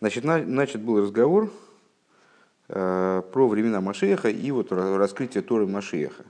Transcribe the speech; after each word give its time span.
Значит, 0.00 0.24
на, 0.24 0.38
начат 0.38 0.80
был 0.80 1.02
разговор 1.02 1.52
э, 2.68 3.22
про 3.32 3.48
времена 3.48 3.82
Машеха 3.82 4.30
и 4.30 4.50
вот 4.50 4.72
раскрытие 4.72 5.42
Торы 5.42 5.66
Машеха. 5.66 6.24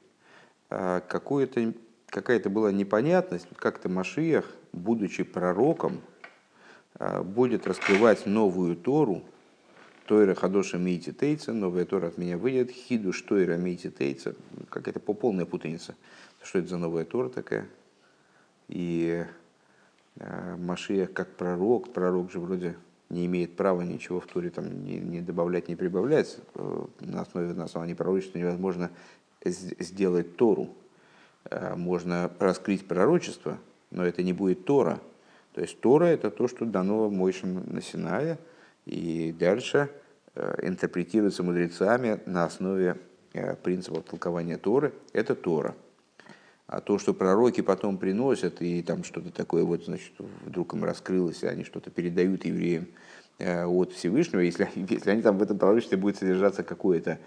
Э, 0.70 1.00
какая-то 1.06 2.50
была 2.50 2.72
непонятность, 2.72 3.46
как-то 3.54 3.88
Машех, 3.88 4.44
будучи 4.72 5.22
пророком, 5.22 6.00
э, 6.98 7.22
будет 7.22 7.68
раскрывать 7.68 8.27
новую 8.27 8.75
Тору, 8.75 9.22
Тойра 10.07 10.34
Хадоша 10.34 10.77
Мейти 10.77 11.12
Тейца, 11.12 11.52
новая 11.52 11.84
Тора 11.84 12.09
от 12.09 12.18
меня 12.18 12.37
выйдет, 12.37 12.73
Хидуш 12.73 13.23
Тойра 13.23 13.57
Мейти 13.57 13.89
Тейца, 13.89 14.34
какая-то 14.68 14.98
полная 14.98 15.46
путаница. 15.46 15.95
Что 16.43 16.59
это 16.59 16.66
за 16.66 16.79
новая 16.79 17.05
Тора 17.05 17.29
такая? 17.29 17.68
И 18.66 19.25
э, 20.16 20.57
Машиях 20.57 21.12
как 21.12 21.29
пророк, 21.37 21.93
пророк 21.93 22.32
же 22.32 22.41
вроде 22.41 22.75
не 23.11 23.27
имеет 23.27 23.56
права 23.56 23.82
ничего 23.82 24.20
в 24.20 24.27
Туре 24.27 24.50
там 24.50 24.84
не, 24.84 24.98
не 24.98 25.20
добавлять, 25.20 25.69
не 25.69 25.77
прибавлять. 25.77 26.38
Э, 26.55 26.84
на 27.00 27.23
основе 27.23 27.52
на 27.52 27.64
основании 27.64 27.95
пророчества 27.95 28.38
невозможно 28.38 28.91
сделать 29.45 30.36
Тору. 30.36 30.70
Э, 31.50 31.74
можно 31.74 32.30
раскрыть 32.38 32.86
пророчество, 32.86 33.59
но 33.91 34.05
это 34.05 34.23
не 34.23 34.33
будет 34.33 34.64
Тора. 34.64 35.00
То 35.55 35.60
есть 35.60 35.80
Тора 35.80 36.06
это 36.06 36.30
то, 36.30 36.46
что 36.46 36.64
дано 36.64 37.10
Мойшем 37.10 37.64
на 37.66 37.83
Синае, 37.83 38.38
и 38.86 39.34
дальше 39.38 39.91
э, 40.36 40.61
интерпретируется 40.62 41.42
мудрецами 41.42 42.20
на 42.27 42.45
основе 42.45 42.97
принципов 43.62 44.05
толкования 44.05 44.58
Торы. 44.58 44.92
Это 45.12 45.36
Тора. 45.36 45.77
А 46.70 46.80
то, 46.80 47.01
что 47.01 47.12
пророки 47.12 47.62
потом 47.62 47.98
приносят, 47.98 48.62
и 48.62 48.80
там 48.83 49.02
что-то 49.02 49.33
такое 49.33 49.65
вот, 49.65 49.87
значит, 49.87 50.12
вдруг 50.47 50.73
им 50.73 50.84
раскрылось, 50.84 51.42
и 51.42 51.48
они 51.48 51.65
что-то 51.65 51.91
передают 51.91 52.45
евреям 52.45 52.87
э, 53.41 53.65
от 53.65 53.91
Всевышнего, 53.92 54.38
если, 54.38 54.69
если 54.88 55.11
они 55.11 55.20
там 55.20 55.37
в 55.37 55.42
этом 55.42 55.59
пророчестве 55.59 55.98
будет 55.98 56.19
содержаться 56.19 56.62
какое-то 56.62 57.19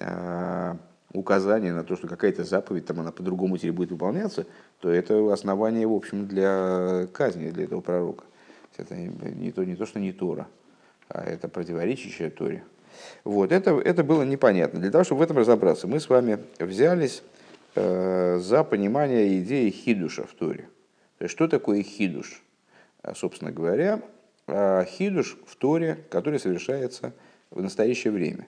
э, 0.00 0.74
указание 1.12 1.74
на 1.74 1.84
то, 1.84 1.94
что 1.94 2.08
какая-то 2.08 2.44
заповедь 2.44 2.86
там 2.86 2.98
она 3.00 3.12
по-другому 3.12 3.58
теперь 3.58 3.72
будет 3.72 3.90
выполняться, 3.90 4.46
то 4.80 4.90
это 4.90 5.30
основание, 5.30 5.86
в 5.86 5.92
общем, 5.92 6.26
для 6.26 7.06
казни 7.12 7.50
для 7.50 7.64
этого 7.64 7.82
пророка. 7.82 8.24
Это 8.78 8.96
не 8.96 9.52
то, 9.52 9.62
не 9.62 9.76
то 9.76 9.84
что 9.84 10.00
не 10.00 10.14
Тора, 10.14 10.48
а 11.10 11.22
это 11.22 11.48
противоречащее 11.48 12.30
Торе. 12.30 12.64
Вот, 13.24 13.52
это, 13.52 13.78
это 13.78 14.02
было 14.02 14.22
непонятно. 14.22 14.80
Для 14.80 14.90
того, 14.90 15.04
чтобы 15.04 15.18
в 15.18 15.22
этом 15.22 15.36
разобраться, 15.36 15.86
мы 15.86 16.00
с 16.00 16.08
вами 16.08 16.38
взялись 16.58 17.22
за 17.76 18.64
понимание 18.64 19.38
идеи 19.40 19.70
хидуша 19.70 20.24
в 20.24 20.32
Торе. 20.32 20.68
То 21.18 21.24
есть, 21.24 21.32
что 21.32 21.48
такое 21.48 21.82
хидуш? 21.82 22.42
А, 23.02 23.14
собственно 23.14 23.52
говоря, 23.52 24.02
а, 24.46 24.84
хидуш 24.84 25.36
в 25.46 25.56
Торе, 25.56 26.04
который 26.10 26.40
совершается 26.40 27.12
в 27.50 27.62
настоящее 27.62 28.12
время, 28.12 28.46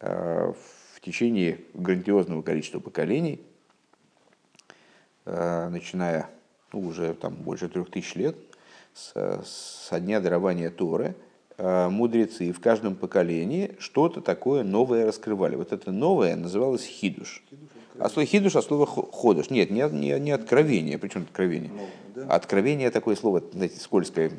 а, 0.00 0.52
в 0.94 1.00
течение 1.00 1.60
грандиозного 1.74 2.42
количества 2.42 2.80
поколений, 2.80 3.40
начиная 5.24 6.30
ну, 6.72 6.80
уже 6.80 7.12
там, 7.12 7.34
больше 7.34 7.68
трех 7.68 7.90
тысяч 7.90 8.14
лет, 8.14 8.36
с, 8.94 9.42
со 9.44 10.00
дня 10.00 10.20
дарования 10.20 10.70
Торы, 10.70 11.14
мудрецы 11.58 12.50
в 12.52 12.60
каждом 12.60 12.96
поколении 12.96 13.76
что-то 13.78 14.22
такое 14.22 14.64
новое 14.64 15.04
раскрывали. 15.04 15.54
Вот 15.54 15.72
это 15.72 15.92
новое 15.92 16.34
называлось 16.34 16.84
хидуш. 16.84 17.42
хидуш 17.50 17.68
а 18.00 18.08
слово 18.08 18.26
хидуш, 18.26 18.56
а 18.56 18.62
слово 18.62 18.86
ходыш. 18.86 19.50
Нет, 19.50 19.70
не, 19.70 19.82
не, 19.90 20.18
не 20.20 20.30
откровение. 20.30 20.98
Причем 20.98 21.22
откровение? 21.22 21.70
Ну, 21.72 21.88
да. 22.14 22.34
Откровение 22.34 22.90
такое 22.90 23.16
слово, 23.16 23.42
знаете, 23.52 23.80
скользкое. 23.80 24.32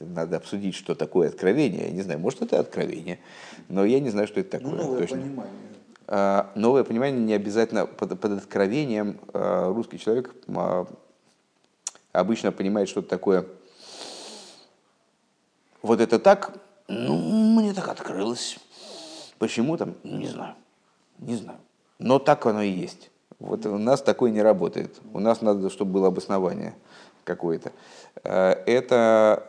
Надо 0.00 0.36
обсудить, 0.36 0.74
что 0.74 0.94
такое 0.94 1.28
откровение. 1.28 1.86
Я 1.86 1.92
не 1.92 2.02
знаю, 2.02 2.20
может 2.20 2.42
это 2.42 2.58
откровение, 2.60 3.18
но 3.68 3.84
я 3.84 4.00
не 4.00 4.10
знаю, 4.10 4.26
что 4.26 4.40
это 4.40 4.58
такое. 4.58 4.70
Ну, 4.70 4.76
новое 4.76 5.00
точно. 5.00 5.16
понимание. 5.18 5.52
А, 6.06 6.50
новое 6.54 6.84
понимание 6.84 7.20
не 7.20 7.32
обязательно 7.32 7.86
под, 7.86 8.20
под 8.20 8.32
откровением 8.32 9.18
а, 9.32 9.72
русский 9.72 9.98
человек 9.98 10.34
а, 10.48 10.86
обычно 12.12 12.52
понимает 12.52 12.88
что-то 12.88 13.08
такое. 13.08 13.46
Вот 15.82 16.00
это 16.00 16.18
так, 16.18 16.56
ну, 16.88 17.18
мне 17.18 17.72
так 17.74 17.88
открылось. 17.88 18.58
Почему 19.38 19.76
там, 19.76 19.94
не 20.04 20.26
знаю, 20.26 20.54
не 21.18 21.36
знаю. 21.36 21.58
Но 21.98 22.18
так 22.18 22.46
оно 22.46 22.62
и 22.62 22.70
есть. 22.70 23.10
Вот 23.38 23.66
у 23.66 23.78
нас 23.78 24.02
такое 24.02 24.30
не 24.30 24.42
работает. 24.42 25.00
У 25.12 25.20
нас 25.20 25.42
надо, 25.42 25.70
чтобы 25.70 25.92
было 25.92 26.08
обоснование 26.08 26.74
какое-то. 27.24 27.72
Э, 28.22 28.52
это 28.66 29.42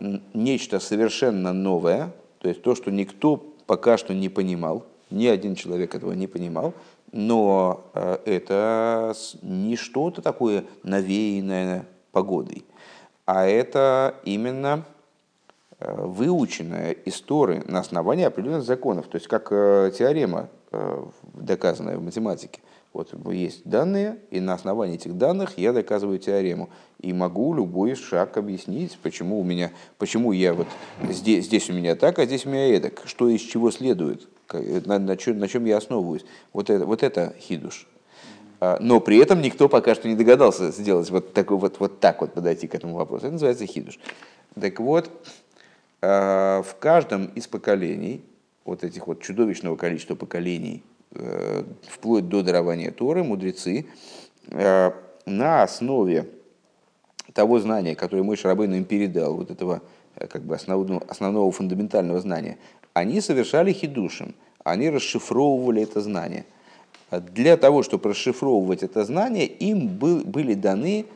э, 0.00 0.18
нечто 0.34 0.80
совершенно 0.80 1.52
новое, 1.52 2.12
то 2.40 2.48
есть 2.48 2.62
то, 2.62 2.74
что 2.74 2.90
никто 2.90 3.36
пока 3.66 3.96
что 3.96 4.14
не 4.14 4.28
понимал, 4.28 4.84
ни 5.10 5.26
один 5.26 5.54
человек 5.54 5.94
этого 5.94 6.12
не 6.12 6.26
понимал, 6.26 6.74
но 7.12 7.84
э, 7.94 8.18
это 8.24 9.14
не 9.42 9.76
что-то 9.76 10.22
такое 10.22 10.64
навеянное 10.82 11.86
погодой, 12.12 12.64
а 13.26 13.46
это 13.46 14.16
именно 14.24 14.84
выученная 15.78 16.94
история 17.06 17.62
на 17.66 17.78
основании 17.78 18.24
определенных 18.24 18.64
законов, 18.64 19.06
то 19.06 19.16
есть 19.16 19.28
как 19.28 19.48
теорема 19.48 20.50
доказанное 21.34 21.96
в 21.96 22.02
математике. 22.02 22.60
Вот 22.92 23.14
есть 23.32 23.62
данные, 23.64 24.18
и 24.30 24.40
на 24.40 24.54
основании 24.54 24.96
этих 24.96 25.16
данных 25.16 25.58
я 25.58 25.72
доказываю 25.72 26.18
теорему. 26.18 26.70
И 26.98 27.12
могу 27.12 27.54
любой 27.54 27.94
шаг 27.94 28.36
объяснить, 28.36 28.98
почему 29.00 29.40
у 29.40 29.44
меня, 29.44 29.70
почему 29.98 30.32
я 30.32 30.54
вот 30.54 30.66
здесь, 31.08 31.46
здесь 31.46 31.70
у 31.70 31.72
меня 31.72 31.94
так, 31.94 32.18
а 32.18 32.26
здесь 32.26 32.46
у 32.46 32.50
меня 32.50 32.76
эдак, 32.76 33.02
что 33.04 33.28
из 33.28 33.42
чего 33.42 33.70
следует, 33.70 34.28
на, 34.52 34.98
на, 34.98 35.16
чем, 35.16 35.38
на 35.38 35.46
чем 35.46 35.64
я 35.66 35.76
основываюсь. 35.76 36.24
Вот 36.52 36.68
это, 36.68 36.84
вот 36.84 37.04
это 37.04 37.32
хидуш. 37.38 37.86
А, 38.58 38.78
но 38.80 39.00
при 39.00 39.18
этом 39.18 39.40
никто 39.40 39.68
пока 39.68 39.94
что 39.94 40.08
не 40.08 40.16
догадался 40.16 40.72
сделать 40.72 41.10
вот, 41.10 41.32
такой, 41.32 41.58
вот, 41.58 41.78
вот 41.78 42.00
так 42.00 42.20
вот 42.20 42.34
подойти 42.34 42.66
к 42.66 42.74
этому 42.74 42.96
вопросу. 42.96 43.26
Это 43.26 43.34
называется 43.34 43.66
хидуш. 43.66 44.00
Так 44.60 44.80
вот, 44.80 45.08
а, 46.02 46.62
в 46.62 46.76
каждом 46.78 47.26
из 47.26 47.46
поколений 47.46 48.24
вот 48.64 48.84
этих 48.84 49.06
вот 49.06 49.22
чудовищного 49.22 49.76
количества 49.76 50.14
поколений, 50.14 50.82
э, 51.12 51.64
вплоть 51.88 52.28
до 52.28 52.42
дарования 52.42 52.90
Торы, 52.90 53.24
мудрецы 53.24 53.86
э, 54.48 54.90
на 55.26 55.62
основе 55.62 56.28
того 57.32 57.58
знания, 57.60 57.94
которое 57.94 58.22
мой 58.22 58.36
Шарабейн 58.36 58.74
им 58.74 58.84
передал, 58.84 59.36
вот 59.36 59.50
этого 59.50 59.82
э, 60.16 60.26
как 60.26 60.42
бы 60.42 60.54
основного, 60.54 61.02
основного 61.08 61.50
фундаментального 61.52 62.20
знания, 62.20 62.58
они 62.92 63.20
совершали 63.20 63.72
хидушем, 63.72 64.34
они 64.64 64.90
расшифровывали 64.90 65.82
это 65.82 66.00
знание. 66.00 66.44
Для 67.10 67.56
того, 67.56 67.82
чтобы 67.82 68.10
расшифровывать 68.10 68.84
это 68.84 69.04
знание, 69.04 69.46
им 69.46 69.88
был, 69.88 70.20
были 70.20 70.54
даны 70.54 71.06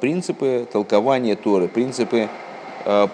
принципы 0.00 0.66
толкования 0.70 1.36
Торы, 1.36 1.68
принципы 1.68 2.28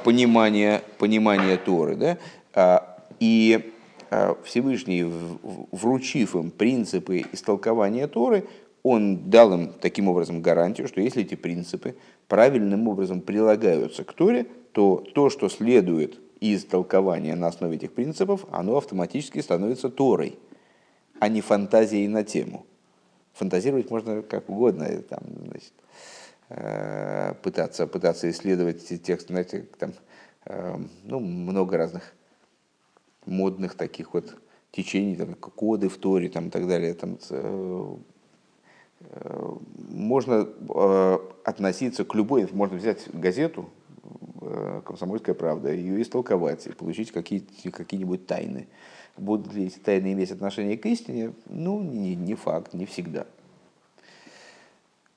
понимания, 0.02 0.82
понимания 0.98 1.56
Торы. 1.56 2.18
Да? 2.52 2.89
И 3.20 3.72
э, 4.10 4.34
Всевышний, 4.44 5.04
вручив 5.04 6.34
им 6.34 6.50
принципы 6.50 7.24
истолкования 7.32 8.08
Торы, 8.08 8.46
он 8.82 9.30
дал 9.30 9.52
им 9.52 9.72
таким 9.80 10.08
образом 10.08 10.40
гарантию, 10.40 10.88
что 10.88 11.00
если 11.00 11.22
эти 11.22 11.34
принципы 11.34 11.96
правильным 12.28 12.88
образом 12.88 13.20
прилагаются 13.20 14.04
к 14.04 14.12
Торе, 14.14 14.46
то 14.72 15.04
то, 15.14 15.28
что 15.28 15.48
следует 15.50 16.18
из 16.40 16.64
толкования 16.64 17.34
на 17.34 17.48
основе 17.48 17.76
этих 17.76 17.92
принципов, 17.92 18.46
оно 18.50 18.78
автоматически 18.78 19.40
становится 19.40 19.90
Торой, 19.90 20.38
а 21.18 21.28
не 21.28 21.42
фантазией 21.42 22.08
на 22.08 22.24
тему. 22.24 22.64
Фантазировать 23.34 23.90
можно 23.90 24.22
как 24.22 24.48
угодно, 24.48 24.88
там, 25.02 25.20
значит, 25.46 25.72
э, 26.48 27.34
пытаться, 27.42 27.86
пытаться 27.86 28.30
исследовать 28.30 29.02
текст, 29.02 29.28
знаете, 29.28 29.66
там, 29.78 29.92
э, 30.46 30.78
ну, 31.04 31.20
много 31.20 31.76
разных 31.76 32.14
модных 33.30 33.74
таких 33.74 34.12
вот 34.12 34.36
течений, 34.70 35.16
там, 35.16 35.34
коды 35.34 35.88
в 35.88 35.96
Торе 35.96 36.28
там, 36.28 36.48
и 36.48 36.50
так 36.50 36.66
далее. 36.66 36.94
Там, 36.94 37.18
э, 37.30 37.96
э, 39.00 39.56
можно 39.88 40.48
э, 40.68 41.18
относиться 41.44 42.04
к 42.04 42.14
любой, 42.14 42.48
можно 42.52 42.76
взять 42.76 43.08
газету 43.12 43.70
«Комсомольская 44.84 45.34
правда», 45.34 45.72
ее 45.72 46.00
истолковать 46.00 46.66
и 46.66 46.72
получить 46.72 47.12
какие, 47.12 47.44
какие-нибудь 47.70 48.26
тайны. 48.26 48.68
Будут 49.16 49.52
ли 49.52 49.66
эти 49.66 49.78
тайны 49.78 50.12
иметь 50.12 50.30
отношение 50.30 50.78
к 50.78 50.86
истине? 50.86 51.34
Ну, 51.46 51.82
не, 51.82 52.14
не 52.14 52.34
факт, 52.34 52.72
не 52.72 52.86
всегда. 52.86 53.26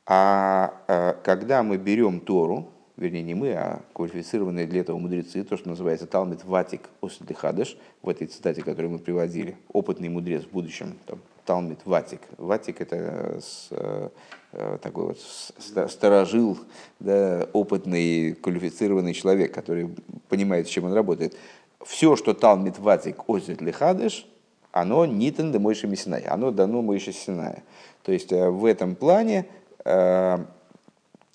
А 0.06 1.18
когда 1.24 1.64
мы 1.64 1.78
берем 1.78 2.20
Тору, 2.20 2.70
вернее 3.04 3.22
не 3.22 3.36
мы, 3.36 3.54
а 3.54 3.82
квалифицированные 3.94 4.66
для 4.66 4.82
этого 4.82 4.98
мудрецы, 4.98 5.44
то, 5.44 5.58
что 5.58 5.70
называется 5.70 6.08
Талмит 6.08 6.44
Ватик 6.46 6.90
Ослихадыш, 7.02 7.78
в 8.02 8.10
этой 8.10 8.28
цитате, 8.28 8.62
которую 8.62 8.92
мы 8.92 9.00
приводили, 9.00 9.58
опытный 9.72 10.10
мудрец 10.10 10.44
в 10.44 10.52
будущем, 10.52 10.98
там, 11.06 11.20
Талмит 11.46 11.80
Ватик. 11.86 12.22
Ватик 12.38 12.80
это 12.82 13.40
с, 13.42 13.70
такой 14.82 15.08
вот 15.08 15.92
сторожил, 15.92 16.58
да, 17.00 17.48
опытный, 17.52 18.34
квалифицированный 18.34 19.14
человек, 19.14 19.54
который 19.54 19.90
понимает, 20.30 20.68
с 20.68 20.70
чем 20.70 20.86
он 20.86 20.94
работает. 20.94 21.36
Все, 21.86 22.16
что 22.16 22.34
Талмит 22.34 22.80
Ватик 22.80 23.28
озит 23.28 23.62
лихадыш, 23.62 24.26
оно 24.72 25.06
нитен 25.06 25.52
де 25.52 25.60
Мойши 25.60 25.88
оно 26.28 26.52
дано 26.52 26.82
Мойши 26.82 27.12
Синая. 27.12 27.64
То 28.04 28.12
есть 28.12 28.32
в 28.32 28.66
этом 28.66 28.96
плане 28.96 29.46
Э, 29.86 30.38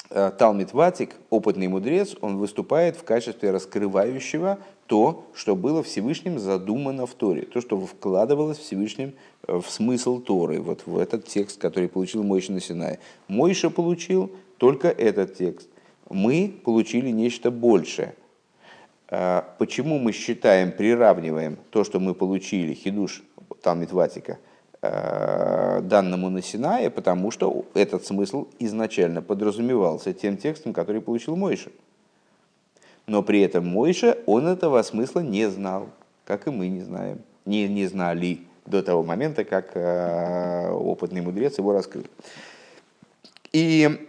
Талмит 0.09 0.73
Ватик, 0.73 1.17
опытный 1.29 1.69
мудрец, 1.69 2.17
он 2.23 2.39
выступает 2.39 2.97
в 2.97 3.05
качестве 3.05 3.51
раскрывающего 3.51 4.59
то, 4.87 5.27
что 5.35 5.55
было 5.55 5.83
Всевышним 5.83 6.39
задумано 6.39 7.07
в 7.07 7.13
Торе, 7.13 7.43
то, 7.43 7.61
что 7.61 7.79
вкладывалось 7.79 8.57
Всевышним 8.57 9.13
э, 9.47 9.61
в 9.61 9.71
смысл 9.71 10.19
Торы, 10.19 10.63
вот 10.63 10.87
в 10.87 10.97
этот 10.97 11.27
текст, 11.27 11.61
который 11.61 11.91
получил 11.91 12.23
Мойша 12.23 12.53
на 12.53 12.61
Синае. 12.61 12.99
Мойша 13.29 13.69
получил 13.69 14.33
только 14.57 14.89
этот 14.89 15.37
текст. 15.37 15.69
Мы 16.09 16.59
получили 16.65 17.11
нечто 17.11 17.51
большее. 17.51 18.15
Э, 19.11 19.43
почему 19.59 19.99
мы 19.99 20.13
считаем, 20.13 20.73
приравниваем 20.73 21.59
то, 21.71 21.85
что 21.85 22.01
мы 22.01 22.15
получили, 22.15 22.73
хидуш 22.73 23.23
Талмит 23.61 23.93
Ватика– 23.93 24.39
Э, 24.48 24.48
данному 24.81 26.31
на 26.31 26.41
Синае, 26.41 26.89
потому 26.89 27.31
что 27.33 27.65
этот 27.75 28.07
смысл 28.07 28.47
изначально 28.61 29.23
подразумевался 29.23 30.13
тем 30.13 30.37
текстом, 30.37 30.73
который 30.73 31.01
получил 31.01 31.35
Мойша. 31.35 31.71
Но 33.09 33.23
при 33.23 33.41
этом 33.41 33.67
Мойша, 33.67 34.19
он 34.27 34.47
этого 34.47 34.81
смысла 34.83 35.21
не 35.21 35.49
знал, 35.51 35.89
как 36.25 36.47
и 36.47 36.51
мы 36.51 36.69
не 36.69 36.83
знаем, 36.83 37.21
не, 37.47 37.67
не 37.67 37.87
знали 37.87 38.41
до 38.67 38.83
того 38.83 39.03
момента, 39.03 39.45
как 39.45 39.71
э, 39.75 40.71
опытный 40.71 41.23
мудрец 41.23 41.57
его 41.57 41.73
раскрыл. 41.73 42.05
И 43.53 44.07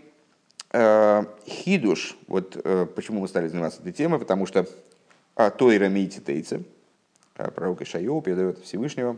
э, 0.74 1.24
хидуш, 1.48 2.18
вот 2.28 2.60
э, 2.62 2.86
почему 2.94 3.22
мы 3.22 3.30
стали 3.30 3.48
заниматься 3.48 3.80
этой 3.80 3.94
темой, 3.94 4.20
потому 4.20 4.46
что 4.46 4.68
э, 5.38 5.52
Тойра 5.58 5.88
Мейтитейца, 5.88 6.62
э, 7.38 7.52
пророк 7.52 7.82
Ишайо 7.82 8.20
передает 8.20 8.60
Всевышнего, 8.60 9.18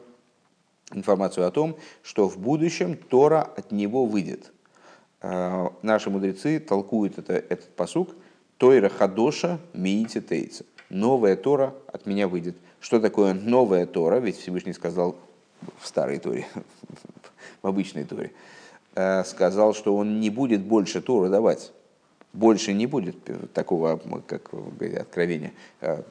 информацию 0.93 1.47
о 1.47 1.51
том, 1.51 1.77
что 2.03 2.27
в 2.27 2.37
будущем 2.37 2.95
Тора 2.95 3.41
от 3.41 3.71
него 3.71 4.05
выйдет. 4.05 4.51
Э, 5.21 5.69
наши 5.81 6.09
мудрецы 6.09 6.59
толкуют 6.59 7.17
это, 7.17 7.33
этот 7.33 7.75
посук 7.75 8.09
Тойра 8.57 8.89
Хадоша 8.89 9.59
Миити 9.73 10.21
Тейца. 10.21 10.65
Новая 10.89 11.35
Тора 11.35 11.73
от 11.87 12.05
меня 12.05 12.27
выйдет. 12.27 12.55
Что 12.79 12.99
такое 12.99 13.33
новая 13.33 13.85
Тора? 13.85 14.17
Ведь 14.17 14.37
Всевышний 14.37 14.73
сказал 14.73 15.15
в 15.79 15.87
старой 15.87 16.19
Торе, 16.19 16.47
в 17.61 17.67
обычной 17.67 18.03
Торе, 18.03 18.31
э, 18.95 19.23
сказал, 19.23 19.73
что 19.73 19.95
он 19.95 20.19
не 20.19 20.29
будет 20.29 20.61
больше 20.61 21.01
Тору 21.01 21.29
давать 21.29 21.71
больше 22.33 22.73
не 22.73 22.85
будет 22.85 23.17
такого, 23.53 23.99
как 24.25 24.51
говорят, 24.51 25.01
откровения, 25.01 25.51
э, 25.81 26.01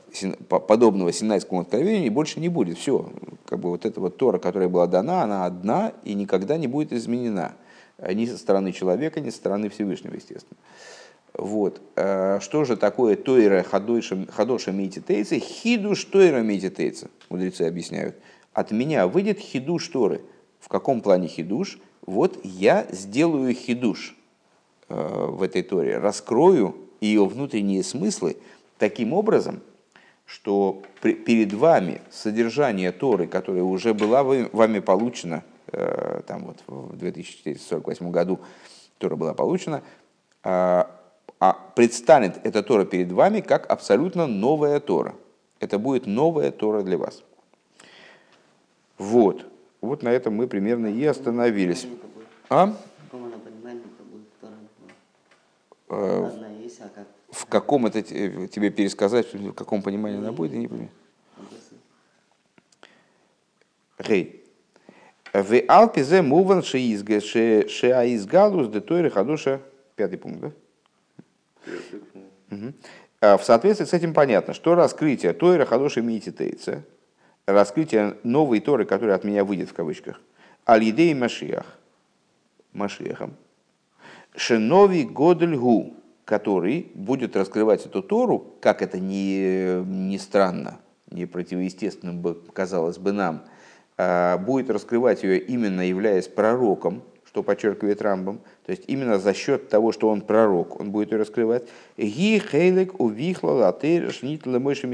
подобного 0.49 1.13
Синайскому 1.13 1.63
откровению, 1.63 2.13
больше 2.13 2.41
не 2.41 2.49
будет. 2.49 2.79
Все, 2.79 3.11
как 3.47 3.61
бы 3.61 3.71
вот 3.71 3.87
эта 3.87 4.01
вот 4.01 4.17
Тора, 4.17 4.39
которая 4.39 4.69
была 4.69 4.87
дана, 4.87 5.23
она 5.23 5.47
одна 5.47 5.93
и 6.05 6.15
никогда 6.15 6.59
не 6.59 6.67
будет 6.67 6.93
изменена. 6.93 7.53
Ни 7.99 8.27
со 8.27 8.39
стороны 8.39 8.73
человека, 8.73 9.21
ни 9.21 9.31
со 9.31 9.37
стороны 9.37 9.69
Всевышнего, 9.69 10.15
естественно. 10.15 10.59
Вот. 11.35 11.81
Э, 11.97 12.39
что 12.41 12.65
же 12.65 12.77
такое 12.77 13.17
Тойра 13.17 13.63
Хадоша 13.63 14.73
Мититейца? 14.73 15.39
Хидуш 15.39 16.05
Тойра 16.05 16.41
Мититейца, 16.41 17.09
мудрецы 17.31 17.63
объясняют. 17.63 18.17
От 18.53 18.73
меня 18.73 19.07
выйдет 19.07 19.39
хидуш 19.39 19.89
Торы. 19.89 20.23
В 20.59 20.69
каком 20.69 21.01
плане 21.01 21.29
хидуш? 21.29 21.79
Вот 22.05 22.39
я 22.45 22.87
сделаю 22.91 23.55
хидуш 23.55 24.17
Э, 24.20 24.20
в 24.91 25.43
этой 25.43 25.63
Торе, 25.63 25.99
раскрою 25.99 26.77
ее 27.01 27.25
внутренние 27.25 27.83
смыслы 27.83 28.37
таким 28.79 29.13
образом, 29.13 29.61
что 30.27 30.83
перед 31.01 31.53
вами 31.53 32.03
содержание 32.11 32.93
Торы, 32.93 33.27
которое 33.27 33.63
уже 33.63 33.95
было 33.95 34.23
вами 34.53 34.79
получено, 34.79 35.43
э, 35.73 36.21
там 36.27 36.45
вот 36.45 36.59
в 36.67 36.97
2448 36.97 38.11
году 38.11 38.39
Тора 38.99 39.17
была 39.17 39.35
получена, 39.35 39.83
а, 40.43 40.91
а 41.41 41.53
предстанет 41.75 42.39
эта 42.45 42.63
Тора 42.63 42.85
перед 42.85 43.11
вами 43.11 43.41
как 43.41 43.69
абсолютно 43.71 44.27
новая 44.27 44.79
Тора. 44.79 45.15
Это 45.59 45.79
будет 45.79 46.07
новая 46.07 46.51
Тора 46.53 46.83
для 46.83 46.97
вас. 46.97 47.25
Вот. 48.99 49.47
Вот 49.81 50.03
на 50.03 50.11
этом 50.11 50.35
мы 50.35 50.47
примерно 50.47 50.87
и 50.87 51.05
остановились. 51.05 51.87
А? 52.51 52.69
Э, 52.69 52.73
а 52.73 52.77
в 55.91 57.47
каком 57.49 57.87
это 57.87 58.03
тебе 58.03 58.71
пересказать, 58.71 59.35
в 59.35 59.53
каком 59.53 59.83
понимании 59.83 60.19
она 60.19 60.33
будет, 60.33 60.53
я 60.53 60.59
не 60.59 60.69
понимаю. 60.69 60.91
Гей. 63.99 64.45
В 65.33 65.61
Алпизе 65.69 66.23
муван 66.23 66.63
шеаизгалус 66.63 68.69
де 68.69 68.81
тойры 68.81 69.11
хадуша. 69.11 69.61
Пятый 69.97 70.17
пункт, 70.17 70.41
да? 70.41 70.53
Угу. 72.51 72.73
В 73.21 73.43
соответствии 73.45 73.85
с 73.85 73.93
этим 73.93 74.15
понятно, 74.15 74.55
что 74.55 74.75
раскрытие 74.75 75.35
Тойра 75.35 75.67
Хадоши 75.67 76.01
Мититейца, 76.01 76.83
раскрытие 77.45 78.17
новой 78.23 78.61
Торы, 78.61 78.87
которая 78.87 79.17
от 79.17 79.25
меня 79.25 79.45
выйдет 79.45 79.69
в 79.69 79.75
кавычках, 79.75 80.19
Аль-Идей 80.67 81.13
Машиах, 81.15 81.67
Машиахом, 82.73 83.37
Шинови 84.37 85.05
Годельгу, 85.05 85.95
который 86.25 86.93
будет 86.95 87.37
раскрывать 87.37 87.85
эту 87.87 88.03
Тору, 88.03 88.55
как 88.61 88.83
это 88.83 88.99
не, 88.99 89.83
не 89.85 90.19
странно, 90.19 90.81
не 91.11 91.27
противоестественным 91.27 92.21
бы 92.21 92.41
казалось 92.53 92.99
бы 92.99 93.13
нам, 93.13 93.45
а, 93.97 94.39
будет 94.39 94.71
раскрывать 94.71 95.23
ее 95.25 95.39
именно 95.39 95.81
являясь 95.81 96.29
пророком, 96.29 97.03
что 97.27 97.43
подчеркивает 97.43 98.03
Рамбом, 98.03 98.41
то 98.65 98.73
есть 98.73 98.85
именно 98.89 99.19
за 99.19 99.35
счет 99.35 99.69
того, 99.69 99.93
что 99.93 100.09
он 100.09 100.21
пророк, 100.21 100.81
он 100.81 100.91
будет 100.91 101.13
ее 101.13 101.19
раскрывать. 101.19 101.69
Ги 101.97 102.39
хейлек 102.41 102.99
увихла 102.99 103.77
шнитла 104.11 104.59
мойши 104.59 104.89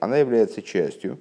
Она 0.00 0.18
является 0.18 0.62
частью 0.62 1.18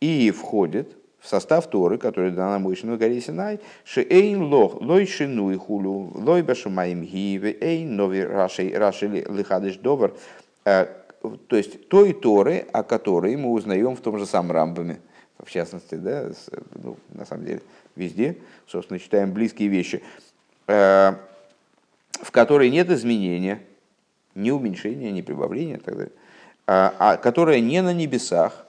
и 0.00 0.30
входит 0.30 0.96
в 1.20 1.28
состав 1.28 1.68
Торы, 1.68 1.98
который 1.98 2.30
дана 2.30 2.58
Моше 2.58 2.86
на 2.86 2.96
горе 2.96 3.20
Синай, 3.20 3.60
шеэйн 3.84 4.42
лох, 4.42 4.80
лой 4.80 5.06
шину 5.06 5.50
и 5.52 5.56
хулю, 5.56 6.10
лой 6.14 6.42
башамаим 6.42 7.02
гиве, 7.02 7.56
эйн 7.60 7.94
нови 7.94 8.20
раши, 8.20 8.72
раши 8.74 9.06
лихадыш 9.06 9.76
добр. 9.76 10.16
Э, 10.64 10.86
то 11.46 11.56
есть 11.56 11.88
той 11.88 12.14
Торы, 12.14 12.66
о 12.72 12.82
которой 12.82 13.36
мы 13.36 13.50
узнаем 13.50 13.96
в 13.96 14.00
том 14.00 14.18
же 14.18 14.24
самом 14.24 14.52
Рамбаме, 14.52 15.00
в 15.38 15.50
частности, 15.50 15.94
да, 15.94 16.30
ну, 16.82 16.96
на 17.12 17.26
самом 17.26 17.44
деле, 17.44 17.60
везде, 17.96 18.38
собственно, 18.66 18.98
читаем 18.98 19.32
близкие 19.32 19.68
вещи, 19.68 20.02
э, 20.66 21.12
в 22.22 22.30
которой 22.30 22.70
нет 22.70 22.90
изменения, 22.90 23.60
ни 24.34 24.50
уменьшения, 24.50 25.10
ни 25.12 25.20
прибавления 25.20 25.78
так 25.78 25.96
далее, 25.96 26.12
а, 26.66 26.94
а 26.98 27.16
которая 27.16 27.60
не 27.60 27.82
на 27.82 27.92
небесах, 27.92 28.66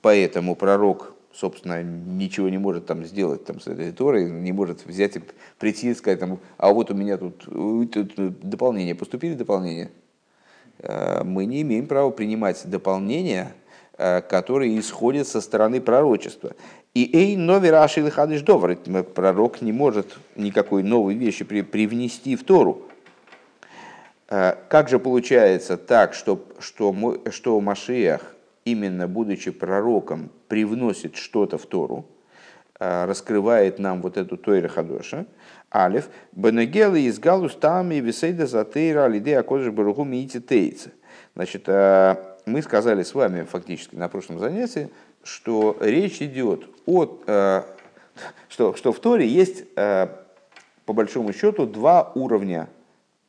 поэтому 0.00 0.56
пророк 0.56 1.14
собственно, 1.34 1.82
ничего 1.82 2.48
не 2.48 2.58
может 2.58 2.86
там 2.86 3.04
сделать 3.04 3.44
там, 3.44 3.60
с 3.60 3.66
этой 3.66 3.92
Торой, 3.92 4.30
не 4.30 4.52
может 4.52 4.84
взять 4.86 5.16
и 5.16 5.22
прийти 5.58 5.90
и 5.90 5.94
сказать, 5.94 6.20
там, 6.20 6.38
а 6.58 6.72
вот 6.72 6.90
у 6.90 6.94
меня 6.94 7.16
тут, 7.16 7.44
тут 7.44 8.40
дополнение, 8.40 8.94
поступили 8.94 9.34
дополнения. 9.34 9.90
Э, 10.78 11.22
мы 11.24 11.46
не 11.46 11.62
имеем 11.62 11.86
права 11.86 12.10
принимать 12.10 12.60
дополнения, 12.64 13.54
э, 13.96 14.20
которые 14.20 14.78
исходят 14.78 15.26
со 15.26 15.40
стороны 15.40 15.80
пророчества. 15.80 16.52
И 16.94 17.08
эй, 17.16 17.36
нови 17.36 17.68
раши 17.68 18.02
довар, 18.42 18.76
пророк 19.14 19.62
не 19.62 19.72
может 19.72 20.18
никакой 20.36 20.82
новой 20.82 21.14
вещи 21.14 21.44
привнести 21.44 22.36
в 22.36 22.44
Тору. 22.44 22.82
Э, 24.28 24.56
как 24.68 24.88
же 24.88 24.98
получается 24.98 25.76
так, 25.76 26.14
что, 26.14 26.44
что, 26.58 26.94
что 27.30 27.60
Машиах 27.60 28.34
именно 28.64 29.08
будучи 29.08 29.50
пророком, 29.50 30.30
привносит 30.48 31.16
что-то 31.16 31.58
в 31.58 31.66
Тору, 31.66 32.06
а, 32.78 33.06
раскрывает 33.06 33.78
нам 33.78 34.02
вот 34.02 34.16
эту 34.16 34.36
Тойра 34.36 34.68
Хадоша, 34.68 35.26
Алиф, 35.72 36.08
Бенегелы 36.32 37.02
из 37.02 37.18
Галустами 37.18 37.96
Висейда 37.96 38.46
Затейра 38.46 39.04
Алидея 39.04 39.42
Кодыш 39.42 39.70
Баруху 39.72 40.04
Миити 40.04 40.40
Тейца. 40.40 40.90
Значит, 41.34 41.64
а, 41.68 42.38
мы 42.44 42.62
сказали 42.62 43.02
с 43.02 43.14
вами 43.14 43.42
фактически 43.42 43.94
на 43.94 44.08
прошлом 44.08 44.38
занятии, 44.38 44.90
что 45.22 45.76
речь 45.80 46.20
идет 46.20 46.66
о, 46.86 47.20
а, 47.26 47.66
что, 48.48 48.74
что 48.74 48.92
в 48.92 49.00
Торе 49.00 49.26
есть 49.26 49.64
по 49.74 50.92
большому 50.92 51.32
счету 51.32 51.66
два 51.66 52.12
уровня 52.14 52.68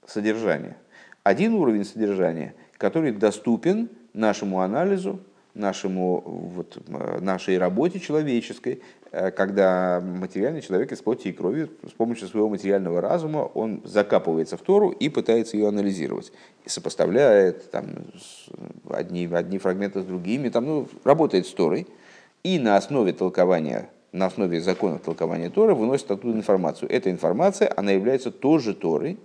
содержания. 0.05 0.75
Один 1.23 1.53
уровень 1.53 1.85
содержания, 1.85 2.53
который 2.77 3.11
доступен 3.11 3.89
нашему 4.13 4.61
анализу 4.61 5.19
нашему, 5.53 6.21
вот, 6.25 6.77
нашей 6.87 7.57
работе 7.57 7.99
человеческой, 7.99 8.81
когда 9.11 10.01
материальный 10.01 10.61
человек 10.61 10.91
из 10.91 11.01
плоти 11.01 11.27
и 11.27 11.31
крови 11.31 11.69
с 11.87 11.91
помощью 11.91 12.27
своего 12.27 12.49
материального 12.49 13.01
разума 13.01 13.49
он 13.53 13.81
закапывается 13.83 14.57
в 14.57 14.61
Тору 14.61 14.89
и 14.89 15.09
пытается 15.09 15.55
ее 15.57 15.67
анализировать. 15.67 16.31
И 16.65 16.69
сопоставляет 16.69 17.69
там, 17.69 17.85
одни, 18.89 19.29
одни 19.31 19.59
фрагменты 19.59 20.01
с 20.01 20.05
другими, 20.05 20.49
там, 20.49 20.65
ну, 20.65 20.87
работает 21.03 21.45
с 21.45 21.53
Торой. 21.53 21.87
И 22.43 22.57
на 22.57 22.75
основе 22.75 23.13
толкования 23.13 23.89
на 24.11 24.27
основе 24.27 24.61
законов 24.61 25.01
толкования 25.01 25.49
Торы 25.49 25.73
выносит 25.73 26.11
оттуда 26.11 26.37
информацию. 26.37 26.89
Эта 26.91 27.09
информация, 27.09 27.73
она 27.75 27.91
является 27.91 28.29
тоже 28.29 28.75
Торой, 28.75 29.19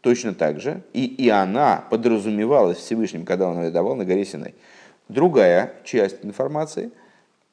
точно 0.00 0.34
так 0.34 0.60
же, 0.60 0.82
и, 0.92 1.04
и 1.04 1.28
она 1.28 1.84
подразумевалась 1.90 2.78
Всевышним, 2.78 3.24
когда 3.24 3.48
он 3.48 3.62
ее 3.62 3.70
давал 3.70 3.96
на 3.96 4.04
горе 4.04 4.24
Синай. 4.24 4.54
Другая 5.08 5.74
часть 5.84 6.24
информации 6.24 6.90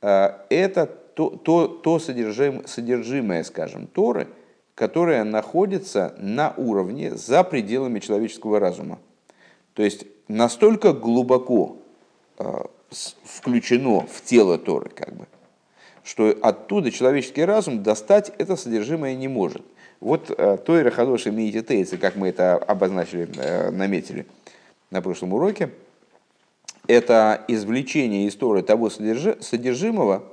э,– 0.01 0.29
это 0.49 0.85
то, 0.85 1.29
то, 1.29 1.67
то 1.67 1.99
содержимое, 1.99 2.63
содержимое, 2.67 3.43
скажем, 3.43 3.87
Торы, 3.87 4.27
которое 4.75 5.23
находится 5.23 6.13
на 6.17 6.53
уровне 6.57 7.15
за 7.15 7.43
пределами 7.43 7.99
человеческого 7.99 8.59
разума. 8.59 8.99
То 9.73 9.83
есть 9.83 10.05
настолько 10.27 10.93
глубоко 10.93 11.77
э, 12.37 12.63
включено 13.23 14.01
в 14.01 14.21
тело 14.23 14.57
Торы, 14.57 14.89
как 14.89 15.15
бы, 15.15 15.27
что 16.03 16.35
оттуда 16.41 16.91
человеческий 16.91 17.45
разум 17.45 17.83
достать 17.83 18.31
это 18.37 18.55
содержимое 18.55 19.15
не 19.15 19.27
может. 19.27 19.63
Вот 20.05 20.29
э, 20.29 20.57
Тойра 20.63 20.91
Хадоши 20.91 21.31
Миити 21.31 21.63
Тейцы, 21.63 21.97
как 21.97 22.15
мы 22.15 22.27
это 22.27 22.57
обозначили, 22.57 23.27
э, 23.37 23.71
наметили 23.71 24.27
на 24.91 25.01
прошлом 25.01 25.33
уроке, 25.33 25.71
это 26.85 27.43
извлечение 27.47 28.27
из 28.27 28.35
Торы 28.35 28.61
того 28.61 28.91
содержимого, 28.91 30.23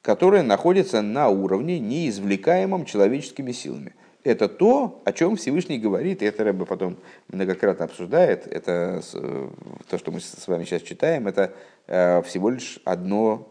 которое 0.00 0.42
находится 0.42 1.02
на 1.02 1.28
уровне, 1.28 1.78
неизвлекаемом 1.78 2.86
человеческими 2.86 3.52
силами. 3.52 3.92
Это 4.24 4.48
то, 4.48 5.02
о 5.04 5.12
чем 5.12 5.36
Всевышний 5.36 5.78
говорит, 5.78 6.22
и 6.22 6.24
это 6.24 6.42
Рэбе 6.42 6.64
потом 6.64 6.96
многократно 7.28 7.84
обсуждает. 7.84 8.46
Это 8.46 9.02
э, 9.12 9.48
то, 9.90 9.98
что 9.98 10.10
мы 10.10 10.22
с 10.22 10.48
вами 10.48 10.64
сейчас 10.64 10.80
читаем, 10.80 11.28
это 11.28 11.52
всего 11.86 12.48
лишь 12.48 12.80
одно 12.84 13.46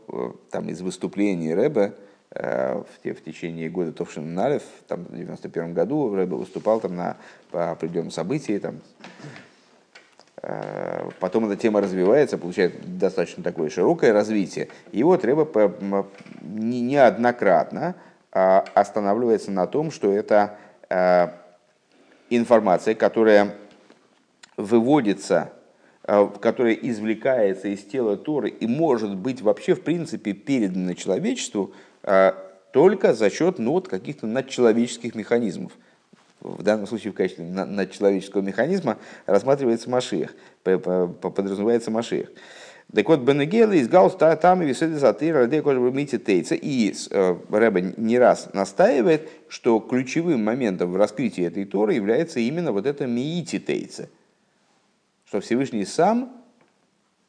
там, 0.50 0.70
из 0.70 0.82
выступлений 0.82 1.54
Рэбе 1.54 1.94
в, 2.32 2.86
в 3.04 3.24
течение 3.24 3.70
года 3.70 3.92
Товшин 3.92 4.34
Налев, 4.34 4.64
там, 4.88 5.06
в 5.06 5.16
91 5.16 5.74
году 5.74 6.14
Рэбе 6.14 6.36
выступал 6.36 6.80
там, 6.80 6.96
на, 6.96 7.18
по 7.52 7.72
определенным 7.72 8.12
событиям, 8.12 8.60
там, 8.60 8.80
Потом 11.20 11.48
эта 11.48 11.58
тема 11.58 11.82
развивается, 11.82 12.38
получает 12.38 12.98
достаточно 12.98 13.44
такое 13.44 13.70
широкое 13.70 14.14
развитие. 14.14 14.70
И 14.94 15.04
вот 15.04 15.26
Рэба 15.26 16.08
неоднократно 16.42 17.96
а, 18.32 18.64
останавливается 18.74 19.52
на 19.52 19.68
том, 19.68 19.92
что 19.92 20.14
это 20.14 20.58
информация, 22.30 22.96
которая 22.96 23.54
выводится 24.56 25.52
Э, 26.12 26.28
которая 26.42 26.74
извлекается 26.74 27.68
из 27.68 27.84
тела 27.84 28.18
Торы 28.18 28.50
и 28.50 28.66
может 28.66 29.16
быть 29.16 29.44
вообще 29.44 29.76
в 29.76 29.82
принципе 29.84 30.34
передана 30.34 30.96
человечеству 30.96 31.72
э, 31.72 31.89
только 32.72 33.14
за 33.14 33.30
счет 33.30 33.60
ну, 33.60 33.74
вот, 33.74 33.88
каких-то 33.88 34.28
надчеловеческих 34.28 35.16
механизмов. 35.16 35.72
В 36.42 36.64
данном 36.64 36.88
случае 36.88 37.12
в 37.12 37.16
качестве 37.16 37.46
надчеловеческого 37.46 38.42
механизма 38.42 38.98
рассматривается 39.26 39.90
Машиях, 39.90 40.32
подразумевается 40.64 41.92
Машиях. 41.92 42.30
Так 42.94 43.08
вот, 43.08 43.20
Бенегела 43.20 43.74
из 43.74 43.88
Галста 43.88 44.36
там 44.36 44.64
и 44.64 44.66
висели 44.66 44.94
за 44.94 45.14
тейца. 45.14 46.56
И 46.56 46.94
э, 47.12 47.36
Рэба 47.52 47.82
не 47.82 48.18
раз 48.18 48.50
настаивает, 48.54 49.30
что 49.48 49.80
ключевым 49.80 50.44
моментом 50.44 50.92
в 50.92 50.96
раскрытии 50.96 51.46
этой 51.46 51.66
Торы 51.66 51.94
является 51.94 52.40
именно 52.40 52.72
вот 52.72 52.88
это 52.88 53.06
миити 53.06 53.60
тейца– 53.60 54.10
что 55.30 55.42
Всевышний 55.42 55.86
сам 55.86 56.36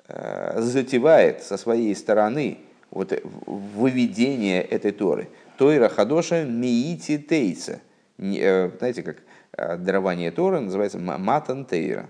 э, 0.08 0.58
затевает 0.62 1.42
со 1.42 1.58
своей 1.58 1.94
стороны 1.94 2.56
вот 2.90 3.12
выведение 3.46 4.62
этой 4.62 4.92
Торы. 4.92 5.28
Тойра 5.58 5.88
Хадоша 5.88 6.44
Миити 6.44 7.18
Тейца. 7.18 7.80
Э, 8.18 8.70
знаете, 8.78 9.02
как 9.02 9.18
э, 9.52 9.76
дарование 9.76 10.30
Торы 10.30 10.60
называется 10.60 10.98
Матан 10.98 11.64
Тейра. 11.64 12.08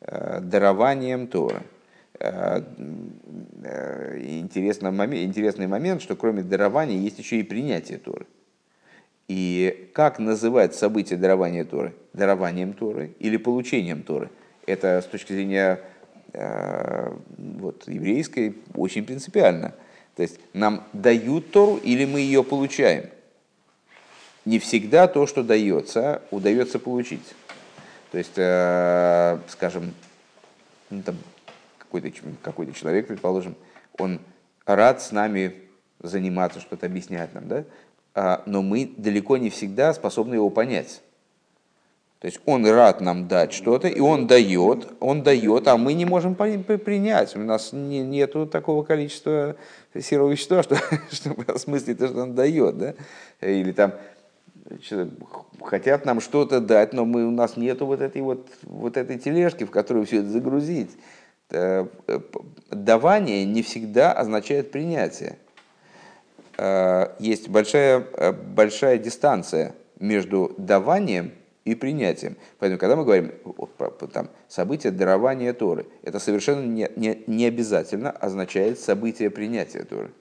Дарованием 0.00 1.26
Торы. 1.26 1.62
Интересный 4.14 4.90
момент, 4.90 5.24
интересный 5.24 5.66
момент, 5.66 6.02
что 6.02 6.16
кроме 6.16 6.42
дарования 6.42 6.98
есть 6.98 7.18
еще 7.18 7.38
и 7.40 7.42
принятие 7.42 7.98
Торы. 7.98 8.26
И 9.28 9.90
как 9.94 10.18
называть 10.18 10.74
событие 10.74 11.18
дарования 11.18 11.64
Торы? 11.64 11.94
Дарованием 12.12 12.74
Торы 12.74 13.14
или 13.18 13.36
получением 13.36 14.02
Торы– 14.02 14.30
это 14.66 15.00
с 15.00 15.06
точки 15.06 15.32
зрения 15.32 15.80
э, 15.80 15.80
вот, 16.36 17.88
еврейской 17.88 18.56
очень 18.74 19.04
принципиально. 19.04 19.74
То 20.16 20.22
есть 20.22 20.38
нам 20.52 20.84
дают 20.92 21.50
Тору 21.50 21.76
или 21.76 22.04
мы 22.04 22.20
ее 22.20 22.42
получаем. 22.42 23.10
Не 24.44 24.58
всегда 24.58 25.08
то, 25.08 25.26
что 25.26 25.42
дается, 25.42 26.22
удается 26.30 26.78
получить. 26.78 27.34
То 28.12 28.18
есть, 28.18 28.34
э, 28.36 29.38
скажем, 29.48 29.92
ну, 30.90 31.02
там, 31.02 31.16
какой-то, 31.78 32.10
какой-то 32.42 32.72
человек, 32.72 33.08
предположим, 33.08 33.56
он 33.98 34.20
рад 34.64 35.02
с 35.02 35.12
нами 35.12 35.54
заниматься, 36.00 36.60
что-то 36.60 36.86
объяснять 36.86 37.34
нам, 37.34 37.48
да? 37.48 37.64
А, 38.14 38.42
но 38.46 38.62
мы 38.62 38.92
далеко 38.96 39.36
не 39.36 39.50
всегда 39.50 39.92
способны 39.92 40.34
его 40.34 40.48
понять. 40.48 41.02
То 42.20 42.26
есть 42.26 42.40
он 42.46 42.66
рад 42.66 43.00
нам 43.02 43.28
дать 43.28 43.52
что-то, 43.52 43.88
и 43.88 44.00
он 44.00 44.26
дает, 44.26 44.88
он 45.00 45.22
дает, 45.22 45.68
а 45.68 45.76
мы 45.76 45.92
не 45.92 46.06
можем 46.06 46.34
принять. 46.34 47.36
У 47.36 47.40
нас 47.40 47.72
не, 47.72 48.00
нет 48.00 48.34
такого 48.50 48.84
количества 48.84 49.56
серого 50.00 50.30
вещества, 50.30 50.62
что, 50.62 50.76
чтобы 51.10 51.44
осмыслить 51.44 51.98
то, 51.98 52.08
что 52.08 52.22
он 52.22 52.34
дает. 52.34 52.78
Да? 52.78 52.94
Или 53.42 53.72
там 53.72 53.92
хотят 55.62 56.06
нам 56.06 56.20
что-то 56.20 56.60
дать, 56.60 56.92
но 56.92 57.04
мы, 57.04 57.26
у 57.26 57.30
нас 57.30 57.56
нет 57.56 57.80
вот 57.80 58.00
этой, 58.00 58.22
вот, 58.22 58.48
вот 58.62 58.96
этой 58.96 59.18
тележки, 59.18 59.64
в 59.64 59.70
которую 59.70 60.06
все 60.06 60.20
это 60.20 60.28
загрузить. 60.28 60.90
Э, 61.50 61.86
давание 62.70 63.44
не 63.44 63.62
всегда 63.62 64.12
означает 64.12 64.72
принятие. 64.72 65.38
Э, 66.56 67.14
есть 67.18 67.48
большая, 67.48 68.06
э, 68.14 68.32
большая 68.32 68.98
дистанция 68.98 69.74
между 70.00 70.54
даванием 70.56 71.32
и 71.66 71.74
принятием. 71.74 72.36
Поэтому, 72.58 72.78
когда 72.78 72.94
мы 72.94 73.04
говорим 73.04 73.32
там, 74.12 74.30
событие 74.48 74.92
дарования 74.92 75.52
Торы, 75.52 75.86
это 76.02 76.20
совершенно 76.20 76.64
не, 76.64 76.88
не, 76.94 77.24
не 77.26 77.44
обязательно 77.44 78.10
означает 78.12 78.78
событие 78.78 79.30
принятия 79.30 79.82
Торы. 79.82 80.12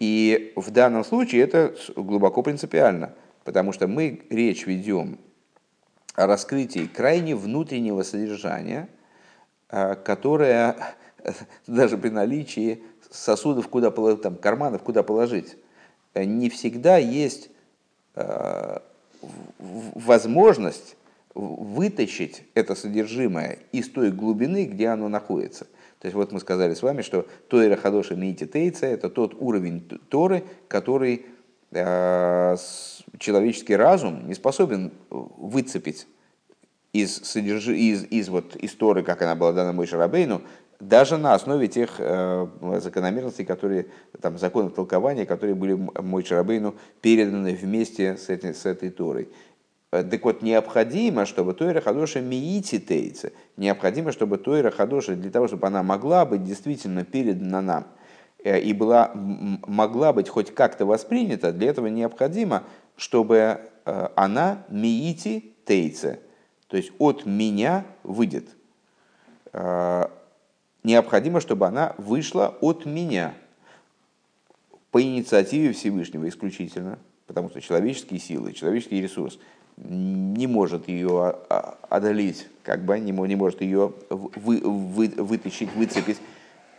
И 0.00 0.52
в 0.56 0.72
данном 0.72 1.04
случае 1.04 1.42
это 1.42 1.76
глубоко 1.94 2.42
принципиально, 2.42 3.14
потому 3.44 3.72
что 3.72 3.86
мы 3.86 4.22
речь 4.30 4.66
ведем 4.66 5.18
о 6.16 6.26
раскрытии 6.26 6.90
крайне 6.92 7.36
внутреннего 7.36 8.02
содержания, 8.02 8.88
а, 9.68 9.94
которое 9.94 10.76
даже 11.68 11.96
при 11.98 12.08
наличии 12.08 12.82
сосудов, 13.12 13.68
куда 13.68 13.92
там, 14.16 14.34
карманов, 14.34 14.82
куда 14.82 15.04
положить, 15.04 15.56
не 16.16 16.50
всегда 16.50 16.96
есть 16.96 17.50
а, 18.16 18.82
возможность 19.58 20.96
вытащить 21.34 22.44
это 22.54 22.74
содержимое 22.74 23.58
из 23.72 23.88
той 23.90 24.12
глубины, 24.12 24.66
где 24.66 24.88
оно 24.88 25.08
находится. 25.08 25.66
То 25.98 26.06
есть 26.06 26.14
вот 26.14 26.32
мы 26.32 26.40
сказали 26.40 26.74
с 26.74 26.82
вами, 26.82 27.02
что 27.02 27.26
Тойра 27.48 27.76
Хадоша 27.76 28.14
Мити 28.14 28.46
Тейца– 28.46 28.86
это 28.88 29.08
тот 29.08 29.34
уровень 29.40 29.80
Торы, 30.08 30.44
который 30.68 31.26
э, 31.72 32.56
человеческий 33.18 33.74
разум 33.74 34.28
не 34.28 34.34
способен 34.34 34.92
выцепить 35.10 36.06
из, 36.92 37.16
содержи, 37.16 37.76
из, 37.76 38.04
из, 38.04 38.28
вот, 38.28 38.54
из 38.54 38.74
Торы, 38.74 39.02
как 39.02 39.22
она 39.22 39.34
была 39.34 39.52
дана 39.52 39.72
Мой 39.72 39.86
Шарабейну, 39.86 40.42
даже 40.88 41.16
на 41.16 41.34
основе 41.34 41.68
тех 41.68 41.96
э, 41.98 42.46
закономерностей, 42.80 43.44
которые, 43.44 43.86
там, 44.20 44.38
законов 44.38 44.74
толкования, 44.74 45.26
которые 45.26 45.54
были 45.54 45.72
мой 45.72 46.24
Шарабейну 46.24 46.74
переданы 47.00 47.54
вместе 47.54 48.16
с, 48.16 48.28
этой, 48.28 48.54
с 48.54 48.66
этой 48.66 48.90
Торой. 48.90 49.28
Э, 49.90 50.02
так 50.02 50.24
вот, 50.24 50.42
необходимо, 50.42 51.26
чтобы 51.26 51.54
Тойра 51.54 51.80
Хадоша 51.80 52.20
миити 52.20 52.78
тейца, 52.78 53.32
необходимо, 53.56 54.12
чтобы 54.12 54.36
Тойра 54.36 54.70
Хадоша, 54.70 55.14
для 55.14 55.30
того, 55.30 55.48
чтобы 55.48 55.66
она 55.66 55.82
могла 55.82 56.26
быть 56.26 56.44
действительно 56.44 57.04
передана 57.04 57.62
нам, 57.62 57.86
э, 58.42 58.60
и 58.60 58.72
была, 58.72 59.12
могла 59.14 60.12
быть 60.12 60.28
хоть 60.28 60.54
как-то 60.54 60.84
воспринята, 60.84 61.52
для 61.52 61.70
этого 61.70 61.86
необходимо, 61.86 62.64
чтобы 62.96 63.60
э, 63.84 64.08
она 64.16 64.64
миити 64.68 65.54
тейца, 65.64 66.18
то 66.68 66.76
есть 66.76 66.92
от 66.98 67.24
меня 67.24 67.84
выйдет 68.02 68.48
необходимо, 70.84 71.40
чтобы 71.40 71.66
она 71.66 71.94
вышла 71.98 72.56
от 72.60 72.84
меня 72.86 73.34
по 74.90 75.02
инициативе 75.02 75.72
Всевышнего 75.72 76.28
исключительно, 76.28 76.98
потому 77.26 77.48
что 77.48 77.60
человеческие 77.60 78.20
силы, 78.20 78.52
человеческий 78.52 79.00
ресурс 79.00 79.38
не 79.76 80.46
может 80.46 80.86
ее 80.88 81.34
одолеть, 81.88 82.46
как 82.62 82.84
бы 82.84 83.00
не, 83.00 83.12
может 83.12 83.60
ее 83.60 83.92
вы, 84.08 84.60
вы, 84.60 85.08
вытащить, 85.08 85.72
выцепить. 85.74 86.18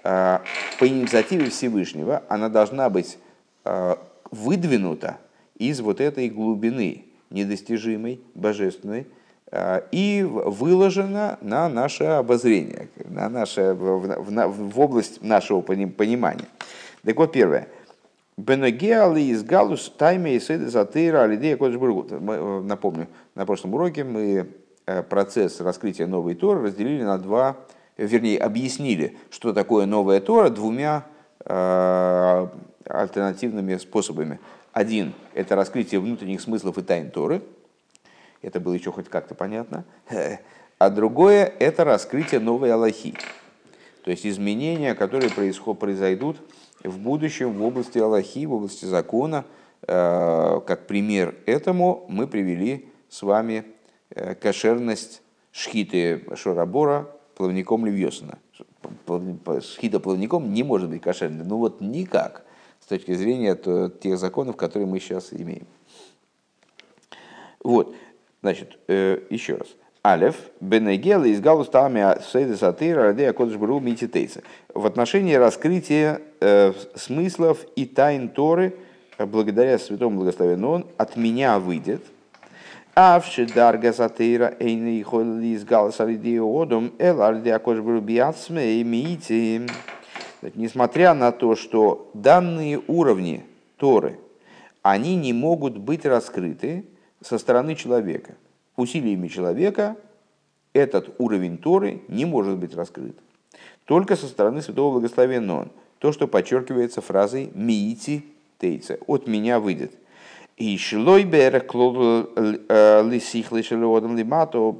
А, 0.03 0.41
по 0.79 0.87
инициативе 0.87 1.49
Всевышнего 1.49 2.23
она 2.29 2.47
должна 2.47 2.89
быть 2.89 3.17
а, 3.65 3.99
выдвинута 4.31 5.17
из 5.57 5.81
вот 5.81 5.99
этой 5.99 6.29
глубины 6.29 7.05
недостижимой, 7.31 8.21
божественной, 8.33 9.01
а, 9.01 9.24
и 9.91 10.23
выложена 10.27 11.37
на 11.41 11.69
наше 11.69 12.03
обозрение, 12.03 12.89
на 13.05 13.29
наше, 13.29 13.73
в, 13.73 13.99
в, 13.99 14.71
в 14.71 14.79
область 14.79 15.21
нашего 15.21 15.61
понимания. 15.61 16.47
Так 17.03 17.17
вот, 17.17 17.31
первое. 17.31 17.67
Бенегеали 18.37 19.21
из 19.21 19.43
Галус 19.43 19.89
тайме 19.97 20.35
и 20.35 20.39
седы 20.41 20.67
затыра 20.67 21.23
алидея 21.23 21.57
э, 21.57 22.61
Напомню, 22.63 23.07
на 23.33 23.45
прошлом 23.45 23.75
уроке 23.75 24.03
мы 24.03 24.47
э, 24.85 25.03
процесс 25.03 25.61
раскрытия 25.61 26.05
новой 26.05 26.35
Торы 26.35 26.63
разделили 26.63 27.03
на 27.03 27.17
два, 27.17 27.55
вернее, 27.95 28.37
объяснили, 28.39 29.17
что 29.29 29.53
такое 29.53 29.85
новая 29.85 30.19
Тора 30.19 30.49
двумя 30.49 31.05
э, 31.45 32.47
альтернативными 32.85 33.77
способами. 33.77 34.41
Один– 34.73 35.13
это 35.33 35.55
раскрытие 35.55 36.01
внутренних 36.01 36.41
смыслов 36.41 36.77
и 36.77 36.81
тайн 36.81 37.11
Торы. 37.11 37.41
Это 38.41 38.59
было 38.59 38.73
еще 38.73 38.91
хоть 38.91 39.09
как-то 39.09 39.35
понятно. 39.35 39.85
А 40.77 40.89
другое– 40.89 41.45
это 41.59 41.85
раскрытие 41.85 42.41
новой 42.41 42.73
Аллахи. 42.73 43.13
То 44.03 44.11
есть 44.11 44.27
изменения, 44.27 44.93
которые 44.93 45.31
происход, 45.31 45.79
произойдут 45.79 46.35
в 46.83 46.99
будущем 46.99 47.53
в 47.53 47.63
области 47.63 47.97
Аллахи, 47.97 48.45
в 48.45 48.53
области 48.53 48.83
закона. 48.83 49.45
Э, 49.87 50.59
как 50.67 50.85
пример 50.85 51.33
этому 51.45 52.05
мы 52.09 52.27
привели 52.27 52.89
с 53.07 53.23
вами 53.23 53.65
э, 54.09 54.35
кошерность 54.35 55.21
шхиты 55.51 56.23
Шорабора 56.35 57.09
плавником 57.35 57.85
Левьосона. 57.85 58.37
Шхита 59.61 59.99
плавником 59.99 60.53
не 60.53 60.63
может 60.63 60.89
быть 60.89 61.01
кошерной. 61.01 61.45
Ну 61.45 61.57
вот 61.57 61.79
никак 61.81 62.45
с 62.81 62.87
точки 62.87 63.13
зрения 63.13 63.55
тех 63.55 64.19
законов, 64.19 64.57
которые 64.57 64.87
мы 64.87 64.99
сейчас 64.99 65.33
имеем. 65.33 65.65
Вот, 67.63 67.95
значит, 68.45 68.77
э, 68.87 69.21
еще 69.31 69.55
раз. 69.55 69.69
Алев, 70.03 70.35
Бенегел 70.61 71.23
из 71.23 71.41
Галустами 71.41 72.21
Сейда 72.31 72.55
Сатыра, 72.55 73.05
Радея 73.05 73.33
Кодышбру 73.33 73.79
Мититейца. 73.79 74.43
В 74.71 74.85
отношении 74.85 75.33
раскрытия 75.33 76.21
э, 76.41 76.73
смыслов 76.93 77.65
и 77.75 77.87
тайн 77.87 78.29
Торы, 78.29 78.75
благодаря 79.17 79.79
святому 79.79 80.17
благословенному 80.17 80.73
он, 80.73 80.85
от 80.97 81.17
меня 81.17 81.57
выйдет. 81.57 82.03
Авши 82.93 83.47
дарга 83.47 83.91
сатыра 83.93 84.53
эйны 84.59 85.01
холли 85.01 85.47
из 85.47 85.65
галаса 85.65 86.03
одом 86.03 86.93
эл 86.99 87.23
ардея 87.23 87.57
кодышбру 87.57 87.99
биацме 87.99 88.75
и 88.75 88.83
миити. 88.83 89.67
Несмотря 90.53 91.15
на 91.15 91.31
то, 91.31 91.55
что 91.55 92.11
данные 92.13 92.79
уровни 92.87 93.43
Торы, 93.77 94.19
они 94.83 95.15
не 95.15 95.33
могут 95.33 95.79
быть 95.79 96.05
раскрыты 96.05 96.85
со 97.25 97.39
стороны 97.39 97.75
человека. 97.75 98.35
Усилиями 98.75 99.27
человека 99.27 99.95
этот 100.73 101.15
уровень 101.17 101.57
Торы 101.57 102.01
не 102.07 102.25
может 102.25 102.57
быть 102.57 102.75
раскрыт. 102.75 103.17
Только 103.85 104.15
со 104.15 104.27
стороны 104.27 104.61
Святого 104.61 104.93
Благословенного. 104.93 105.69
То, 105.99 106.11
что 106.11 106.27
подчеркивается 106.27 107.01
фразой 107.01 107.49
«миити 107.55 108.25
тейца»– 108.59 108.97
«от 109.07 109.27
меня 109.27 109.59
выйдет». 109.59 109.93
И 110.57 110.77
э, 112.35 113.01
лимато. 114.15 114.75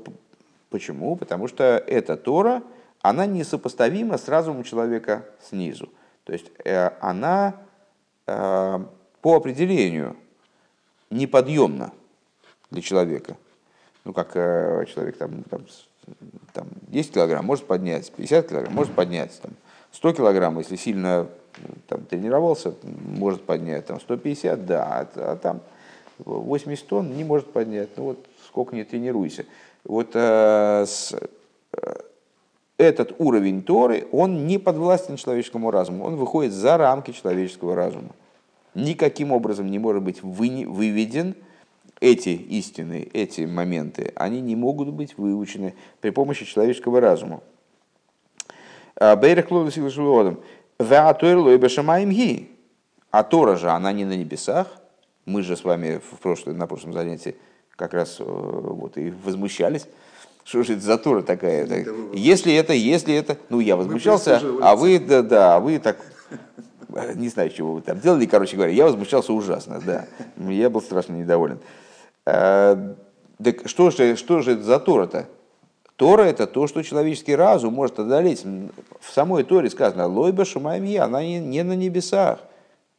Почему? 0.70 1.16
Потому 1.16 1.48
что 1.48 1.64
эта 1.64 2.16
Тора– 2.16 2.62
она 3.02 3.28
несопоставима 3.28 4.18
с 4.18 4.28
разумом 4.28 4.64
человека 4.64 5.26
снизу. 5.40 5.90
То 6.24 6.34
есть 6.34 6.52
э, 6.64 6.90
она 7.02 7.56
э, 8.26 8.80
по 9.22 9.36
определению 9.36 10.16
неподъемна 11.12 11.94
для 12.72 12.82
человека. 12.82 13.38
Ну, 14.04 14.14
как 14.14 14.32
э, 14.36 14.86
человек 14.94 15.18
там, 15.18 15.44
там, 15.44 15.66
там 16.54 16.68
10 16.88 17.14
килограмм 17.14 17.46
может 17.46 17.66
поднять, 17.66 18.12
50 18.12 18.48
килограмм 18.48 18.74
может 18.74 18.94
поднять, 18.94 19.40
там, 19.42 19.52
100 19.92 20.14
килограмм, 20.14 20.60
если 20.60 20.76
сильно 20.76 21.28
там, 21.88 22.06
тренировался, 22.06 22.74
может 22.84 23.44
поднять, 23.44 23.86
там, 23.86 24.00
150, 24.00 24.66
да, 24.66 24.84
а, 24.84 25.08
а 25.16 25.36
там 25.38 25.62
80 26.20 26.88
тонн 26.88 27.16
не 27.16 27.24
может 27.24 27.52
поднять, 27.52 27.90
ну 27.98 28.04
вот 28.04 28.26
сколько 28.46 28.76
не 28.76 28.84
тренируйся. 28.84 29.46
Вот 29.84 30.12
э, 30.14 30.86
с, 30.88 31.16
этот 32.78 33.16
уровень 33.20 33.64
Торы, 33.64 34.08
он 34.12 34.48
не 34.48 34.58
подвластен 34.58 35.16
человеческому 35.16 35.72
разуму, 35.72 36.06
он 36.06 36.16
выходит 36.16 36.52
за 36.52 36.78
рамки 36.78 37.12
человеческого 37.12 37.76
разума. 37.76 38.10
Никаким 38.74 39.32
образом 39.32 39.72
не 39.72 39.80
может 39.80 40.04
быть 40.04 40.22
выведен 40.22 41.36
эти 42.00 42.30
истины, 42.30 43.08
эти 43.14 43.42
моменты, 43.42 44.12
они 44.16 44.42
не 44.42 44.56
могут 44.56 44.90
быть 44.90 45.18
выучены 45.18 45.76
при 46.02 46.10
помощи 46.10 46.46
человеческого 46.46 47.00
разума. 47.00 47.42
А, 48.96 49.16
Бейрах 49.16 49.48
А 53.12 53.24
Тора 53.24 53.56
же, 53.56 53.70
она 53.70 53.92
не 53.92 54.06
на 54.06 54.16
небесах. 54.16 54.68
Мы 55.26 55.42
же 55.42 55.56
с 55.56 55.64
вами 55.64 56.00
в 56.00 56.20
прошлом, 56.20 56.58
на 56.58 56.68
прошлом 56.68 56.94
занятии 56.94 57.36
как 57.76 57.94
раз 57.94 58.18
э, 58.20 58.24
вот 58.24 58.98
и 58.98 59.12
возмущались 59.24 59.88
что 60.46 60.62
же 60.62 60.74
это 60.74 60.84
за 60.84 60.98
Тора 61.00 61.24
такая? 61.24 61.64
Это 61.64 61.92
если 62.14 62.54
это, 62.54 62.72
если 62.72 63.16
это... 63.16 63.38
Ну, 63.50 63.60
я 63.60 63.76
возмущался, 63.76 64.40
а 64.62 64.76
вы, 64.76 65.00
да, 65.00 65.24
да, 65.24 65.56
а 65.56 65.60
вы 65.60 65.80
так... 65.80 65.98
Не 67.16 67.30
знаю, 67.30 67.50
чего 67.50 67.74
вы 67.74 67.82
там 67.82 68.00
делали, 68.00 68.28
короче 68.28 68.56
говоря. 68.56 68.72
Я 68.72 68.86
возмущался 68.86 69.34
ужасно, 69.34 69.82
да. 69.84 70.06
Я 70.38 70.70
был 70.70 70.82
страшно 70.82 71.14
недоволен. 71.14 71.58
Так 72.26 73.68
что 73.68 73.92
же, 73.92 74.16
что 74.16 74.42
же 74.42 74.54
это 74.54 74.64
за 74.64 74.80
Тора-то? 74.80 75.28
Тора– 75.96 76.24
это 76.24 76.46
то, 76.46 76.68
что 76.68 76.84
человеческий 76.84 77.36
разум 77.36 77.74
может 77.74 78.00
одолеть. 78.00 78.44
В 79.00 79.14
самой 79.14 79.44
Торе 79.44 79.70
сказано 79.70 80.08
«Лойба 80.08 80.44
шумаем 80.44 81.02
она 81.02 81.24
не, 81.24 81.64
на 81.64 81.74
небесах» 81.74 82.40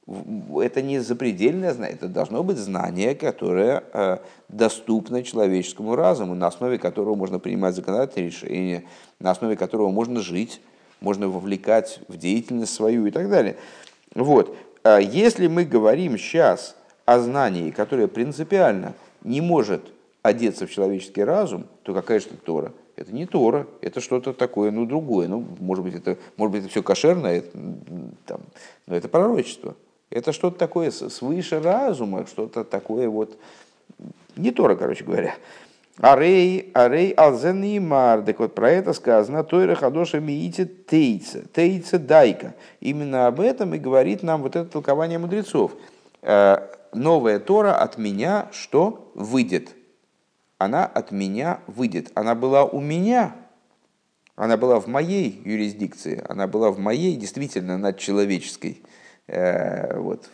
это 0.07 0.83
не 0.83 1.01
запредельное 1.01 1.73
знание, 1.75 1.97
это 1.97 2.07
должно 2.07 2.45
быть 2.45 2.59
знание, 2.59 3.17
которое 3.17 3.83
э, 3.93 4.19
доступно 4.49 5.25
человеческому 5.25 5.97
разуму, 5.97 6.35
на 6.37 6.47
основе 6.47 6.79
которого 6.79 7.17
можно 7.17 7.41
принимать 7.41 7.75
законодательные 7.75 8.31
решения, 8.31 8.85
на 9.19 9.33
основе 9.33 9.57
которого 9.57 9.91
можно 9.91 10.21
жить, 10.21 10.61
можно 11.01 11.29
вовлекать 11.29 12.01
в 12.07 12.17
деятельность 12.17 12.73
свою 12.73 13.07
и 13.07 13.11
так 13.11 13.29
далее. 13.29 13.57
Вот. 14.15 14.57
А 14.85 14.99
если 14.99 15.49
мы 15.49 15.65
говорим 15.65 16.17
сейчас 16.19 16.77
о 17.05 17.19
знании, 17.19 17.73
которое 17.73 18.07
принципиально 18.07 18.95
не 19.27 19.41
может 19.41 19.83
одеться 20.23 20.67
в 20.67 20.71
человеческий 20.71 21.23
разум, 21.23 21.67
то 21.83 21.93
какая 21.93 22.21
же 22.21 22.27
это 22.27 22.37
Тора? 22.37 22.73
Это 22.97 23.13
не 23.13 23.27
Тора, 23.27 23.67
это 23.83 24.01
что-то 24.01 24.33
такое, 24.33 24.71
ну, 24.71 24.87
другое. 24.87 25.29
Ну, 25.29 25.45
может 25.61 25.85
быть, 25.85 25.95
это, 25.95 26.17
может 26.39 26.53
быть, 26.53 26.63
это 26.63 26.71
все 26.71 26.83
кошерное, 26.83 27.45
там, 28.25 28.41
но 28.87 28.97
это 28.97 29.09
пророчество. 29.09 29.77
Это 30.09 30.33
что-то 30.33 30.57
такое 30.57 30.91
свыше 30.91 31.61
разума, 31.61 32.27
что-то 32.27 32.65
такое 32.65 33.09
вот, 33.09 33.37
не 34.37 34.51
Тора, 34.53 34.77
короче 34.77 35.05
говоря. 35.05 35.35
Арей, 35.99 36.71
арей, 36.75 37.13
алзен 37.13 37.63
и 37.65 37.79
мар. 37.79 38.23
Так 38.23 38.39
вот 38.39 38.55
про 38.55 38.71
это 38.71 38.93
сказано, 38.93 39.43
Тойра 39.45 39.75
хадоша 39.75 40.21
миите 40.21 40.67
тейца, 40.67 41.43
тейца 41.53 41.99
дайка. 41.99 42.55
Именно 42.81 43.27
об 43.27 43.41
этом 43.41 43.75
и 43.75 43.79
говорит 43.79 44.23
нам 44.23 44.43
вот 44.43 44.57
это 44.57 44.71
толкование 44.71 45.19
мудрецов. 45.19 45.73
Новая 46.93 47.39
Тора 47.39 47.77
от 47.77 47.99
меня 47.99 48.49
что 48.53 49.11
выйдет? 49.15 49.75
Она 50.59 50.87
от 50.87 51.11
меня 51.11 51.61
выйдет. 51.67 52.11
Она 52.15 52.35
была 52.35 52.65
у 52.65 52.81
меня, 52.81 53.37
она 54.37 54.57
была 54.57 54.81
в 54.81 54.87
моей 54.87 55.43
юрисдикции, 55.45 56.25
она 56.29 56.47
была 56.47 56.71
в 56.71 56.79
моей 56.79 57.17
действительно 57.17 57.77
надчеловеческой 57.79 58.83
Э, 59.29 59.99
вот, 59.99 60.29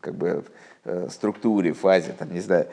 как 0.00 0.16
бы 0.16 0.44
э, 0.84 1.08
структуре, 1.10 1.72
фазе, 1.72 2.12
там, 2.18 2.32
не 2.32 2.40
знаю, 2.40 2.66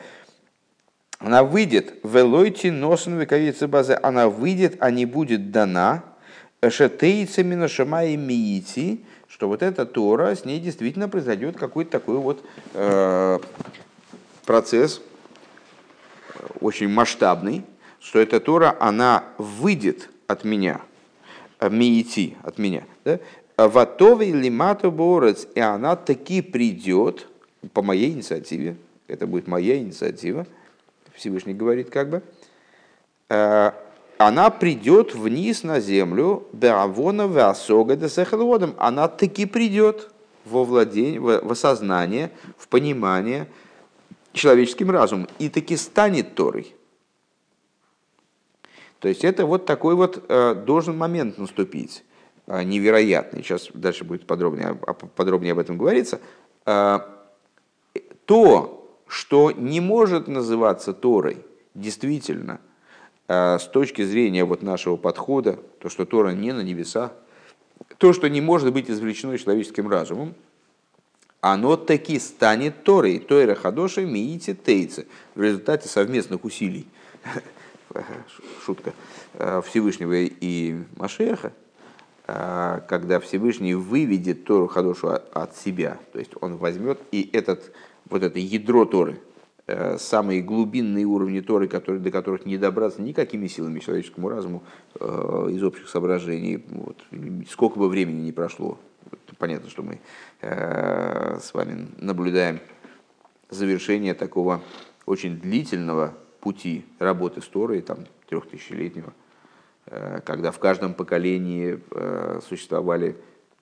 она 1.18 1.44
выйдет. 1.44 1.94
В 2.02 2.16
Элойти 2.16 2.70
носен 2.70 3.18
вековицы 3.18 3.68
базы, 3.68 3.96
она 4.02 4.28
выйдет, 4.28 4.76
а 4.80 4.90
не 4.90 5.06
будет 5.06 5.52
дана, 5.52 6.02
шатейца 6.68 7.44
миношама 7.44 8.04
и 8.04 8.16
миити, 8.16 9.04
что 9.40 9.48
вот 9.48 9.62
эта 9.62 9.86
Тора, 9.86 10.34
с 10.34 10.44
ней 10.44 10.60
действительно 10.60 11.08
произойдет 11.08 11.56
какой-то 11.56 11.92
такой 11.92 12.18
вот 12.18 12.44
э, 12.74 13.38
процесс 14.44 15.00
очень 16.60 16.90
масштабный, 16.90 17.64
что 18.00 18.18
эта 18.18 18.38
Тора, 18.38 18.76
она 18.78 19.24
выйдет 19.38 20.10
от 20.26 20.44
меня. 20.44 20.82
миити 21.58 22.36
от 22.42 22.58
меня, 22.58 22.84
да? 23.06 23.18
Ватовый 23.56 24.30
лимату 24.30 24.92
борец, 24.92 25.48
и 25.54 25.60
она 25.60 25.96
таки 25.96 26.42
придет 26.42 27.26
по 27.72 27.80
моей 27.80 28.12
инициативе, 28.12 28.76
это 29.08 29.26
будет 29.26 29.46
моя 29.46 29.78
инициатива, 29.78 30.46
Всевышний 31.14 31.54
говорит 31.54 31.88
как 31.88 32.10
бы, 32.10 32.22
она 34.20 34.50
придет 34.50 35.14
вниз 35.14 35.62
на 35.62 35.80
землю, 35.80 36.46
Беавона 36.52 37.26
Васога 37.26 37.96
Десехалводом, 37.96 38.74
она 38.76 39.08
таки 39.08 39.46
придет 39.46 40.10
во 40.44 40.62
владение, 40.64 41.18
в 41.18 41.50
осознание, 41.50 42.30
в 42.58 42.68
понимание 42.68 43.48
человеческим 44.34 44.90
разумом 44.90 45.26
и 45.38 45.48
таки 45.48 45.74
станет 45.74 46.34
Торой. 46.34 46.74
То 48.98 49.08
есть 49.08 49.24
это 49.24 49.46
вот 49.46 49.64
такой 49.64 49.94
вот 49.94 50.22
э, 50.28 50.54
должен 50.54 50.98
момент 50.98 51.38
наступить, 51.38 52.04
э, 52.46 52.62
невероятный. 52.62 53.42
Сейчас 53.42 53.70
дальше 53.72 54.04
будет 54.04 54.26
подробнее, 54.26 54.74
подробнее 55.16 55.52
об 55.52 55.60
этом 55.60 55.78
говориться. 55.78 56.20
Э, 56.66 56.98
то, 58.26 58.86
что 59.06 59.50
не 59.50 59.80
может 59.80 60.28
называться 60.28 60.92
Торой, 60.92 61.38
действительно, 61.74 62.60
с 63.30 63.70
точки 63.72 64.02
зрения 64.02 64.44
вот 64.44 64.62
нашего 64.62 64.96
подхода, 64.96 65.60
то, 65.78 65.88
что 65.88 66.04
Тора 66.04 66.30
не 66.30 66.52
на 66.52 66.62
небесах, 66.62 67.12
то, 67.98 68.12
что 68.12 68.28
не 68.28 68.40
может 68.40 68.72
быть 68.72 68.90
извлечено 68.90 69.38
человеческим 69.38 69.88
разумом, 69.88 70.34
оно 71.40 71.76
таки 71.76 72.18
станет 72.18 72.84
Торой, 72.84 73.18
Тойра 73.18 73.54
Хадоши 73.54 74.04
Миити 74.04 74.54
Тейце, 74.54 75.06
в 75.34 75.42
результате 75.42 75.88
совместных 75.88 76.44
усилий, 76.44 76.86
шутка, 78.64 78.92
э, 79.34 79.62
Всевышнего 79.66 80.14
и 80.14 80.76
Машеха, 80.96 81.52
э, 82.26 82.80
когда 82.88 83.20
Всевышний 83.20 83.74
выведет 83.74 84.44
Тору 84.44 84.66
Хадошу 84.66 85.08
от 85.08 85.56
себя, 85.56 85.98
то 86.12 86.18
есть 86.18 86.32
он 86.40 86.56
возьмет 86.56 87.00
и 87.10 87.30
этот, 87.32 87.72
вот 88.08 88.22
это 88.22 88.38
ядро 88.38 88.84
Торы, 88.84 89.18
самые 89.98 90.42
глубинные 90.42 91.04
уровни 91.04 91.40
Торы, 91.40 91.68
которые, 91.68 92.00
до 92.00 92.10
которых 92.10 92.46
не 92.46 92.58
добраться 92.58 93.02
никакими 93.02 93.46
силами 93.46 93.80
человеческому 93.80 94.28
разуму 94.28 94.62
из 94.98 95.62
общих 95.62 95.88
соображений, 95.88 96.64
вот, 96.70 96.96
сколько 97.50 97.78
бы 97.78 97.88
времени 97.88 98.22
не 98.22 98.32
прошло, 98.32 98.78
понятно, 99.38 99.70
что 99.70 99.82
мы 99.82 100.00
э, 100.40 101.38
с 101.40 101.54
вами 101.54 101.88
наблюдаем 101.98 102.60
завершение 103.48 104.14
такого 104.14 104.60
очень 105.06 105.40
длительного 105.40 106.14
пути 106.40 106.84
работы 106.98 107.40
с 107.40 107.48
Торой, 107.48 107.80
там, 107.80 107.98
трехтысячелетнего, 108.28 109.12
э, 109.86 110.20
когда 110.24 110.52
в 110.52 110.58
каждом 110.58 110.94
поколении 110.94 111.80
э, 111.90 112.40
существовали 112.46 113.16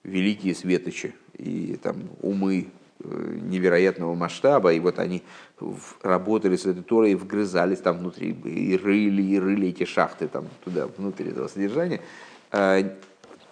великие 0.05 0.55
светочи 0.55 1.15
и 1.35 1.79
там, 1.83 1.97
умы 2.21 2.69
невероятного 3.05 4.15
масштаба, 4.15 4.73
и 4.73 4.81
вот 4.81 4.99
они 4.99 5.23
работали 6.03 6.57
с 6.57 6.67
этой 6.67 6.83
Торой, 6.83 7.15
вгрызались 7.15 7.79
там 7.79 7.99
внутри, 7.99 8.31
и 8.33 8.77
рыли, 8.77 9.23
и 9.23 9.39
рыли 9.39 9.69
эти 9.69 9.85
шахты 9.85 10.29
там 10.29 10.47
туда, 10.65 10.89
внутрь 10.97 11.29
этого 11.29 11.49
содержания 11.49 12.01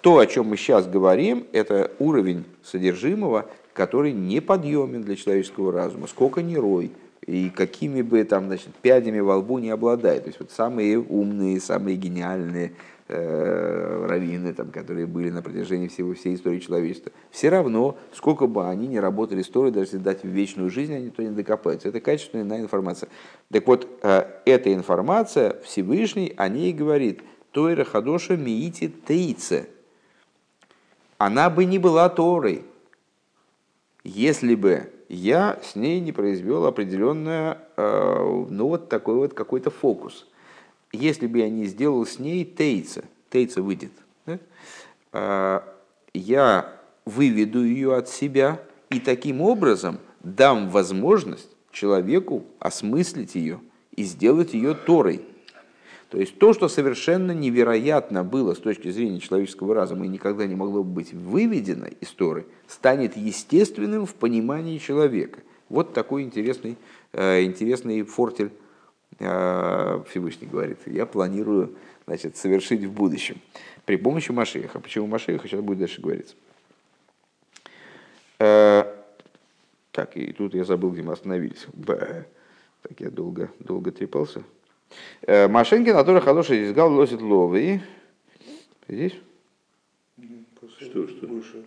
то, 0.07 0.19
о 0.19 0.27
чем 0.27 0.47
мы 0.47 0.57
сейчас 0.57 0.87
говорим, 0.87 1.47
это 1.51 1.91
уровень 1.99 2.45
содержимого, 2.63 3.47
который 3.73 4.13
неподъемен 4.13 5.03
для 5.03 5.17
человеческого 5.17 5.73
разума. 5.73 6.07
Сколько 6.07 6.43
ни 6.43 6.55
рой, 6.55 6.93
и 7.27 7.51
какими 7.51 8.03
бы 8.03 8.23
там, 8.23 8.47
значит, 8.47 8.73
пядями 8.83 9.19
во 9.19 9.39
лбу 9.39 9.59
не 9.59 9.71
обладает. 9.71 10.23
То 10.23 10.29
есть 10.29 10.39
вот 10.39 10.53
самые 10.53 11.01
умные, 11.01 11.61
самые 11.61 11.97
гениальные 11.97 12.73
э, 13.09 14.07
раввины, 14.09 14.53
там, 14.53 14.71
которые 14.71 15.07
были 15.07 15.31
на 15.31 15.43
протяжении 15.43 15.89
всего, 15.89 16.15
всей 16.15 16.35
истории 16.35 16.59
человечества, 16.59 17.13
все 17.31 17.49
равно, 17.49 17.97
сколько 18.13 18.47
бы 18.47 18.69
они 18.69 18.87
ни 18.87 18.97
работали 18.97 19.43
с 19.43 19.49
Торой, 19.49 19.71
даже 19.71 19.87
если 19.87 19.99
дать 19.99 20.25
вечную 20.25 20.71
жизнь, 20.71 20.95
они 20.95 21.11
то 21.11 21.23
не 21.23 21.31
докопаются. 21.31 21.89
Это 21.89 22.01
качественная 22.01 22.61
информация. 22.61 23.09
Так 23.51 23.67
вот, 23.67 23.89
э, 24.03 24.25
эта 24.45 24.73
информация 24.73 25.61
Всевышний 25.63 26.33
о 26.37 26.49
ней 26.49 26.73
говорит, 26.73 27.23
Тойра 27.53 27.85
Хадоша 27.85 28.37
Миити 28.37 28.93
Тейце– 29.07 29.69
она 31.19 31.49
бы 31.49 31.65
не 31.65 31.79
была 31.79 32.09
Торой, 32.09 32.65
если 34.05 34.55
бы 34.55 34.93
я 35.09 35.59
с 35.63 35.75
ней 35.75 36.01
не 36.01 36.13
произвел 36.13 36.67
определенное, 36.67 37.59
э, 37.77 38.47
ну 38.51 38.69
вот 38.69 38.89
такой 38.89 39.17
вот 39.17 39.35
какой-то 39.35 39.71
фокус. 39.71 40.27
Если 40.97 41.27
бы 41.27 41.39
я 41.39 41.51
не 41.51 41.67
сделал 41.67 42.07
с 42.07 42.19
ней 42.19 42.45
тейца, 42.45 43.05
тейца 43.31 43.63
выйдет, 43.63 43.93
да? 44.25 44.39
Э, 45.13 45.61
я 46.15 46.73
выведу 47.05 47.65
ее 47.65 47.97
от 47.97 48.09
себя 48.09 48.61
и 48.91 48.99
таким 49.01 49.41
образом 49.43 49.99
дам 50.23 50.71
возможность 50.71 51.49
человеку 51.71 52.45
осмыслить 52.59 53.35
ее 53.35 53.61
и 53.95 54.05
сделать 54.05 54.55
ее 54.55 54.75
Торой. 54.75 55.21
То 56.11 56.19
есть 56.19 56.39
то, 56.39 56.53
что 56.53 56.69
совершенно 56.69 57.33
невероятно 57.33 58.25
было 58.25 58.55
с 58.55 58.59
точки 58.59 58.91
зрения 58.91 59.21
человеческого 59.21 59.75
разума 59.75 60.07
и 60.07 60.09
никогда 60.09 60.47
не 60.47 60.55
могло 60.55 60.83
быть 60.83 61.13
выведено 61.13 61.89
из 62.01 62.09
Торы, 62.11 62.47
станет 62.69 63.17
естественным 63.17 64.07
в 64.07 64.15
понимании 64.15 64.79
человека. 64.79 65.41
Вот 65.69 65.93
такой 65.93 66.23
интересный, 66.23 66.77
э, 67.13 67.43
интересный 67.43 68.03
фортель 68.03 68.53
Всевышний 69.19 70.47
говорит. 70.47 70.79
Я 70.87 71.07
планирую 71.07 71.77
значит, 72.07 72.37
совершить 72.37 72.85
в 72.85 72.93
будущем 72.93 73.41
при 73.85 73.97
помощи 73.97 74.31
Машеха. 74.31 74.81
Почему 74.81 75.07
Машеха, 75.07 75.49
сейчас 75.49 75.61
будет 75.61 75.79
дальше 75.79 76.03
говориться. 76.03 76.35
Э, 78.39 78.85
так, 79.93 80.17
и 80.17 80.33
тут 80.33 80.55
я 80.55 80.65
забыл, 80.65 80.91
где 80.91 81.03
мы 81.03 81.13
остановились. 81.13 81.67
Б. 81.73 82.27
Так 82.83 83.01
я 83.01 83.11
долго, 83.11 83.51
долго 83.59 83.91
трепался. 83.91 84.43
Э, 85.23 85.49
Машинки, 85.49 85.91
на 85.91 86.01
которых 86.01 86.25
хороший 86.25 86.65
изгал 86.65 86.93
лосит 86.93 87.21
ловы. 87.21 87.81
Здесь? 88.89 89.15
Что, 90.79 91.09
что? 91.09 91.27
Больше. 91.27 91.65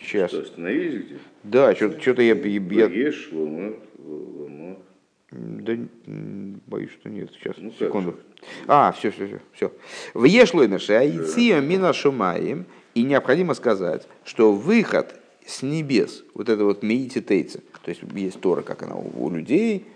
Сейчас. 0.00 0.30
Что, 0.30 0.42
остановились 0.42 1.06
где? 1.06 1.18
Да, 1.42 1.74
что-то 1.74 2.22
я... 2.22 2.34
я... 2.34 2.86
Ешь, 2.86 3.30
лома, 3.32 3.74
лома. 3.98 4.76
Да, 5.30 5.76
боюсь, 6.66 6.90
что 6.92 7.10
нет. 7.10 7.30
Сейчас, 7.32 7.56
ну, 7.58 7.70
секунду. 7.72 8.16
А, 8.66 8.92
все, 8.92 9.10
все, 9.10 9.26
все. 9.26 9.40
все. 9.52 9.72
В 10.14 10.24
Ешлоймеше, 10.24 10.94
Аиция 10.94 11.60
Мина 11.60 11.92
Шумаем, 11.92 12.66
и 12.94 13.02
необходимо 13.02 13.54
сказать, 13.54 14.08
что 14.24 14.52
выход 14.52 15.14
с 15.46 15.62
небес, 15.62 16.24
вот 16.34 16.48
это 16.48 16.64
вот 16.64 16.82
Меити 16.82 17.20
Тейца, 17.20 17.60
то 17.82 17.90
есть 17.90 18.02
есть 18.14 18.40
Тора, 18.40 18.62
как 18.62 18.82
она 18.82 18.96
у 18.96 19.30
людей, 19.30 19.86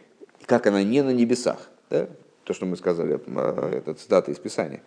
как 0.47 0.67
она 0.67 0.83
не 0.83 1.03
на 1.03 1.11
небесах. 1.11 1.71
Да? 1.89 2.09
То, 2.45 2.53
что 2.53 2.67
мы 2.67 2.77
сказали, 2.77 3.21
а, 3.27 3.71
это 3.71 3.95
цитата 3.95 4.31
из 4.31 4.39
Писания. 4.39 4.83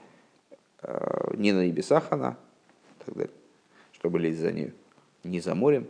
А, 0.81 1.33
не 1.35 1.53
на 1.53 1.65
небесах 1.65 2.05
она, 2.11 2.37
так 3.05 3.15
далее, 3.15 3.33
чтобы 3.93 4.19
лезть 4.19 4.39
за 4.39 4.51
нее, 4.51 4.73
не 5.23 5.39
за 5.39 5.55
морем. 5.55 5.87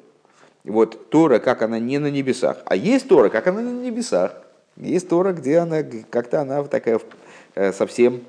Вот 0.64 1.10
Тора, 1.10 1.40
как 1.40 1.62
она 1.62 1.80
не 1.80 2.00
на 2.00 2.10
небесах. 2.10 2.58
А 2.66 2.76
есть 2.76 3.08
Тора, 3.08 3.30
как 3.30 3.48
она 3.48 3.62
на 3.62 3.82
небесах. 3.82 4.45
Есть 4.78 5.08
Тора, 5.08 5.32
где 5.32 5.60
она 5.60 5.84
как-то 6.10 6.42
она 6.42 6.64
такая 6.64 7.00
э, 7.56 7.72
совсем, 7.72 8.22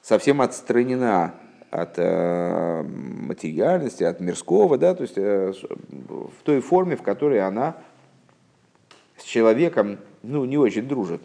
совсем 0.00 0.40
отстранена 0.40 1.34
от 1.70 1.94
э, 1.98 2.82
материальности, 2.82 4.02
от 4.02 4.20
мирского, 4.20 4.78
да, 4.78 4.94
то 4.94 5.02
есть 5.02 5.18
э, 5.18 5.52
в 5.90 6.42
той 6.42 6.60
форме, 6.60 6.96
в 6.96 7.02
которой 7.02 7.40
она 7.40 7.76
с 9.18 9.24
человеком 9.24 9.98
ну, 10.22 10.46
не 10.46 10.56
очень 10.56 10.88
дружит. 10.88 11.20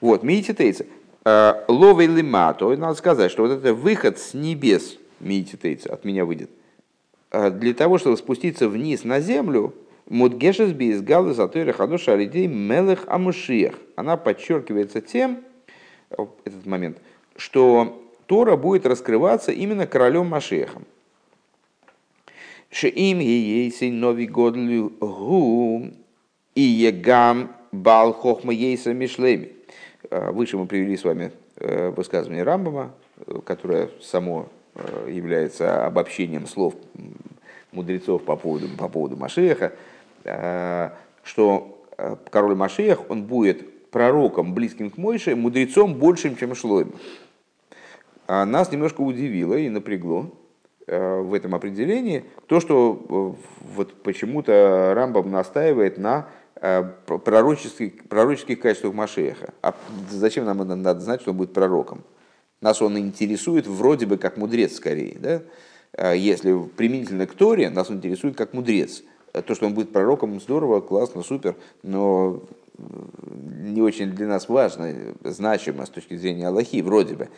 Вот, 0.00 0.24
медитейца. 0.24 0.84
А, 1.24 1.64
Ловый 1.68 2.06
лимато, 2.06 2.76
надо 2.76 2.94
сказать, 2.94 3.30
что 3.30 3.42
вот 3.42 3.52
это 3.52 3.72
выход 3.72 4.18
с 4.18 4.34
небес, 4.34 4.98
медитейца, 5.20 5.92
от 5.92 6.04
меня 6.04 6.24
выйдет, 6.24 6.50
для 7.30 7.74
того, 7.74 7.98
чтобы 7.98 8.16
спуститься 8.16 8.68
вниз 8.68 9.04
на 9.04 9.20
землю, 9.20 9.72
Мудгешес 10.08 10.72
би 10.72 10.90
из 10.90 11.02
галы 11.02 11.32
затойра 11.34 11.72
хадоша 11.72 12.14
алидей 12.14 12.46
мелех 12.46 13.04
амушиях. 13.06 13.74
Она 13.96 14.16
подчеркивается 14.16 15.00
тем, 15.00 15.42
этот 16.44 16.66
момент, 16.66 16.98
что 17.36 18.02
Тора 18.26 18.56
будет 18.56 18.86
раскрываться 18.86 19.52
именно 19.52 19.86
королем 19.86 20.26
Машехом. 20.26 20.84
Шеим 22.70 23.18
ейсей 23.18 23.90
нови 23.90 24.26
годлю 24.26 24.92
гу 25.00 25.90
и 26.54 26.60
егам 26.60 27.54
бал 27.70 28.12
хохма 28.12 28.52
ейса 28.52 28.94
мишлеми. 28.94 29.52
Э, 30.10 30.30
выше 30.30 30.56
мы 30.56 30.66
привели 30.66 30.96
с 30.96 31.04
вами 31.04 31.32
э, 31.56 31.90
высказывание 31.90 32.42
Рамбама, 32.42 32.94
э, 33.26 33.40
которое 33.44 33.90
само 34.00 34.48
является 35.06 35.84
обобщением 35.84 36.46
слов 36.46 36.74
мудрецов 37.72 38.22
по 38.22 38.36
поводу, 38.36 38.68
по 38.78 38.88
поводу 38.88 39.18
Машеха, 39.18 39.74
что 40.22 41.84
король 42.30 42.54
Машех, 42.54 43.10
он 43.10 43.24
будет 43.24 43.90
пророком, 43.90 44.54
близким 44.54 44.90
к 44.90 44.96
Мойше, 44.96 45.36
мудрецом 45.36 45.94
большим, 45.94 46.36
чем 46.36 46.54
Шлойм. 46.54 46.94
а 48.26 48.46
нас 48.46 48.72
немножко 48.72 49.00
удивило 49.02 49.54
и 49.54 49.68
напрягло 49.68 50.30
в 50.86 51.34
этом 51.34 51.54
определении 51.54 52.24
то, 52.46 52.60
что 52.60 53.36
вот 53.60 54.02
почему-то 54.02 54.92
Рамбам 54.94 55.30
настаивает 55.30 55.98
на 55.98 56.28
пророческих, 57.06 58.08
пророческих 58.08 58.60
качествах 58.60 58.94
Машеха. 58.94 59.52
А 59.62 59.74
зачем 60.10 60.44
нам 60.44 60.58
надо 60.58 61.00
знать, 61.00 61.20
что 61.20 61.32
он 61.32 61.36
будет 61.36 61.52
пророком? 61.52 62.02
Нас 62.60 62.80
он 62.80 62.96
интересует 62.98 63.66
вроде 63.66 64.06
бы 64.06 64.16
как 64.16 64.36
мудрец 64.36 64.76
скорее. 64.76 65.18
Да? 65.18 66.14
Если 66.14 66.56
применительно 66.76 67.26
к 67.26 67.34
Торе, 67.34 67.68
нас 67.68 67.90
он 67.90 67.96
интересует 67.96 68.36
как 68.36 68.54
мудрец. 68.54 69.02
То, 69.32 69.54
что 69.54 69.66
он 69.66 69.74
будет 69.74 69.92
пророком, 69.92 70.38
здорово, 70.40 70.80
классно, 70.80 71.22
супер, 71.22 71.56
но 71.82 72.42
не 72.78 73.80
очень 73.80 74.10
для 74.10 74.26
нас 74.26 74.48
важно, 74.48 74.94
значимо 75.24 75.86
с 75.86 75.90
точки 75.90 76.16
зрения 76.16 76.48
Аллахи, 76.48 76.82
вроде 76.82 77.14
бы. 77.14 77.28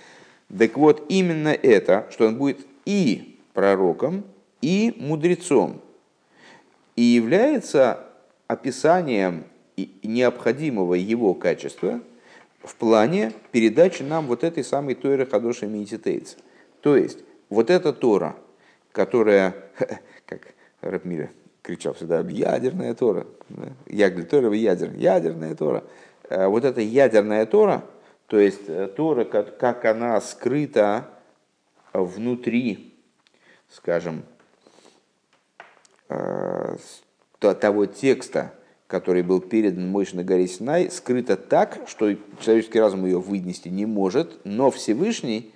Так 0.57 0.77
вот, 0.77 1.05
именно 1.09 1.49
это, 1.49 2.07
что 2.11 2.27
он 2.27 2.37
будет 2.37 2.67
и 2.85 3.39
пророком, 3.53 4.25
и 4.61 4.95
мудрецом, 4.99 5.81
и 6.97 7.03
является 7.03 8.01
описанием 8.49 9.45
необходимого 10.03 10.95
его 10.95 11.35
качества 11.35 12.01
в 12.63 12.75
плане 12.77 13.33
передачи 13.53 14.03
нам 14.03 14.27
вот 14.27 14.43
этой 14.43 14.65
самой 14.65 14.95
Тойры 14.95 15.27
Хадоши 15.27 15.67
Мититейца. 15.67 16.37
То 16.81 16.97
есть, 16.97 17.19
вот 17.51 17.71
эта 17.71 17.93
Тора, 17.93 18.37
которая, 18.93 19.55
как 20.27 20.55
Рабмиля 20.81 21.31
кричал 21.64 21.94
всегда, 21.94 22.20
ядерная 22.20 22.94
Тора, 22.94 23.27
я 23.87 24.11
говорю, 24.11 24.29
Тора 24.29 24.53
ядер, 24.53 24.92
ядерная 24.92 25.55
Тора. 25.57 25.83
Э, 26.29 26.46
вот 26.46 26.62
эта 26.62 26.83
ядерная 26.83 27.46
Тора, 27.46 27.85
то 28.27 28.38
есть 28.38 28.68
э, 28.68 28.87
Тора, 28.94 29.24
как, 29.24 29.57
как 29.57 29.87
она 29.87 30.20
скрыта 30.20 31.09
внутри, 31.94 32.94
скажем, 33.70 34.24
э, 36.11 36.77
того 37.40 37.87
текста, 37.87 38.53
который 38.87 39.22
был 39.22 39.40
передан 39.40 39.88
Мойше 39.88 40.16
на 40.16 40.24
горе 40.24 40.46
Синай, 40.46 40.90
скрыта 40.90 41.37
так, 41.37 41.81
что 41.87 42.14
человеческий 42.40 42.79
разум 42.79 43.07
ее 43.07 43.18
вынести 43.18 43.68
не 43.68 43.87
может, 43.87 44.38
но 44.44 44.70
Всевышний 44.70 45.53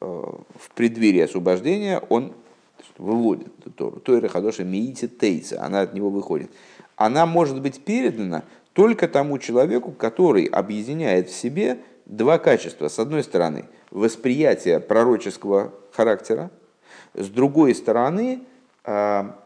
в 0.00 0.70
преддверии 0.74 1.20
освобождения, 1.20 2.00
он 2.08 2.34
выводит 2.98 3.48
эту 3.60 3.70
Тору. 3.70 4.00
Тойра 4.00 4.28
Хадоша 4.28 4.64
Миити 4.64 5.08
Тейца, 5.08 5.62
она 5.64 5.82
от 5.82 5.94
него 5.94 6.10
выходит. 6.10 6.50
Она 6.96 7.26
может 7.26 7.60
быть 7.60 7.84
передана 7.84 8.44
только 8.72 9.08
тому 9.08 9.38
человеку, 9.38 9.92
который 9.92 10.44
объединяет 10.44 11.28
в 11.28 11.34
себе 11.34 11.78
два 12.06 12.38
качества. 12.38 12.88
С 12.88 12.98
одной 12.98 13.22
стороны, 13.22 13.66
восприятие 13.90 14.80
пророческого 14.80 15.72
характера, 15.92 16.50
с 17.14 17.28
другой 17.28 17.74
стороны, 17.74 18.42
а, 18.84 19.38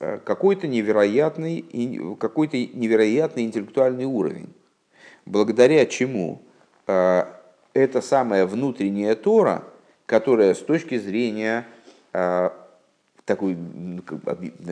а, 0.00 0.18
какой-то 0.18 0.66
невероятный, 0.66 2.16
какой-то 2.18 2.56
невероятный 2.56 3.44
интеллектуальный 3.44 4.04
уровень, 4.04 4.52
благодаря 5.24 5.86
чему 5.86 6.42
а, 6.86 7.34
эта 7.72 8.00
самая 8.00 8.46
внутренняя 8.46 9.14
Тора, 9.14 9.64
которая 10.06 10.54
с 10.54 10.58
точки 10.58 10.98
зрения 10.98 11.66
такой, 13.28 13.54
ну, 13.54 14.02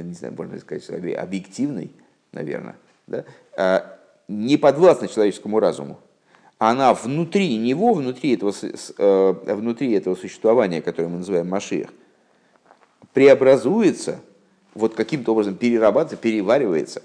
не 0.03 0.15
знаю, 0.15 0.35
можно 0.37 0.59
сказать, 0.59 0.89
объективный, 1.15 1.93
наверное, 2.33 2.77
да, 3.07 3.25
а, 3.57 3.99
не 4.29 4.57
подвластна 4.57 5.09
человеческому 5.09 5.61
разуму. 5.61 5.99
Она 6.59 6.95
внутри 6.95 7.59
него, 7.59 7.93
внутри 7.93 8.35
этого, 8.35 8.53
э, 8.99 9.55
внутри 9.55 9.93
этого 9.93 10.15
существования, 10.15 10.81
которое 10.81 11.09
мы 11.09 11.19
называем 11.19 11.49
Машиях, 11.49 11.91
преобразуется, 13.13 14.21
вот 14.75 14.95
каким-то 14.95 15.33
образом 15.33 15.55
перерабатывается, 15.57 16.17
переваривается 16.17 17.03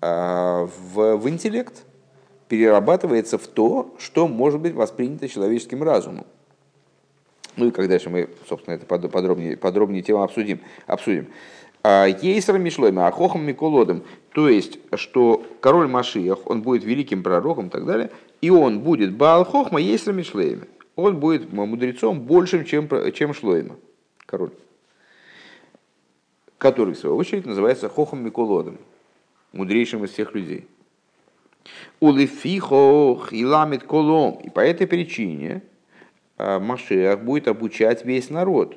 а, 0.00 0.66
в, 0.94 1.16
в 1.16 1.28
интеллект, 1.28 1.84
перерабатывается 2.48 3.36
в 3.36 3.46
то, 3.46 3.94
что 3.98 4.26
может 4.26 4.60
быть 4.60 4.74
воспринято 4.74 5.28
человеческим 5.28 5.82
разумом. 5.82 6.26
Ну 7.56 7.68
и 7.68 7.70
как 7.70 7.88
дальше 7.88 8.10
мы, 8.10 8.28
собственно, 8.48 8.74
это 8.74 8.86
подробнее, 8.86 9.56
подробнее 9.56 10.02
тему 10.02 10.22
обсудим. 10.22 10.60
обсудим. 10.86 11.28
А, 11.82 12.06
Ейсер 12.06 12.58
Мишлойма, 12.58 13.06
Ахохом 13.06 13.44
Миколодом. 13.44 14.02
То 14.32 14.48
есть, 14.48 14.78
что 14.94 15.44
король 15.60 15.86
Машиях, 15.86 16.38
он 16.46 16.62
будет 16.62 16.82
великим 16.82 17.22
пророком 17.22 17.68
и 17.68 17.70
так 17.70 17.86
далее, 17.86 18.10
и 18.40 18.50
он 18.50 18.80
будет 18.80 19.14
Баалхохма 19.14 19.80
Ейсер 19.80 20.12
Мишлейма. 20.12 20.64
Он 20.96 21.18
будет 21.18 21.52
мудрецом 21.52 22.20
большим, 22.20 22.64
чем, 22.64 22.88
чем 23.12 23.34
Шлойма, 23.34 23.76
король. 24.26 24.52
Который, 26.58 26.94
в 26.94 26.98
свою 26.98 27.16
очередь, 27.16 27.46
называется 27.46 27.88
Хохом 27.88 28.24
Миколодом, 28.24 28.78
мудрейшим 29.52 30.04
из 30.04 30.10
всех 30.10 30.34
людей. 30.34 30.66
Улифихох 32.00 33.32
и 33.32 33.44
ламит 33.44 33.82
колом. 33.84 34.40
И 34.44 34.50
по 34.50 34.60
этой 34.60 34.86
причине, 34.86 35.62
Э, 35.62 35.73
Машиах 36.36 37.20
будет 37.20 37.48
обучать 37.48 38.04
весь 38.04 38.30
народ. 38.30 38.76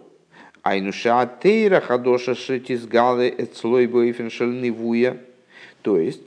Айнуша 0.62 1.26
тейра 1.42 1.80
хадоша 1.80 2.36
шетизгалы 2.36 3.34
эцлой 3.38 3.88
бойфеншельнивуя. 3.88 5.18
То 5.82 5.98
есть, 5.98 6.22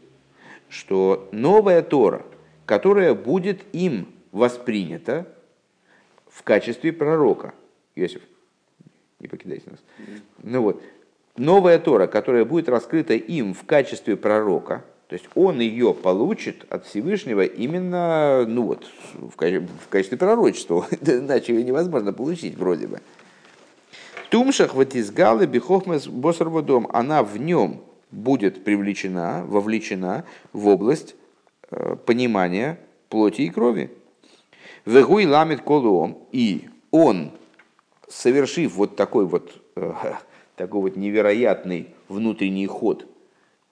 что 0.69 1.29
новая 1.33 1.83
Тора, 1.83 2.25
которая 2.67 3.15
будет 3.15 3.63
им 3.73 4.09
воспринята 4.33 5.27
в 6.29 6.43
качестве 6.43 6.93
пророка. 6.93 7.53
Иосиф, 7.95 8.23
не 9.19 9.29
покидайте 9.29 9.71
нас. 9.71 9.81
Ну 10.43 10.63
вот, 10.63 10.83
новая 11.37 11.79
Тора, 11.79 12.07
которая 12.07 12.45
будет 12.45 12.69
раскрыта 12.69 13.15
им 13.15 13.53
в 13.55 13.65
качестве 13.67 14.17
пророка, 14.17 14.85
то 15.11 15.15
есть 15.15 15.29
он 15.35 15.59
ее 15.59 15.93
получит 15.93 16.65
от 16.73 16.87
Всевышнего 16.87 17.43
именно 17.43 18.47
ну 18.47 18.63
вот, 18.63 18.87
в, 19.15 19.33
в 19.35 19.89
качестве 19.89 20.17
пророчества, 20.17 20.87
иначе 21.01 21.53
ее 21.53 21.65
невозможно 21.65 22.13
получить 22.13 22.57
вроде 22.57 22.87
бы. 22.87 23.01
Тумшах 24.31 24.73
вот 24.73 24.95
из 24.95 25.11
Галы 25.11 25.47
Бихохмас 25.47 26.07
Босарводом, 26.07 26.87
она 26.93 27.25
в 27.25 27.39
нем 27.39 27.83
будет 28.13 28.63
привлечена, 28.63 29.45
вовлечена 29.49 30.25
в 30.53 30.69
область 30.69 31.17
э, 31.73 31.97
понимания 32.07 32.79
плоти 33.09 33.43
и 33.43 33.51
крови. 33.51 33.91
Вегуй 34.87 35.27
ламит 35.27 35.63
колуом, 35.63 36.19
и 36.31 36.69
он, 36.93 37.33
совершив 38.09 38.77
вот 38.77 38.95
такой 38.95 39.27
вот, 39.27 39.61
э, 39.75 39.93
такой 40.55 40.83
вот 40.83 40.97
невероятный 40.97 41.89
внутренний 42.09 42.69
ход– 42.69 43.07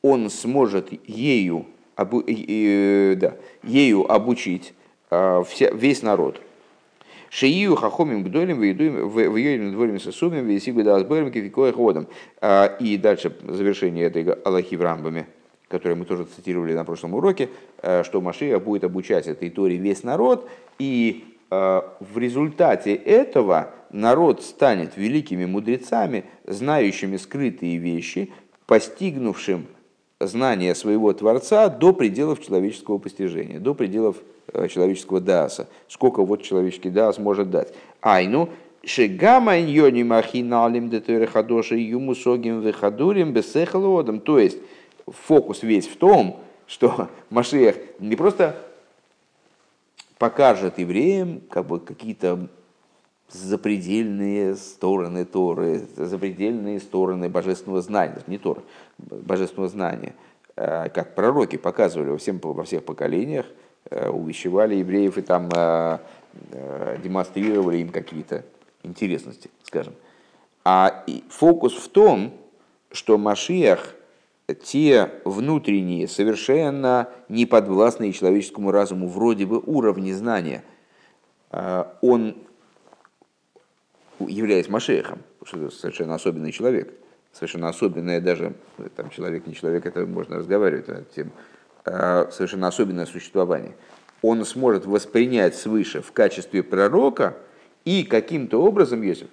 он 0.03 0.31
сможет 0.31 0.91
ею, 1.09 1.67
обу, 1.97 2.23
э, 2.27 3.15
да, 3.17 3.37
ею 3.63 4.11
обучить 4.11 4.75
э, 5.11 5.43
вся, 5.47 5.71
весь 5.71 6.03
народ. 6.03 6.41
Шиию 7.31 7.77
хахомим 7.77 8.25
гдолем 8.25 8.59
выедуем 8.59 9.73
дворим 9.73 10.01
сосумим 10.01 10.47
весигу 10.47 10.83
да 10.83 10.99
сборим 10.99 11.31
кификоя 11.31 11.73
ходом. 11.73 12.07
И 12.81 12.97
дальше 12.97 13.37
завершение 13.47 14.07
этой 14.07 14.23
Аллахи 14.33 14.77
в 14.77 14.81
Рамбаме, 14.81 15.27
которое 15.69 15.95
мы 15.95 16.07
тоже 16.07 16.25
цитировали 16.25 16.73
на 16.73 16.87
прошлом 16.87 17.13
уроке, 17.13 17.51
э, 17.83 18.03
что 18.05 18.23
Машия 18.23 18.59
будет 18.59 18.85
обучать 18.85 19.27
этой 19.27 19.51
Торе 19.51 19.77
весь 19.77 20.03
народ, 20.05 20.49
и 20.79 21.25
в 21.51 22.19
результате 22.19 22.95
этого 22.95 23.73
народ 23.91 24.43
станет 24.43 24.99
великими 24.99 25.47
мудрецами, 25.47 26.25
знающими 26.45 27.17
скрытые 27.17 27.79
вещи, 27.79 28.31
постигнувшим 28.67 29.67
знание 30.21 30.75
своего 30.75 31.13
Творца 31.13 31.69
до 31.69 31.93
пределов 31.93 32.45
человеческого 32.45 32.99
постижения, 32.99 33.61
до 33.61 33.75
пределов 33.75 34.17
э, 34.53 34.69
человеческого 34.69 35.21
даса. 35.21 35.69
Сколько 35.89 36.25
вот 36.25 36.43
человеческий 36.43 36.91
дас 36.91 37.19
может 37.19 37.51
дать. 37.51 37.73
Айну, 38.01 38.51
шигама 38.85 39.61
иньони 39.61 40.03
махиналим 40.03 40.91
детверехадоша 40.91 41.77
юмусогим 41.77 42.61
вехадурим 42.61 43.33
бесехалодом. 43.33 44.21
То 44.21 44.39
есть 44.39 44.59
фокус 45.07 45.63
весь 45.63 45.87
в 45.87 45.97
том, 45.97 46.41
что 46.67 47.09
Машех 47.31 47.77
не 48.01 48.17
просто 48.17 48.57
покажет 50.19 50.79
евреям 50.79 51.43
как 51.49 51.67
бы 51.67 51.79
какие-то 51.79 52.49
запредельные 53.31 54.57
стороны 54.57 55.25
Торы, 55.25 55.87
запредельные 55.97 56.81
стороны 56.81 57.29
божественного 57.29 57.83
знания, 57.83 58.23
не 58.27 58.39
Торы, 58.39 58.63
божественного 58.99 59.69
знания, 59.69 60.15
э, 60.57 60.89
как 60.89 61.15
пророки 61.15 61.57
показывали 61.57 62.11
во, 62.11 62.19
всем, 62.19 62.41
во 62.43 62.65
всех 62.65 62.85
поколениях, 62.85 63.47
э, 63.91 64.09
увещевали 64.09 64.77
евреев 64.77 65.19
и 65.19 65.23
там 65.23 65.51
э, 65.55 65.99
демонстрировали 67.03 67.79
им 67.79 67.91
какие-то 67.91 68.45
интересности, 68.83 69.51
скажем. 69.63 69.95
А 70.65 71.05
фокус 71.29 71.75
в 71.75 71.89
том, 71.89 72.33
что 72.91 73.19
Машиах 73.19 73.95
те 74.65 75.11
внутренние, 75.25 76.09
совершенно 76.09 77.09
неподвластные 77.29 78.13
человеческому 78.13 78.71
разуму 78.71 79.09
вроде 79.09 79.45
бы 79.45 79.59
уровни 79.59 80.13
знания, 80.13 80.63
он 82.01 82.37
являясь 84.21 84.69
Машехом, 84.69 85.21
что 85.45 85.71
совершенно 85.71 86.15
особенный 86.15 86.53
человек, 86.53 86.93
совершенно 87.33 87.69
особенное 87.69 88.21
даже, 88.21 88.55
там 88.97 89.11
человек, 89.11 89.47
не 89.47 89.55
человек, 89.55 89.87
это 89.87 90.07
можно 90.07 90.39
разговаривать 90.39 90.89
на 90.89 91.05
тем, 91.15 91.31
а, 91.85 92.29
совершенно 92.31 92.69
особенное 92.69 93.07
существование, 93.07 93.75
он 94.23 94.45
сможет 94.45 94.87
воспринять 94.87 95.55
свыше 95.55 96.03
в 96.03 96.13
качестве 96.13 96.63
пророка 96.63 97.37
и 97.85 98.03
каким-то 98.03 98.63
образом, 98.63 99.03
если 99.03 99.29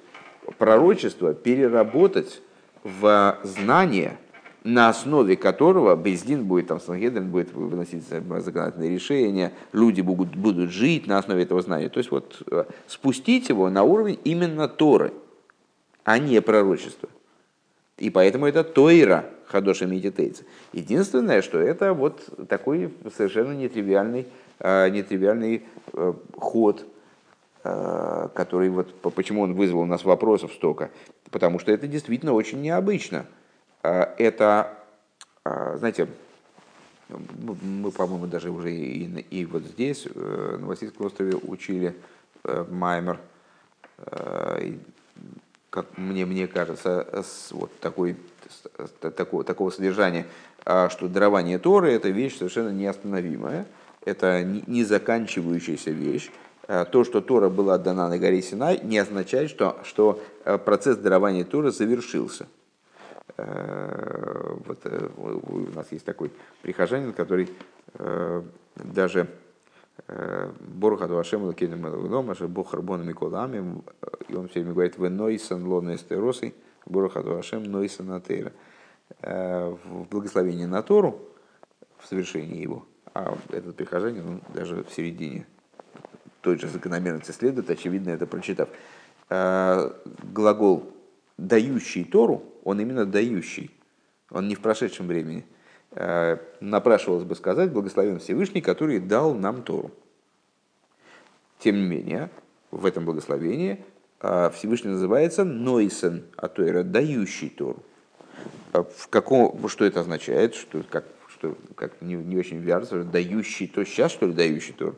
пророчество, 0.58 1.34
переработать 1.34 2.42
в 2.84 3.40
знание, 3.44 4.18
на 4.66 4.90
основе 4.90 5.36
которого 5.36 5.96
Бездин 5.96 6.46
будет, 6.46 6.68
там, 6.68 6.80
Сангедрин 6.80 7.30
будет 7.30 7.54
выносить 7.54 8.04
законодательные 8.08 8.90
решения, 8.90 9.54
люди 9.72 10.02
будут, 10.02 10.36
будут 10.36 10.72
жить 10.72 11.06
на 11.06 11.20
основе 11.20 11.44
этого 11.44 11.62
знания. 11.62 11.88
То 11.88 12.00
есть 12.00 12.10
вот 12.10 12.42
э, 12.50 12.66
спустить 12.88 13.50
его 13.50 13.70
на 13.70 13.84
уровень 13.84 14.20
именно 14.24 14.68
Торы, 14.68 15.14
а 16.04 16.18
не 16.18 16.42
пророчества. 16.42 17.10
И 18.00 18.10
поэтому 18.10 18.48
это 18.48 18.64
Тойра 18.64 19.30
Хадоша 19.46 19.86
Медитейца. 19.86 20.44
Единственное, 20.74 21.44
что 21.44 21.60
это 21.60 21.94
вот 21.94 22.28
такой 22.50 22.92
совершенно 23.16 23.52
нетривиальный, 23.52 24.26
э, 24.60 24.90
нетривиальный 24.90 25.64
э, 25.94 26.14
ход, 26.38 26.86
который 27.62 28.70
вот, 28.70 28.94
почему 29.16 29.42
он 29.42 29.56
вызвал 29.56 29.82
у 29.82 29.86
нас 29.86 30.04
вопросов 30.04 30.54
столько, 30.54 30.92
потому 31.32 31.58
что 31.58 31.72
это 31.72 31.88
действительно 31.88 32.34
очень 32.34 32.62
необычно– 32.62 33.26
это, 34.18 34.78
а, 35.44 35.78
знаете, 35.78 36.08
мы, 37.10 37.92
по-моему, 37.92 38.28
даже 38.28 38.50
уже 38.50 38.72
и, 38.72 39.06
и 39.30 39.46
вот 39.46 39.64
здесь, 39.64 40.08
э, 40.14 40.58
на 40.60 40.68
Васильском 40.68 41.06
острове, 41.06 41.36
учили 41.36 41.96
э, 42.44 42.66
Маймер, 42.70 43.20
э, 43.98 44.74
как 45.70 45.98
мне, 45.98 46.26
мне 46.26 46.48
кажется, 46.48 47.24
с 47.24 47.52
вот 47.52 47.70
такой, 47.80 48.16
такого, 49.02 49.44
такого 49.44 49.72
содержания, 49.72 50.26
что 50.64 51.10
дарование 51.10 51.60
Торы– 51.60 51.92
это 51.94 52.10
вещь 52.10 52.38
совершенно 52.38 52.70
неостановимая, 52.70 53.66
это 54.06 54.42
не 54.44 54.86
заканчивающаяся 54.86 55.92
вещь. 55.92 56.32
То, 56.66 57.04
что 57.04 57.20
Тора 57.20 57.50
была 57.50 57.78
дана 57.78 58.08
на 58.08 58.18
горе 58.18 58.42
Синай, 58.42 58.80
не 58.84 58.98
означает, 58.98 59.50
что, 59.50 59.78
что 59.84 60.24
процесс 60.64 60.96
дарования 60.96 61.44
Торы 61.44 61.72
завершился. 61.72 62.48
Э, 63.38 64.56
вот 64.66 64.80
э, 64.86 65.10
у 65.18 65.76
нас 65.76 65.92
есть 65.92 66.06
такой 66.06 66.32
прихожанин, 66.62 67.14
который 67.14 67.50
э, 67.96 68.44
даже 68.76 69.28
Боруха 70.60 71.08
Дуашем 71.08 71.44
Лакедем 71.44 71.86
Элгнома, 71.86 72.36
же 72.36 72.50
Бог 72.50 72.72
Харбона 72.72 73.04
Миколами, 73.04 73.82
и 74.28 74.36
он 74.36 74.50
все 74.50 74.60
время 74.60 74.74
говорит, 74.74 74.98
вы 74.98 75.10
нойсан 75.10 75.66
лона 75.66 75.96
эстеросы, 75.96 76.54
Боруха 76.86 77.24
Дуашем 77.24 77.64
нойсан 77.64 78.12
атеира. 78.12 78.52
В 79.22 80.06
благословении 80.12 80.66
на 80.66 80.84
Тору, 80.84 81.18
в 81.98 82.06
совершении 82.08 82.62
его, 82.62 82.86
а 83.14 83.38
этот 83.52 83.78
прихожанин, 83.78 84.28
он 84.28 84.42
даже 84.54 84.84
в 84.84 84.92
середине 84.92 85.48
той 86.42 86.60
же 86.60 86.68
закономерности 86.68 87.32
следует, 87.32 87.70
очевидно 87.70 88.10
это 88.10 88.28
прочитав. 88.28 88.68
Глагол 89.30 90.95
«дающий 91.38 92.04
Тору» 92.04 92.44
он 92.66 92.82
именно 92.82 93.06
дающий, 93.06 93.72
он 94.30 94.50
не 94.50 94.56
в 94.56 94.60
прошедшем 94.60 95.08
времени. 95.08 95.46
Э, 95.92 96.38
напрашивалось 96.60 97.24
бы 97.24 97.36
сказать, 97.36 97.72
благословен 97.72 98.20
Всевышний, 98.20 98.60
который 98.60 99.00
дал 99.00 99.34
нам 99.34 99.64
Тору. 99.64 99.92
Тем 101.60 101.76
не 101.76 101.86
менее, 101.86 102.30
в 102.72 102.86
этом 102.86 103.06
благословении 103.06 103.86
э, 104.20 104.50
Всевышний 104.56 104.90
называется 104.90 105.46
Нойсен 105.46 106.26
Атойра, 106.36 106.84
дающий 106.84 107.50
Тору. 107.50 107.84
Э, 108.74 108.84
в 108.84 109.08
каком, 109.08 109.70
что 109.70 109.86
это 109.86 110.02
означает? 110.02 110.56
Что, 110.56 110.84
как, 110.90 111.06
что, 111.30 111.56
как 111.76 112.02
не, 112.02 112.16
не 112.16 112.38
очень 112.38 112.58
вяжется, 112.58 113.04
дающий 113.04 113.68
то 113.68 113.86
сейчас, 113.86 114.12
что 114.12 114.26
ли, 114.26 114.34
дающий 114.34 114.74
Тору? 114.74 114.96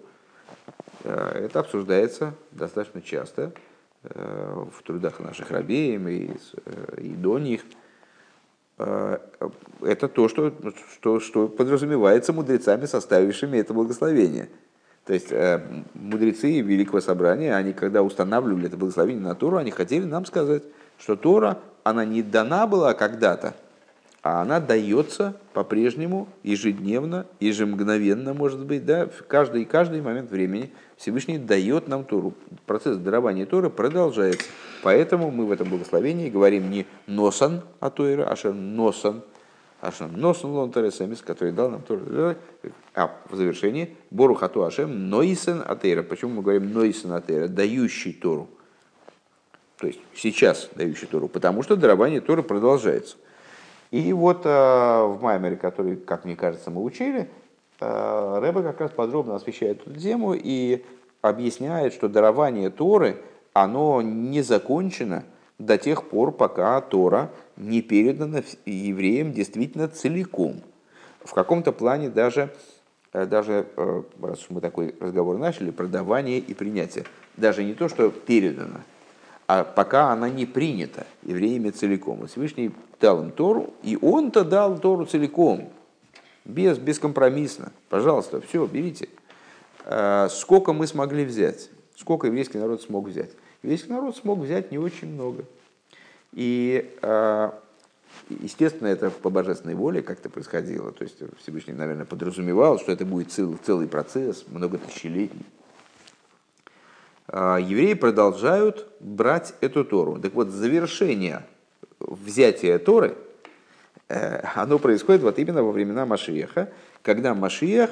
Это 1.03 1.59
обсуждается 1.59 2.33
достаточно 2.51 3.01
часто 3.01 3.53
в 4.03 4.83
трудах 4.83 5.19
наших 5.19 5.51
рабеем 5.51 6.07
и, 6.07 6.31
э, 6.65 7.01
и 7.01 7.09
до 7.09 7.39
них, 7.39 7.61
э, 8.77 9.17
это 9.81 10.07
то, 10.07 10.27
что, 10.29 10.53
что, 10.93 11.19
что 11.19 11.47
подразумевается 11.47 12.33
мудрецами, 12.33 12.85
составившими 12.85 13.57
это 13.57 13.73
благословение. 13.73 14.49
То 15.05 15.13
есть 15.13 15.31
мудрецы 15.93 16.59
Великого 16.59 16.99
Собрания, 16.99 17.55
они 17.55 17.71
когда 17.71 18.03
устанавливали 18.03 18.67
это 18.67 18.75
благословение 18.75 19.23
на 19.23 19.35
Тору, 19.35 19.55
они 19.55 19.71
хотели 19.71 20.03
нам 20.03 20.25
сказать, 20.25 20.63
что 20.99 21.15
Тора, 21.15 21.59
она 21.83 22.03
не 22.03 22.21
дана 22.21 22.67
была 22.67 22.93
когда-то, 22.93 23.55
а 24.21 24.41
она 24.41 24.59
дается 24.59 25.37
по-прежнему 25.53 26.27
ежедневно, 26.43 27.25
ежемгновенно, 27.39 28.33
может 28.33 28.65
быть, 28.65 28.85
да, 28.85 29.05
в 29.07 29.25
каждый, 29.25 29.63
каждый 29.63 30.01
момент 30.01 30.29
времени 30.29 30.73
Всевышний 30.97 31.37
дает 31.37 31.87
нам 31.87 32.03
Тору. 32.03 32.33
Процесс 32.65 32.97
дарования 32.97 33.45
Торы 33.45 33.69
продолжается. 33.69 34.47
Поэтому 34.81 35.31
мы 35.31 35.45
в 35.45 35.51
этом 35.51 35.69
благословении 35.69 36.29
говорим 36.29 36.71
не 36.71 36.85
носан 37.05 37.61
а 37.79 37.89
Тойра, 37.89 38.27
а 38.27 38.51
носан, 38.51 39.21
а 39.79 39.91
шен 39.91 40.19
носан 40.19 40.51
лон 40.51 40.71
Тересемис, 40.71 41.21
который 41.21 41.53
дал 41.53 41.69
нам 41.69 41.83
Тору. 41.83 42.35
А 42.95 43.15
в 43.29 43.35
завершении 43.35 43.95
Бору 44.09 44.33
хату 44.33 44.63
Ашем 44.63 45.09
нойсен 45.09 45.63
атеира. 45.65 46.01
Почему 46.01 46.35
мы 46.35 46.41
говорим 46.41 46.73
нойсен 46.73 47.11
атеира? 47.11 47.47
Дающий 47.47 48.13
Тору. 48.13 48.49
То 49.77 49.85
есть 49.85 49.99
сейчас 50.15 50.69
дающий 50.73 51.05
Тору, 51.05 51.27
потому 51.27 51.61
что 51.61 51.75
дарование 51.75 52.21
Торы 52.21 52.41
продолжается. 52.41 53.17
И 53.91 54.11
вот 54.11 54.41
э, 54.45 54.49
в 54.49 55.19
Маймере, 55.21 55.55
который, 55.55 55.95
как 55.95 56.25
мне 56.25 56.35
кажется, 56.35 56.71
мы 56.71 56.83
учили, 56.83 57.29
Рэбе 57.79 58.63
как 58.63 58.81
раз 58.81 58.91
подробно 58.91 59.35
освещает 59.35 59.81
эту 59.81 59.99
тему 59.99 60.33
и 60.33 60.83
объясняет, 61.21 61.93
что 61.93 62.09
дарование 62.09 62.69
Торы, 62.69 63.17
оно 63.53 64.01
не 64.01 64.41
закончено 64.41 65.23
до 65.59 65.77
тех 65.77 66.09
пор, 66.09 66.31
пока 66.31 66.79
Тора 66.81 67.31
не 67.55 67.81
передана 67.81 68.41
евреям 68.65 69.31
действительно 69.31 69.87
целиком. 69.87 70.61
В 71.23 71.33
каком-то 71.33 71.71
плане 71.71 72.09
даже, 72.09 72.53
э, 73.13 73.25
даже 73.25 73.67
раз 74.21 74.39
уж 74.43 74.49
мы 74.49 74.61
такой 74.61 74.95
разговор 74.99 75.37
начали, 75.37 75.71
про 75.71 75.87
давание 75.87 76.39
и 76.39 76.53
принятие, 76.53 77.05
даже 77.35 77.63
не 77.63 77.73
то, 77.73 77.89
что 77.89 78.09
передано, 78.11 78.81
а 79.47 79.63
пока 79.63 80.11
она 80.11 80.29
не 80.29 80.45
принята 80.45 81.05
евреями 81.23 81.69
целиком. 81.69 82.27
Всевышний 82.27 82.71
дал 82.99 83.21
им 83.23 83.31
Тору, 83.31 83.73
и 83.83 83.97
он-то 84.01 84.43
дал 84.43 84.77
Тору 84.77 85.05
целиком, 85.05 85.69
без, 86.47 86.77
бескомпромиссно. 86.77 87.71
Пожалуйста, 87.89 88.41
все, 88.41 88.65
берите. 88.65 89.09
А, 89.83 90.29
сколько 90.29 90.73
мы 90.73 90.87
смогли 90.87 91.25
взять? 91.25 91.69
Сколько 91.95 92.27
еврейский 92.27 92.57
народ 92.57 92.81
смог 92.81 93.07
взять? 93.07 93.31
Еврейский 93.63 93.91
народ 93.91 94.15
смог 94.15 94.39
взять 94.39 94.71
не 94.71 94.77
очень 94.77 95.09
много. 95.09 95.43
И, 96.31 96.89
а, 97.01 97.59
естественно, 98.29 98.87
это 98.87 99.09
по 99.09 99.29
божественной 99.29 99.75
воле 99.75 100.01
как-то 100.01 100.29
происходило. 100.29 100.91
То 100.91 101.03
есть 101.03 101.17
Всевышний, 101.41 101.73
наверное, 101.73 102.05
подразумевал, 102.05 102.79
что 102.79 102.91
это 102.91 103.05
будет 103.05 103.31
целый, 103.31 103.57
целый 103.65 103.87
процесс, 103.87 104.45
много 104.47 104.77
тысячелетий. 104.77 105.45
А, 107.27 107.57
евреи 107.57 107.93
продолжают 107.93 108.87
брать 109.01 109.53
эту 109.59 109.83
Тору. 109.83 110.17
Так 110.19 110.33
вот, 110.33 110.49
завершение 110.49 111.45
взятие 111.99 112.77
Торы, 112.79 113.17
оно 114.09 114.79
происходит 114.79 115.21
вот 115.21 115.37
именно 115.37 115.63
во 115.63 115.71
времена 115.71 116.05
Машиеха, 116.05 116.71
когда 117.01 117.33
Машиех 117.33 117.91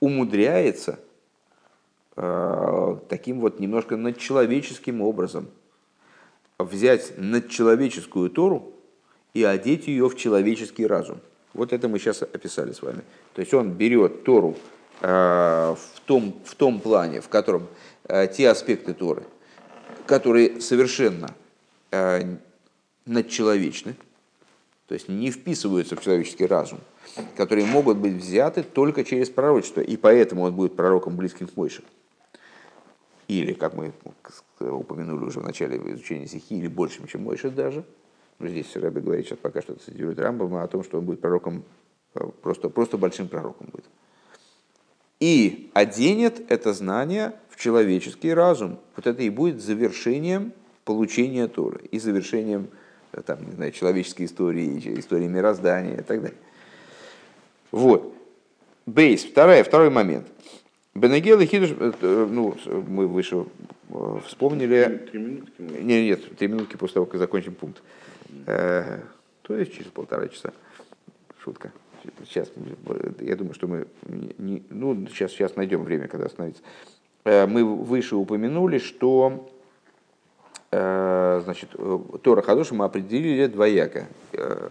умудряется 0.00 0.98
э, 2.16 2.96
таким 3.08 3.40
вот 3.40 3.58
немножко 3.58 3.96
надчеловеческим 3.96 5.00
образом 5.00 5.48
взять 6.58 7.14
надчеловеческую 7.16 8.30
Тору 8.30 8.74
и 9.32 9.42
одеть 9.42 9.86
ее 9.86 10.08
в 10.08 10.16
человеческий 10.16 10.86
разум. 10.86 11.20
Вот 11.54 11.72
это 11.72 11.88
мы 11.88 11.98
сейчас 11.98 12.22
описали 12.22 12.72
с 12.72 12.82
вами. 12.82 13.02
То 13.34 13.40
есть 13.40 13.54
он 13.54 13.72
берет 13.72 14.24
Тору 14.24 14.56
э, 15.00 15.08
в 15.08 16.00
том, 16.04 16.34
в 16.44 16.54
том 16.56 16.80
плане, 16.80 17.20
в 17.20 17.28
котором 17.28 17.68
те 18.32 18.48
аспекты 18.48 18.94
Торы, 18.94 19.24
которые 20.06 20.62
совершенно 20.62 21.28
надчеловечны, 23.04 23.96
то 24.88 24.94
есть 24.94 25.08
не 25.08 25.30
вписываются 25.30 25.96
в 25.96 26.00
человеческий 26.00 26.46
разум, 26.46 26.80
которые 27.36 27.66
могут 27.66 27.98
быть 27.98 28.14
взяты 28.14 28.62
только 28.62 29.04
через 29.04 29.28
пророчество, 29.28 29.82
и 29.82 29.98
поэтому 29.98 30.42
он 30.42 30.54
будет 30.54 30.76
пророком 30.76 31.14
близким 31.14 31.46
к 31.46 31.56
Мойше. 31.56 31.84
Или, 33.28 33.52
как 33.52 33.74
мы 33.74 33.92
упомянули 34.60 35.26
уже 35.26 35.40
в 35.40 35.44
начале 35.44 35.76
изучения 35.92 36.26
стихи, 36.26 36.58
или 36.58 36.68
большим, 36.68 37.06
чем 37.06 37.24
Мойше 37.24 37.50
даже. 37.50 37.84
Здесь 38.40 38.74
Рэбе 38.76 39.02
говорит, 39.02 39.26
сейчас 39.26 39.38
пока 39.38 39.60
что 39.60 39.74
цитирует 39.74 40.18
Рамбама 40.18 40.62
о 40.62 40.68
том, 40.68 40.82
что 40.82 40.98
он 40.98 41.04
будет 41.04 41.20
пророком, 41.20 41.64
э, 42.14 42.20
просто, 42.40 42.70
просто 42.70 42.96
большим 42.96 43.28
пророком 43.28 43.68
будет. 43.70 43.84
И 45.20 45.70
оденет 45.74 46.50
это 46.50 46.72
знание 46.72 47.34
в 47.50 47.60
человеческий 47.60 48.32
разум. 48.32 48.78
Вот 48.96 49.06
это 49.06 49.22
и 49.22 49.28
будет 49.28 49.60
завершением 49.60 50.52
получения 50.84 51.48
Торы 51.48 51.84
и 51.90 51.98
завершением 51.98 52.68
там, 53.22 53.44
не 53.44 53.52
знаю, 53.52 53.72
человеческой 53.72 54.26
истории, 54.26 54.98
истории 54.98 55.26
мироздания 55.26 55.98
и 55.98 56.02
так 56.02 56.22
далее. 56.22 56.38
Вот. 57.70 58.14
Бейс. 58.86 59.24
Вторая, 59.24 59.64
второй 59.64 59.90
момент. 59.90 60.26
Бенегел 60.94 61.38
и 61.40 61.46
Хидуш, 61.46 61.70
ну, 62.00 62.56
мы 62.88 63.06
выше 63.06 63.46
вспомнили... 64.26 65.06
Три 65.10 65.20
минутки? 65.20 65.52
Нет, 65.58 66.18
нет, 66.20 66.36
три 66.36 66.48
минутки 66.48 66.76
после 66.76 66.94
того, 66.94 67.06
как 67.06 67.20
закончим 67.20 67.54
пункт. 67.54 67.82
Э, 68.46 69.00
то 69.42 69.56
есть 69.56 69.74
через 69.74 69.90
полтора 69.90 70.28
часа. 70.28 70.52
Шутка. 71.42 71.72
Сейчас, 72.24 72.50
я 73.20 73.36
думаю, 73.36 73.54
что 73.54 73.66
мы 73.66 73.86
не, 74.38 74.62
ну, 74.70 75.06
сейчас, 75.08 75.32
сейчас 75.32 75.56
найдем 75.56 75.84
время, 75.84 76.08
когда 76.08 76.26
остановиться. 76.26 76.62
Э, 77.24 77.46
мы 77.46 77.64
выше 77.64 78.16
упомянули, 78.16 78.78
что 78.78 79.48
э, 79.56 79.57
значит, 80.70 81.70
Тора 82.22 82.42
Хадоша 82.42 82.74
мы 82.74 82.84
определили 82.84 83.46
двояко, 83.46 84.06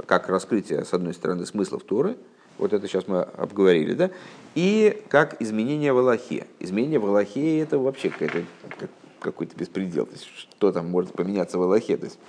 как 0.05 0.29
раскрытие, 0.29 0.85
с 0.85 0.93
одной 0.93 1.13
стороны, 1.13 1.45
смыслов 1.45 1.83
Торы, 1.83 2.17
вот 2.57 2.73
это 2.73 2.87
сейчас 2.87 3.07
мы 3.07 3.21
обговорили, 3.21 3.93
да, 3.93 4.11
и 4.55 5.03
как 5.09 5.41
изменение 5.41 5.93
в 5.93 5.97
Аллахе. 5.99 6.47
Изменение 6.59 6.99
в 6.99 7.05
Аллахе 7.05 7.59
это 7.59 7.77
вообще 7.77 8.09
какая-то, 8.09 8.43
какой-то 9.19 9.55
беспредел, 9.55 10.05
то 10.05 10.13
есть 10.13 10.25
что 10.25 10.71
там 10.71 10.89
может 10.89 11.13
поменяться 11.13 11.57
в 11.57 11.61
Аллахе. 11.63 11.97
То 11.97 12.05
есть, 12.05 12.19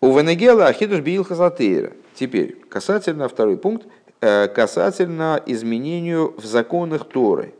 у 0.00 0.18
Венегела 0.18 0.66
Ахидуш 0.66 1.00
Биил 1.00 1.24
Хазатейра. 1.24 1.92
Теперь, 2.14 2.56
касательно, 2.68 3.28
второй 3.28 3.56
пункт, 3.56 3.86
э, 4.20 4.48
касательно 4.48 5.42
изменению 5.46 6.34
в 6.36 6.44
законах 6.44 7.08
Торы. 7.08 7.54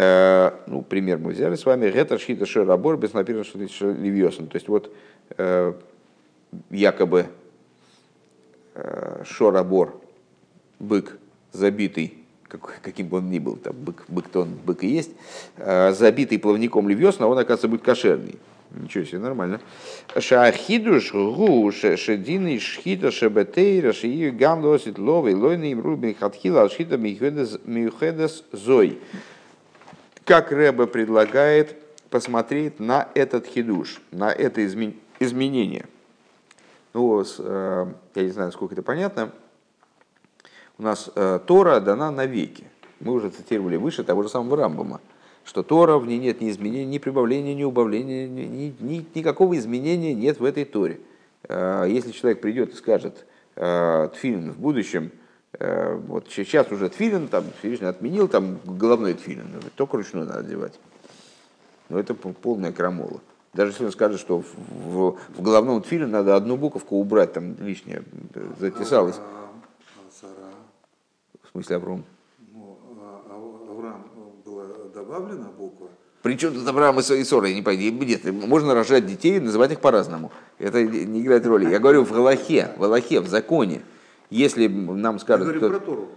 Э, 0.00 0.52
ну, 0.68 0.82
пример 0.82 1.18
мы 1.18 1.32
взяли 1.32 1.56
с 1.56 1.66
вами. 1.66 1.90
Гетер 1.90 2.20
Шхита 2.20 2.46
Шерабор 2.46 2.96
без 2.96 3.14
написано 3.14 3.62
Ливьосен. 3.62 4.46
То 4.46 4.56
есть 4.56 4.68
вот 4.68 4.94
э, 5.36 5.72
якобы 6.70 7.26
Шорабор, 9.24 10.00
бык 10.78 11.18
забитый, 11.52 12.14
каким 12.46 13.08
бы 13.08 13.16
он 13.16 13.28
ни 13.28 13.40
был, 13.40 13.56
там 13.56 13.74
бык, 13.74 14.04
бык-то 14.06 14.42
он 14.42 14.50
бык 14.64 14.84
и 14.84 14.86
есть, 14.86 15.10
забитый 15.56 16.38
плавником 16.38 16.88
Ливьосна, 16.88 17.26
он, 17.26 17.36
оказывается, 17.36 17.66
будет 17.66 17.82
кошерный. 17.82 18.38
Ничего 18.70 19.04
себе, 19.04 19.18
нормально. 19.18 19.60
Шахидуш 20.16 21.12
гу 21.12 21.72
шедины 21.72 22.60
шхита 22.60 23.10
шебетейра 23.10 23.92
шии 23.92 24.30
гам 24.30 24.62
лосит 24.62 24.98
ловый 24.98 25.34
лойный 25.34 25.72
им 25.72 25.80
рубин 25.80 26.14
хатхила 26.14 26.68
шхита 26.68 26.98
миухедес 26.98 28.44
зой. 28.52 29.00
Как 30.28 30.52
Рэбе 30.52 30.86
предлагает 30.86 31.74
посмотреть 32.10 32.78
на 32.78 33.08
этот 33.14 33.46
хидуш, 33.46 34.02
на 34.10 34.30
это 34.30 34.62
изменение. 34.66 35.86
Ну, 36.92 37.24
э, 37.38 37.86
я 38.14 38.22
не 38.22 38.28
знаю, 38.28 38.52
сколько 38.52 38.74
это 38.74 38.82
понятно. 38.82 39.32
У 40.76 40.82
нас 40.82 41.10
э, 41.14 41.40
Тора 41.46 41.80
дана 41.80 42.10
навеки. 42.10 42.64
Мы 43.00 43.14
уже 43.14 43.30
цитировали 43.30 43.76
выше 43.76 44.04
того 44.04 44.22
же 44.22 44.28
самого 44.28 44.58
Рамбама 44.58 45.00
что 45.46 45.62
Тора, 45.62 45.96
в 45.96 46.06
ней 46.06 46.18
нет 46.18 46.42
ни 46.42 46.50
изменения, 46.50 46.84
ни 46.84 46.98
прибавления, 46.98 47.54
ни 47.54 47.64
убавления, 47.64 48.28
ни, 48.28 48.74
ни, 48.80 49.06
никакого 49.14 49.56
изменения 49.56 50.12
нет 50.12 50.40
в 50.40 50.44
этой 50.44 50.66
Торе. 50.66 51.00
А, 51.48 51.86
если 51.86 52.10
человек 52.10 52.42
придет 52.42 52.74
и 52.74 52.76
скажет 52.76 53.24
а, 53.56 54.08
Тфилин 54.08 54.52
в 54.52 54.58
будущем, 54.58 55.10
вот 55.58 56.28
сейчас 56.30 56.70
уже 56.70 56.88
Тфилин, 56.88 57.28
там 57.28 57.44
Всевышний 57.58 57.86
отменил 57.86 58.28
там 58.28 58.58
головной 58.64 59.14
Тфилин, 59.14 59.50
ну, 59.52 59.60
только 59.74 59.96
ручной 59.96 60.24
надо 60.24 60.40
одевать. 60.40 60.78
Но 61.88 61.98
это 61.98 62.14
полная 62.14 62.72
крамола. 62.72 63.20
Даже 63.54 63.72
если 63.72 63.86
он 63.86 63.92
скажет, 63.92 64.20
что 64.20 64.40
в, 64.40 65.18
в, 65.36 65.42
головном 65.42 65.82
тфиле 65.82 66.06
надо 66.06 66.36
одну 66.36 66.56
буковку 66.56 66.96
убрать, 66.96 67.32
там 67.32 67.56
лишнее 67.60 68.04
затесалось. 68.60 69.16
В 71.42 71.50
смысле 71.50 71.76
Авром? 71.76 72.04
добавлена 75.08 75.48
буква. 75.56 75.88
Причем 76.22 76.52
тут 76.52 76.66
Авраам 76.68 76.98
и 76.98 77.24
Сора, 77.24 77.48
я 77.48 77.54
не 77.54 77.62
пойду. 77.62 78.04
Нет, 78.04 78.24
можно 78.24 78.74
рожать 78.74 79.06
детей 79.06 79.36
и 79.36 79.40
называть 79.40 79.72
их 79.72 79.80
по-разному. 79.80 80.32
Это 80.58 80.84
не 80.84 81.22
играет 81.22 81.46
роли. 81.46 81.70
Я 81.70 81.78
говорю 81.78 82.04
в 82.04 82.12
Галахе, 82.12 82.70
в 82.76 82.80
Галахе, 82.80 83.20
в 83.20 83.28
законе. 83.28 83.82
Если 84.30 84.68
нам 84.68 85.18
скажут... 85.18 85.46
Я 85.46 85.52
говорю 85.52 85.60
кто... 85.60 85.78
про 85.78 85.86
Тору. 85.86 86.08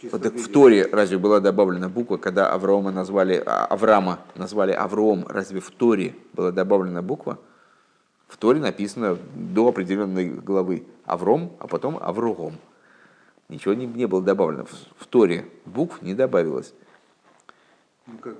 Так 0.00 0.34
в 0.34 0.52
Торе 0.52 0.86
разве 0.92 1.18
была 1.18 1.40
добавлена 1.40 1.88
буква, 1.88 2.18
когда 2.18 2.52
Авраама 2.52 2.92
назвали, 2.92 3.42
а, 3.44 3.66
Авраама 3.66 4.20
назвали 4.36 4.70
Авром, 4.70 5.26
разве 5.28 5.58
в 5.58 5.70
Торе 5.72 6.14
была 6.34 6.52
добавлена 6.52 7.02
буква? 7.02 7.38
В 8.28 8.36
Торе 8.36 8.60
написано 8.60 9.18
до 9.34 9.68
определенной 9.68 10.28
главы 10.28 10.84
Авром, 11.04 11.52
а 11.58 11.66
потом 11.66 11.98
Аврогом. 12.00 12.58
Ничего 13.48 13.74
не, 13.74 13.86
не 13.86 14.06
было 14.06 14.22
добавлено. 14.22 14.66
В, 14.66 15.02
в 15.02 15.06
Торе 15.06 15.46
букв 15.64 16.00
не 16.02 16.14
добавилось. 16.14 16.74
Ну, 18.06 18.18
как, 18.18 18.36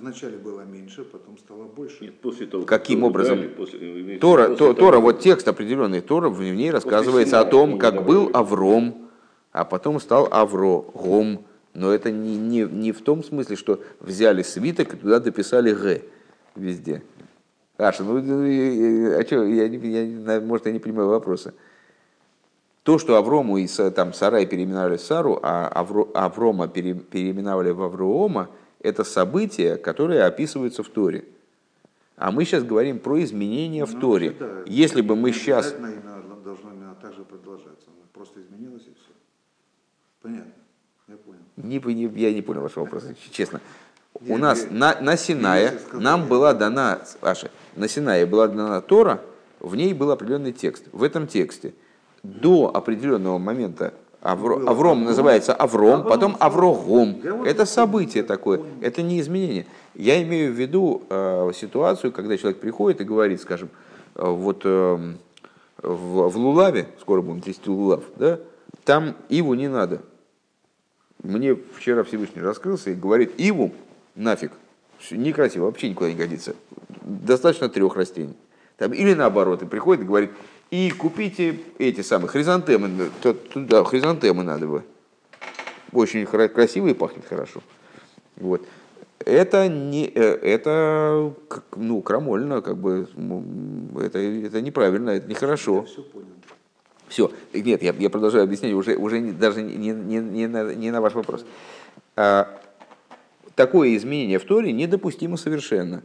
вначале 0.00 0.36
было 0.36 0.62
меньше, 0.62 1.04
потом 1.04 1.38
стало 1.38 1.64
больше. 1.64 2.04
Нет, 2.04 2.20
после 2.20 2.46
того, 2.46 2.64
Каким 2.64 3.04
образом? 3.04 3.38
Дали, 3.38 3.48
после, 3.48 4.18
Тора, 4.18 4.48
после 4.48 4.74
Тора, 4.74 4.92
того, 4.92 5.00
вот 5.00 5.20
текст 5.20 5.48
определенный 5.48 6.00
Тора, 6.00 6.28
в 6.28 6.42
ней 6.42 6.70
рассказывается 6.70 7.40
о 7.40 7.44
том, 7.44 7.78
как 7.78 8.04
был 8.04 8.30
Авром, 8.32 9.08
а 9.52 9.64
потом 9.64 10.00
стал 10.00 10.28
Аврогом. 10.30 11.44
Но 11.74 11.92
это 11.92 12.10
не, 12.10 12.36
не, 12.36 12.62
не 12.62 12.92
в 12.92 13.02
том 13.02 13.22
смысле, 13.22 13.56
что 13.56 13.80
взяли 14.00 14.42
свиток 14.42 14.94
и 14.94 14.96
туда 14.96 15.20
дописали 15.20 15.72
Г 15.72 16.02
везде. 16.54 17.02
Аша, 17.76 18.02
ну, 18.02 18.16
а 18.16 19.22
что, 19.26 19.44
я, 19.44 19.66
я, 19.66 20.40
может, 20.40 20.66
я 20.66 20.72
не 20.72 20.78
понимаю 20.78 21.08
вопроса. 21.08 21.52
То, 22.82 22.98
что 22.98 23.16
Аврому 23.16 23.58
и 23.58 23.66
там, 23.66 24.12
Сарай 24.14 24.46
переименовали 24.46 24.96
Сару, 24.96 25.38
а 25.42 25.68
Авро, 25.68 26.08
Аврома 26.14 26.68
переименовали 26.68 27.70
в 27.70 27.82
Авроома, 27.82 28.48
это 28.86 29.02
события, 29.04 29.76
которые 29.76 30.22
описываются 30.22 30.82
в 30.82 30.88
Торе. 30.88 31.24
А 32.16 32.30
мы 32.30 32.44
сейчас 32.44 32.62
говорим 32.62 32.98
про 32.98 33.22
изменения 33.22 33.84
в 33.84 33.94
ну, 33.94 34.00
Торе. 34.00 34.36
Да, 34.38 34.62
Если 34.66 35.02
бы 35.02 35.16
мы 35.16 35.32
сейчас... 35.32 35.72
должно 35.72 36.72
именно 36.72 36.94
так 37.02 37.12
же 37.12 37.24
продолжаться. 37.24 37.88
Оно 37.88 38.06
просто 38.12 38.40
изменилось 38.40 38.82
и 38.82 38.94
все. 38.94 39.12
Понятно. 40.22 40.52
Я 41.08 41.16
понял. 41.16 41.40
Не, 41.56 41.94
не, 41.94 42.20
я 42.20 42.32
не 42.32 42.42
понял 42.42 42.62
вашего 42.62 42.84
вопроса, 42.84 43.14
честно. 43.32 43.60
Я, 44.20 44.34
У 44.34 44.38
нас 44.38 44.64
я, 44.64 44.70
на, 44.70 45.00
на 45.00 45.16
Синае 45.16 45.78
нам 45.92 46.26
была 46.26 46.54
дана, 46.54 47.02
Аша, 47.20 47.50
на 47.74 47.88
Синае 47.88 48.24
была 48.24 48.46
дана 48.48 48.80
Тора, 48.80 49.20
в 49.60 49.74
ней 49.76 49.92
был 49.92 50.10
определенный 50.10 50.52
текст. 50.52 50.84
В 50.92 51.02
этом 51.02 51.26
тексте 51.26 51.74
до 52.22 52.70
определенного 52.72 53.38
момента 53.38 53.92
Авро, 54.26 54.60
Авром 54.66 55.04
называется 55.04 55.54
Авром, 55.54 56.02
потом 56.02 56.36
Аврогом. 56.40 57.22
Это 57.44 57.64
событие 57.64 58.24
такое, 58.24 58.60
это 58.80 59.00
не 59.02 59.20
изменение. 59.20 59.66
Я 59.94 60.20
имею 60.22 60.52
в 60.52 60.56
виду 60.56 61.02
э, 61.08 61.52
ситуацию, 61.54 62.10
когда 62.12 62.36
человек 62.36 62.58
приходит 62.58 63.00
и 63.00 63.04
говорит, 63.04 63.40
скажем, 63.40 63.68
э, 64.16 64.28
вот 64.28 64.62
э, 64.64 65.14
в, 65.80 66.28
в 66.28 66.36
Лулаве, 66.36 66.88
скоро 67.00 67.22
будем 67.22 67.40
тестить 67.40 67.68
Лулав, 67.68 68.02
да, 68.16 68.40
там 68.84 69.14
Иву 69.28 69.54
не 69.54 69.68
надо. 69.68 70.02
Мне 71.22 71.54
вчера 71.54 72.02
Всевышний 72.02 72.42
раскрылся 72.42 72.90
и 72.90 72.94
говорит, 72.94 73.32
Иву 73.38 73.72
нафиг, 74.16 74.50
некрасиво, 75.12 75.66
вообще 75.66 75.88
никуда 75.88 76.10
не 76.10 76.16
годится. 76.16 76.56
Достаточно 77.02 77.68
трех 77.68 77.94
растений. 77.94 78.36
Там, 78.76 78.92
или 78.92 79.14
наоборот, 79.14 79.62
и 79.62 79.66
приходит 79.66 80.02
и 80.02 80.06
говорит, 80.06 80.30
и 80.70 80.90
купите 80.90 81.60
эти 81.78 82.00
самые 82.00 82.28
хризантемы. 82.28 83.10
Туда 83.22 83.84
хризантемы 83.84 84.42
надо 84.42 84.66
бы. 84.66 84.84
Очень 85.92 86.26
красивые, 86.26 86.94
пахнет 86.94 87.24
хорошо. 87.26 87.62
Вот. 88.36 88.66
Это, 89.24 89.68
не, 89.68 90.06
э, 90.06 90.20
это 90.20 91.32
ну, 91.74 92.02
крамольно, 92.02 92.60
как 92.60 92.76
бы, 92.76 93.08
это, 93.98 94.18
это 94.18 94.60
неправильно, 94.60 95.10
это 95.10 95.26
нехорошо. 95.28 95.78
Я 95.78 95.82
все 95.82 96.02
понял. 96.02 96.26
Все, 97.08 97.30
нет, 97.54 97.82
я, 97.82 97.94
я 97.98 98.10
продолжаю 98.10 98.44
объяснять, 98.44 98.72
уже, 98.72 98.96
уже 98.96 99.20
не, 99.20 99.32
даже 99.32 99.62
не, 99.62 99.92
не, 99.92 100.18
не, 100.18 100.46
на, 100.48 100.74
не 100.74 100.90
на 100.90 101.00
ваш 101.00 101.14
вопрос. 101.14 101.46
А, 102.16 102.48
такое 103.54 103.96
изменение 103.96 104.38
в 104.38 104.44
Торе 104.44 104.72
недопустимо 104.72 105.36
совершенно. 105.36 106.02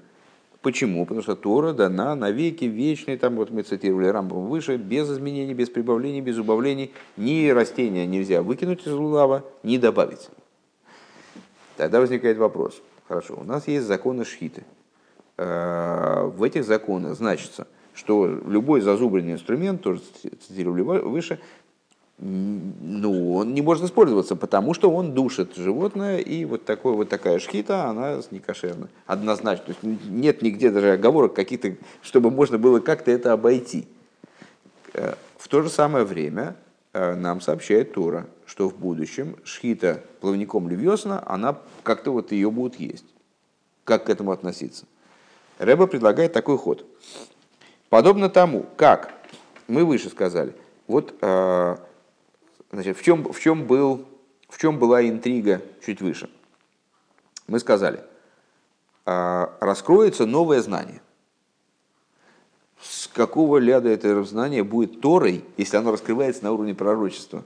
Почему? 0.61 1.05
Потому 1.05 1.23
что 1.23 1.35
Тора 1.35 1.73
дана 1.73 2.15
навеки 2.15 2.65
вечной, 2.65 3.17
там 3.17 3.35
вот 3.35 3.49
мы 3.49 3.63
цитировали 3.63 4.07
Рамбом 4.07 4.47
выше, 4.47 4.77
без 4.77 5.09
изменений, 5.09 5.55
без 5.55 5.69
прибавлений, 5.69 6.21
без 6.21 6.37
убавлений. 6.37 6.93
Ни 7.17 7.49
растения 7.49 8.05
нельзя 8.05 8.43
выкинуть 8.43 8.85
из 8.85 8.93
лулава, 8.93 9.43
ни 9.63 9.77
добавить. 9.77 10.29
Тогда 11.77 11.99
возникает 11.99 12.37
вопрос. 12.37 12.79
Хорошо, 13.07 13.39
у 13.41 13.43
нас 13.43 13.67
есть 13.67 13.87
законы 13.87 14.23
шхиты. 14.23 14.63
Э, 15.37 16.25
в 16.25 16.43
этих 16.43 16.63
законах 16.63 17.15
значится, 17.15 17.67
что 17.95 18.27
любой 18.27 18.81
зазубренный 18.81 19.33
инструмент, 19.33 19.81
тоже 19.81 20.01
цитировали 20.47 20.81
выше, 20.81 21.39
ну, 22.23 23.33
он 23.33 23.55
не 23.55 23.63
может 23.63 23.83
использоваться, 23.83 24.35
потому 24.35 24.75
что 24.75 24.91
он 24.91 25.13
душит 25.13 25.55
животное, 25.55 26.19
и 26.19 26.45
вот, 26.45 26.65
такой, 26.65 26.93
вот 26.93 27.09
такая 27.09 27.39
шхита, 27.39 27.85
она 27.85 28.21
некошерна. 28.29 28.89
Однозначно. 29.07 29.65
То 29.65 29.71
есть 29.71 30.07
нет 30.07 30.43
нигде 30.43 30.69
даже 30.69 30.91
оговорок 30.91 31.33
каких-то, 31.33 31.75
чтобы 32.03 32.29
можно 32.29 32.59
было 32.59 32.79
как-то 32.79 33.09
это 33.09 33.33
обойти. 33.33 33.87
Э, 34.93 35.15
В 35.39 35.47
то 35.47 35.63
же 35.63 35.69
самое 35.69 36.05
время 36.05 36.55
э, 36.93 37.15
нам 37.15 37.41
сообщает 37.41 37.93
Тора, 37.93 38.27
что 38.45 38.69
в 38.69 38.77
будущем 38.77 39.35
шхита 39.43 40.03
плавником 40.19 40.69
Левьосна, 40.69 41.23
она 41.25 41.57
как-то 41.81 42.11
вот 42.11 42.31
ее 42.31 42.51
будут 42.51 42.79
есть. 42.79 43.05
Как 43.83 44.05
к 44.05 44.09
этому 44.11 44.31
относиться? 44.31 44.85
Рэба 45.57 45.87
предлагает 45.87 46.33
такой 46.33 46.59
ход. 46.59 46.85
Подобно 47.89 48.29
тому, 48.29 48.67
как 48.77 49.11
мы 49.67 49.85
выше 49.85 50.09
сказали, 50.09 50.53
вот 50.85 51.15
э, 51.21 51.77
значит, 52.71 52.97
в, 52.97 53.03
чем, 53.03 53.31
в, 53.31 53.39
чем 53.39 53.65
был, 53.65 54.05
в 54.49 54.57
чем 54.57 54.79
была 54.79 55.07
интрига 55.07 55.61
чуть 55.85 56.01
выше? 56.01 56.29
Мы 57.47 57.59
сказали, 57.59 58.03
э, 59.05 59.47
раскроется 59.59 60.25
новое 60.25 60.61
знание. 60.61 61.01
С 62.81 63.07
какого 63.07 63.57
ляда 63.57 63.89
это 63.89 64.23
знание 64.23 64.63
будет 64.63 65.01
Торой, 65.01 65.45
если 65.57 65.77
оно 65.77 65.91
раскрывается 65.91 66.43
на 66.43 66.51
уровне 66.51 66.73
пророчества? 66.73 67.43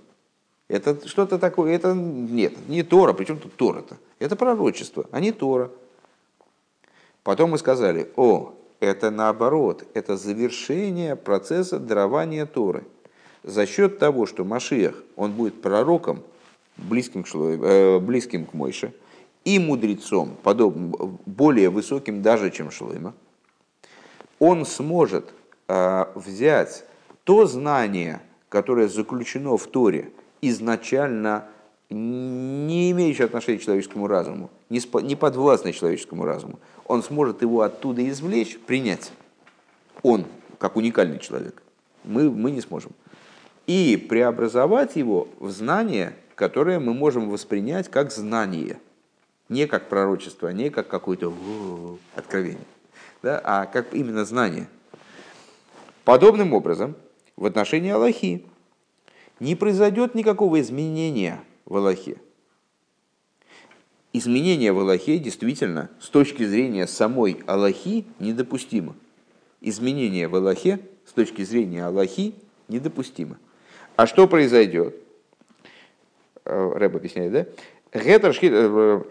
Это 0.68 1.08
что-то 1.08 1.38
такое, 1.38 1.76
это 1.76 1.94
нет, 1.94 2.68
не 2.68 2.84
Тора, 2.84 3.14
причем 3.14 3.38
тут 3.38 3.56
Тора-то? 3.56 3.98
Это 4.18 4.36
пророчество, 4.36 5.08
а 5.12 5.20
не 5.20 5.32
Тора. 5.32 5.72
Потом 7.24 7.52
мы 7.52 7.58
сказали, 7.58 8.12
о, 8.16 8.54
это 8.80 9.12
наоборот, 9.12 9.84
это 9.94 10.18
завершение 10.18 11.16
процесса 11.16 11.80
дарования 11.80 12.46
Торы. 12.46 12.86
За 13.46 13.68
счет 13.68 14.00
того, 14.00 14.26
что 14.26 14.44
Машиах, 14.44 14.96
он 15.16 15.34
будет 15.34 15.62
пророком, 15.62 16.24
близким 16.78 17.22
к, 17.22 17.28
Шло- 17.28 17.64
э, 17.64 18.00
близким 18.00 18.44
к 18.44 18.56
Мойше, 18.56 18.92
и 19.44 19.60
мудрецом, 19.60 20.36
подобным, 20.42 21.20
более 21.28 21.70
высоким 21.70 22.24
даже, 22.24 22.50
чем 22.50 22.72
Шлойма, 22.72 23.14
он 24.40 24.66
сможет 24.66 25.32
э, 25.68 26.06
взять 26.16 26.86
то 27.24 27.46
знание, 27.46 28.20
которое 28.50 28.88
заключено 28.88 29.58
в 29.58 29.68
Торе, 29.68 30.12
изначально 30.42 31.48
не 31.92 32.90
имеющее 32.90 33.26
отношения 33.26 33.60
к 33.60 33.64
человеческому 33.64 34.08
разуму, 34.08 34.50
не 34.70 35.16
подвластное 35.16 35.72
человеческому 35.72 36.26
разуму, 36.26 36.58
он 36.88 37.04
сможет 37.04 37.44
его 37.44 37.62
оттуда 37.62 38.08
извлечь, 38.10 38.58
принять. 38.58 39.12
Он, 40.02 40.26
как 40.58 40.78
уникальный 40.78 41.20
человек. 41.20 41.62
Мы, 42.04 42.32
мы 42.32 42.50
не 42.50 42.62
сможем. 42.62 42.92
И 43.68 43.98
преобразовать 43.98 44.96
его 44.96 45.28
в 45.40 45.50
знание, 45.50 46.16
которое 46.36 46.80
мы 46.80 46.94
можем 46.94 47.30
воспринять 47.30 47.90
как 47.90 48.12
знание. 48.12 48.80
Не 49.50 49.68
как 49.68 49.90
пророчество, 49.90 50.50
не 50.50 50.70
как 50.70 50.88
какое-то 50.88 51.30
«О, 51.30 51.98
откровение, 52.16 52.66
да, 53.22 53.40
а 53.44 53.66
как 53.66 53.94
именно 53.94 54.26
знание. 54.26 54.68
Подобным 56.04 56.54
образом, 56.54 56.96
в 57.36 57.46
отношении 57.46 57.92
Аллахи 57.92 58.44
не 59.40 59.56
произойдет 59.56 60.16
никакого 60.16 60.62
изменения 60.62 61.42
в 61.66 61.76
Аллахе. 61.76 62.18
Изменение 64.14 64.72
в 64.72 64.80
Аллахе 64.80 65.20
действительно 65.20 65.90
с 66.00 66.10
точки 66.10 66.46
зрения 66.46 66.88
самой 66.88 67.44
Аллахи 67.48 68.06
недопустимо. 68.20 68.96
Изменение 69.62 70.28
в 70.28 70.36
Аллахе 70.36 70.80
с 71.06 71.12
точки 71.12 71.44
зрения 71.44 71.86
Аллахи 71.86 72.36
недопустимо. 72.68 73.38
А 73.96 74.08
что 74.08 74.28
произойдет? 74.28 74.96
Э, 76.44 76.72
Рэб 76.76 76.96
объясняет, 76.96 77.32
да? 77.32 77.46
Гетер 78.00 78.32
шхит- 78.34 78.52
э, 78.54 79.02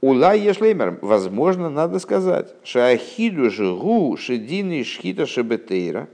Улай 0.00 0.38
ешлеймер, 0.38 1.00
возможно, 1.02 1.68
надо 1.68 1.98
сказать, 1.98 2.54
шахиду 2.62 3.50
жигу 3.50 4.16
шедины 4.16 4.84
шхита 4.84 5.26
шебетейра. 5.26 6.06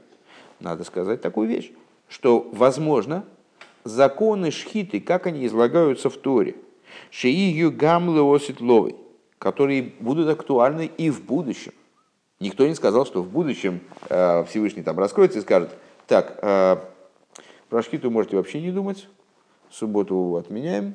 Надо 0.58 0.84
сказать 0.84 1.20
такую 1.20 1.48
вещь, 1.48 1.70
что, 2.08 2.48
возможно, 2.52 3.26
законы 3.84 4.50
шхиты, 4.50 5.00
как 5.00 5.26
они 5.26 5.44
излагаются 5.44 6.08
в 6.08 6.16
Торе, 6.16 6.54
шеию 7.10 7.70
гамлы 7.70 8.22
оситловой, 8.34 8.96
которые 9.38 9.92
будут 10.00 10.30
актуальны 10.30 10.90
и 10.96 11.10
в 11.10 11.22
будущем. 11.22 11.72
Никто 12.40 12.66
не 12.66 12.74
сказал, 12.74 13.04
что 13.04 13.22
в 13.22 13.28
будущем 13.28 13.80
э, 14.08 14.44
Всевышний 14.48 14.82
там 14.82 14.98
раскроется 14.98 15.40
и 15.40 15.42
скажет, 15.42 15.70
так, 16.06 16.38
э, 16.40 16.76
про 17.74 17.82
шхиту 17.82 18.08
можете 18.08 18.36
вообще 18.36 18.60
не 18.60 18.70
думать, 18.70 19.08
субботу 19.68 20.36
отменяем, 20.36 20.94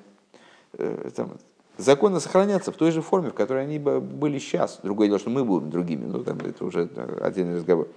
Э, 0.78 1.10
там, 1.14 1.32
законы 1.78 2.22
сохранятся 2.22 2.72
в 2.72 2.76
той 2.78 2.92
же 2.92 3.02
форме, 3.02 3.32
в 3.32 3.34
которой 3.34 3.64
они 3.64 3.80
бы 3.80 4.00
были 4.00 4.40
сейчас. 4.40 4.80
Другое 4.82 5.08
дело, 5.08 5.20
что 5.20 5.30
мы 5.30 5.44
будем 5.44 5.70
другими, 5.70 6.06
но 6.06 6.20
там 6.24 6.38
это 6.38 6.64
уже 6.64 6.88
отдельный 7.20 7.58
разговор. 7.58 7.90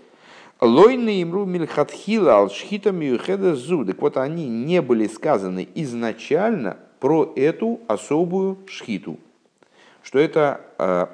Лойны 0.61 1.23
имру 1.23 1.45
мильхатхила 1.45 2.39
алшхита 2.39 2.91
миюхеда 2.91 3.55
зу. 3.55 3.85
Так 3.85 4.03
вот, 4.03 4.17
они 4.17 4.49
не 4.49 4.83
были 4.83 5.07
сказаны 5.07 5.69
изначально 5.77 6.79
про 6.99 7.33
эту 7.37 7.79
особую 7.87 8.59
шхиту. 8.67 9.17
Что 10.03 10.19
это 10.19 10.61
э, 10.79 11.07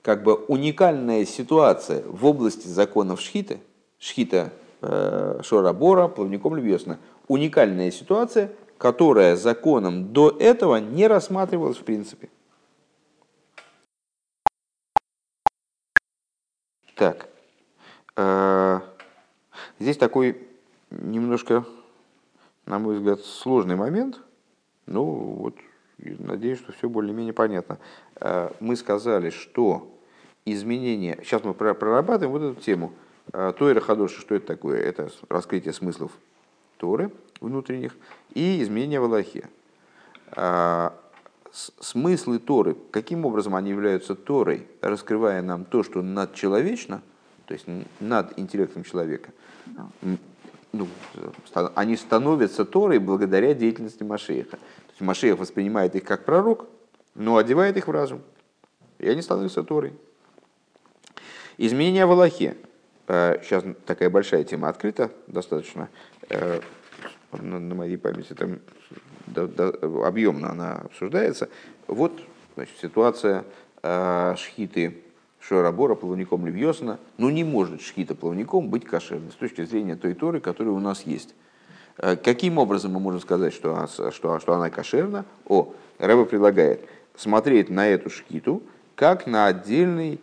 как 0.00 0.22
бы 0.22 0.34
уникальная 0.34 1.26
ситуация 1.26 2.02
в 2.06 2.24
области 2.24 2.68
законов 2.68 3.20
шхиты, 3.20 3.58
шхита 3.98 4.50
Шора-Бора, 4.80 6.08
плавником 6.08 6.56
Львесна. 6.56 6.98
Уникальная 7.26 7.90
ситуация, 7.90 8.52
которая 8.78 9.36
законом 9.36 10.12
до 10.12 10.30
этого 10.38 10.76
не 10.76 11.06
рассматривалась 11.06 11.76
в 11.76 11.84
принципе. 11.84 12.28
Так, 16.94 17.28
э, 18.16 18.80
здесь 19.78 19.96
такой 19.96 20.48
немножко, 20.90 21.64
на 22.66 22.78
мой 22.80 22.96
взгляд, 22.96 23.20
сложный 23.20 23.76
момент. 23.76 24.20
Ну, 24.86 25.04
вот, 25.04 25.54
надеюсь, 25.98 26.58
что 26.58 26.72
все 26.72 26.88
более-менее 26.88 27.32
понятно. 27.34 27.78
Э, 28.16 28.50
Мы 28.58 28.74
сказали, 28.74 29.30
что 29.30 29.94
изменение... 30.44 31.18
Сейчас 31.22 31.44
мы 31.44 31.54
про- 31.54 31.74
прорабатываем 31.74 32.32
вот 32.32 32.50
эту 32.50 32.60
тему. 32.60 32.92
Э, 33.32 33.52
Тойра 33.58 33.80
Хадоша, 33.80 34.20
что 34.20 34.34
это 34.34 34.46
такое? 34.46 34.80
Это 34.80 35.10
раскрытие 35.28 35.72
смыслов 35.72 36.12
Торы 36.78 37.10
внутренних 37.40 37.96
и 38.34 38.62
изменения 38.62 39.00
в 39.00 39.04
Аллахе. 39.04 39.48
С- 40.34 41.72
Смыслы 41.80 42.38
Торы, 42.38 42.76
каким 42.90 43.24
образом 43.24 43.54
они 43.54 43.70
являются 43.70 44.14
Торой, 44.14 44.66
раскрывая 44.82 45.40
нам 45.42 45.64
то, 45.64 45.82
что 45.82 46.02
надчеловечно, 46.02 47.00
то 47.46 47.54
есть 47.54 47.66
над 48.00 48.38
интеллектом 48.38 48.84
человека, 48.84 49.30
ну, 50.72 50.86
они 51.74 51.96
становятся 51.96 52.64
Торой 52.66 52.98
благодаря 52.98 53.54
деятельности 53.54 54.02
Машеха. 54.02 54.56
То 54.58 54.90
есть 54.90 55.00
Машех 55.00 55.38
воспринимает 55.38 55.96
их 55.96 56.04
как 56.04 56.26
пророк, 56.26 56.66
но 57.14 57.38
одевает 57.38 57.76
их 57.78 57.88
в 57.88 57.90
разум. 57.90 58.20
И 58.98 59.08
они 59.08 59.22
становятся 59.22 59.62
Торой. 59.62 59.94
Изменения 61.56 62.04
в 62.04 62.10
Аллахе. 62.12 62.56
Сейчас 63.08 63.64
такая 63.86 64.10
большая 64.10 64.44
тема 64.44 64.68
открыта 64.68 65.10
достаточно. 65.28 65.88
Э, 66.28 66.60
На 67.32 67.74
моей 67.74 67.96
памяти 67.96 68.34
там 68.34 68.60
объемно 70.04 70.50
она 70.50 70.74
обсуждается. 70.76 71.48
Вот 71.86 72.12
значит, 72.54 72.76
ситуация 72.80 73.44
э, 73.82 74.34
шхиты 74.36 74.98
Шорабора 75.40 75.94
плавником 75.94 76.46
Левьосна. 76.46 76.98
Ну 77.16 77.30
не 77.30 77.44
может 77.44 77.80
шхита 77.80 78.14
плавником 78.14 78.68
быть 78.68 78.84
кошерной 78.84 79.30
с 79.30 79.36
точки 79.36 79.64
зрения 79.64 79.96
той 79.96 80.12
Торы, 80.14 80.40
которая 80.40 80.74
у 80.74 80.80
нас 80.80 81.02
есть. 81.06 81.34
Э, 81.96 82.14
Каким 82.16 82.58
образом 82.58 82.92
мы 82.92 83.00
можем 83.00 83.20
сказать, 83.20 83.54
что, 83.54 83.86
что, 84.10 84.38
что 84.38 84.52
она 84.52 84.68
кошерна? 84.68 85.24
О, 85.46 85.72
Рэба 85.98 86.26
предлагает 86.26 86.86
смотреть 87.16 87.70
на 87.70 87.88
эту 87.88 88.10
шхиту 88.10 88.62
как 88.94 89.26
на 89.26 89.46
отдельный 89.46 90.20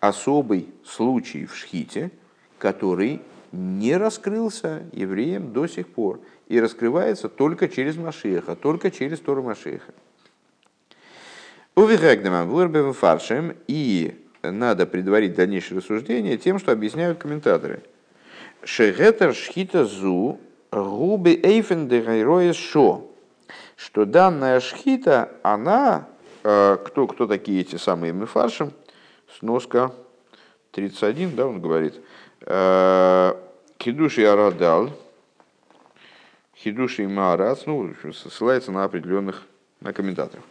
особый 0.00 0.68
случай 0.84 1.46
в 1.46 1.54
шхите, 1.54 2.10
который 2.58 3.20
не 3.52 3.96
раскрылся 3.96 4.82
евреям 4.92 5.52
до 5.52 5.66
сих 5.66 5.88
пор 5.88 6.20
и 6.48 6.60
раскрывается 6.60 7.28
только 7.28 7.68
через 7.68 7.96
Машеха, 7.96 8.56
только 8.56 8.90
через 8.90 9.20
Тору 9.20 9.42
Машеха. 9.42 9.92
Увигагдемам 11.74 12.92
фаршем 12.92 13.56
и 13.66 14.14
надо 14.42 14.86
предварить 14.86 15.34
дальнейшее 15.34 15.78
рассуждение 15.78 16.36
тем, 16.36 16.58
что 16.58 16.72
объясняют 16.72 17.18
комментаторы. 17.18 17.82
Шегетер 18.64 19.34
шхита 19.34 19.84
зу 19.84 20.38
губи 20.72 21.40
эйфен 21.42 22.52
шо. 22.54 23.06
Что 23.76 24.04
данная 24.04 24.60
шхита, 24.60 25.32
она, 25.42 26.06
э, 26.44 26.76
кто, 26.84 27.06
кто 27.06 27.26
такие 27.26 27.62
эти 27.62 27.76
самые 27.76 28.12
мифаршем, 28.12 28.72
сноска 29.40 29.92
31, 30.72 31.34
да, 31.34 31.46
он 31.46 31.60
говорит, 31.60 31.94
э, 32.42 33.34
Кидуши 33.78 34.24
Арадал, 34.24 34.90
Хидуши 36.56 37.04
и 37.04 37.06
Маарас, 37.06 37.66
ну, 37.66 37.92
ссылается 38.12 38.70
на 38.70 38.84
определенных 38.84 39.42
на 39.80 39.92
комментаторов. 39.92 40.44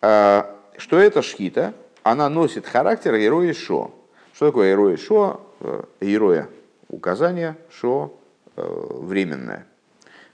А, 0.00 0.58
Что 0.78 0.98
это 0.98 1.20
шхита? 1.20 1.74
Она 2.02 2.28
носит 2.30 2.66
характер 2.66 3.18
героя 3.18 3.52
Шо. 3.52 3.92
Что 4.32 4.46
такое 4.46 4.72
герой 4.72 4.96
Шо? 4.96 5.40
Э, 5.60 5.82
Героя 6.00 6.48
указание, 6.88 7.56
Шо 7.70 8.14
э, 8.56 8.62
временное. 8.64 9.66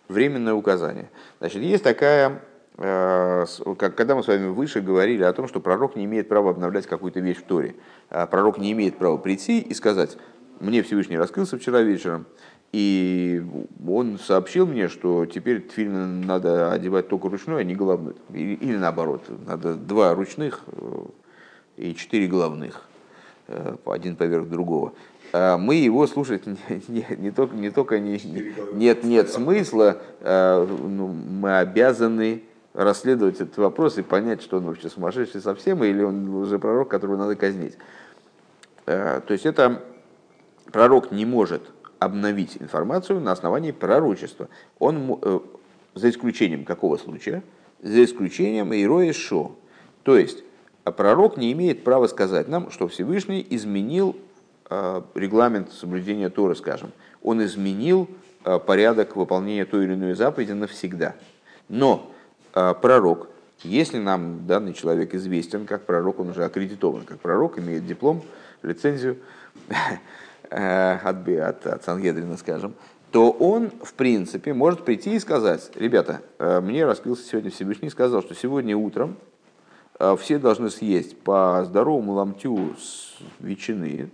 Временное 0.07 0.55
указание. 0.55 1.11
Значит, 1.41 1.63
есть 1.63 1.83
такая 1.85 2.29
Э, 2.31 2.48
когда 2.79 4.15
мы 4.15 4.23
с 4.23 4.29
вами 4.29 4.47
выше 4.49 4.81
говорили 4.81 5.25
о 5.25 5.33
том, 5.33 5.49
что 5.49 5.59
пророк 5.59 5.97
не 5.97 6.05
имеет 6.05 6.29
права 6.29 6.51
обновлять 6.51 6.87
какую-то 6.87 7.19
вещь 7.19 7.39
в 7.39 7.43
Торе. 7.43 7.75
А 8.09 8.27
пророк 8.27 8.59
не 8.59 8.71
имеет 8.71 8.99
права 8.99 9.17
прийти 9.17 9.61
и 9.61 9.75
сказать, 9.75 10.17
мне 10.61 10.83
Всевышний 10.83 11.19
раскрылся 11.19 11.59
вчера 11.59 11.83
вечером, 11.83 12.27
и 12.73 13.43
он 13.87 14.19
сообщил 14.19 14.67
мне, 14.67 14.89
что 14.89 15.27
теперь 15.27 15.63
тфилин 15.63 16.21
надо 16.21 16.71
одевать 16.71 17.09
только 17.09 17.29
ручной, 17.29 17.63
а 17.63 17.65
не 17.65 17.75
головной. 17.75 18.15
Или, 18.33 18.55
или 18.55 18.77
наоборот, 18.77 19.25
надо 19.47 19.75
два 19.75 20.15
ручных 20.15 20.61
э, 20.67 21.05
и 21.79 21.95
четыре 21.97 22.29
головных, 22.29 22.85
э, 23.49 23.75
один 23.87 24.15
поверх 24.15 24.49
другого. 24.49 24.93
А 25.33 25.59
мы 25.59 25.75
его 25.75 26.07
слушать 26.07 26.47
не, 26.47 26.57
не, 26.87 27.07
не 27.17 27.31
только, 27.33 27.57
не 27.57 27.71
только 27.71 27.99
не, 27.99 28.21
нет, 28.73 29.03
нет 29.03 29.31
смысла, 29.31 30.01
ну, 30.23 31.09
мы 31.09 31.59
обязаны 31.59 32.45
расследовать 32.79 33.41
этот 33.41 33.57
вопрос 33.57 33.99
и 33.99 34.03
понять, 34.03 34.41
что 34.41 34.59
он 34.59 34.67
вообще 34.67 34.89
сумасшедший 34.89 35.41
совсем, 35.41 35.83
или 35.83 36.01
он 36.01 36.29
уже 36.29 36.61
пророк, 36.61 36.89
которого 36.89 37.17
надо 37.17 37.35
казнить. 37.35 37.77
Э, 38.87 39.21
то 39.27 39.33
есть 39.33 39.47
это 39.47 39.83
пророк 40.71 41.11
не 41.11 41.25
может 41.25 41.63
обновить 41.99 42.57
информацию 42.61 43.21
на 43.21 43.33
основании 43.33 43.73
пророчества. 43.73 44.49
Он, 44.79 45.19
э, 45.21 45.41
за 45.97 46.09
исключением 46.09 46.65
какого 46.65 46.99
случая? 46.99 47.43
За 47.83 48.05
исключением 48.05 48.73
Иероя 48.73 49.13
Шо. 49.13 49.57
То 50.05 50.17
есть 50.17 50.45
пророк 50.85 51.37
не 51.37 51.51
имеет 51.51 51.83
права 51.83 52.07
сказать 52.07 52.47
нам, 52.47 52.71
что 52.71 52.87
Всевышний 52.87 53.45
изменил 53.51 54.17
э, 54.71 55.03
регламент 55.17 55.73
соблюдения 55.73 56.31
Торы, 56.31 56.55
скажем. 56.55 56.93
Он 57.25 57.45
изменил 57.45 58.09
порядок 58.67 59.17
выполнения 59.17 59.65
той 59.65 59.85
или 59.85 59.95
иной 59.95 60.15
заповеди 60.15 60.53
навсегда. 60.53 61.17
Но 61.69 62.13
а, 62.13 62.18
пророк, 62.81 63.29
если 63.63 63.99
нам 63.99 64.47
данный 64.47 64.73
человек 64.73 65.15
известен 65.15 65.67
как 65.67 65.85
пророк, 65.85 66.21
он 66.21 66.31
уже 66.31 66.45
аккредитован 66.45 67.05
как 67.05 67.19
пророк, 67.19 67.59
имеет 67.59 67.87
диплом, 67.87 68.23
лицензию 68.63 69.19
э, 70.51 70.93
от, 70.95 71.29
от, 71.29 71.67
от 71.67 71.85
Сангедрина, 71.85 72.37
скажем, 72.37 72.75
то 73.11 73.31
он, 73.31 73.71
в 73.83 73.95
принципе, 73.95 74.55
может 74.55 74.85
прийти 74.85 75.17
и 75.17 75.19
сказать, 75.19 75.73
ребята, 75.75 76.21
э, 76.39 76.61
мне 76.61 76.85
раскрылся 76.85 77.25
сегодня 77.25 77.51
Всевышний, 77.51 77.91
сказал, 77.91 78.23
что 78.23 78.35
сегодня 78.37 78.77
утром 78.77 79.17
э, 79.99 80.17
все 80.21 80.39
должны 80.39 80.71
съесть 80.71 81.19
по 81.19 81.65
здоровому 81.65 82.13
ломтю 82.13 82.77
с 82.79 83.19
ветчины, 83.41 84.11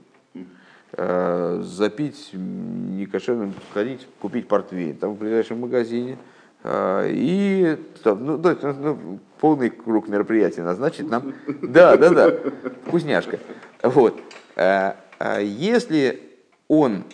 запить 0.97 2.31
некошерным, 2.33 3.53
сходить, 3.73 4.07
купить 4.21 4.47
портвейн 4.47 4.97
там 4.97 5.15
в 5.15 5.19
ближайшем 5.19 5.59
магазине– 5.59 6.17
а, 6.67 7.07
и 7.07 7.77
ну, 8.05 8.39
ну, 8.39 9.21
полный 9.39 9.69
круг 9.69 10.09
мероприятий 10.09 10.63
назначить 10.63 11.09
нам. 11.11 11.35
Да, 11.61 11.97
да, 11.99 12.11
да, 12.11 12.35
вкусняшка. 12.87 13.39
Вот. 13.83 14.19
А, 14.57 14.97
а 15.19 15.41
если 15.41 16.23
он 16.67 17.05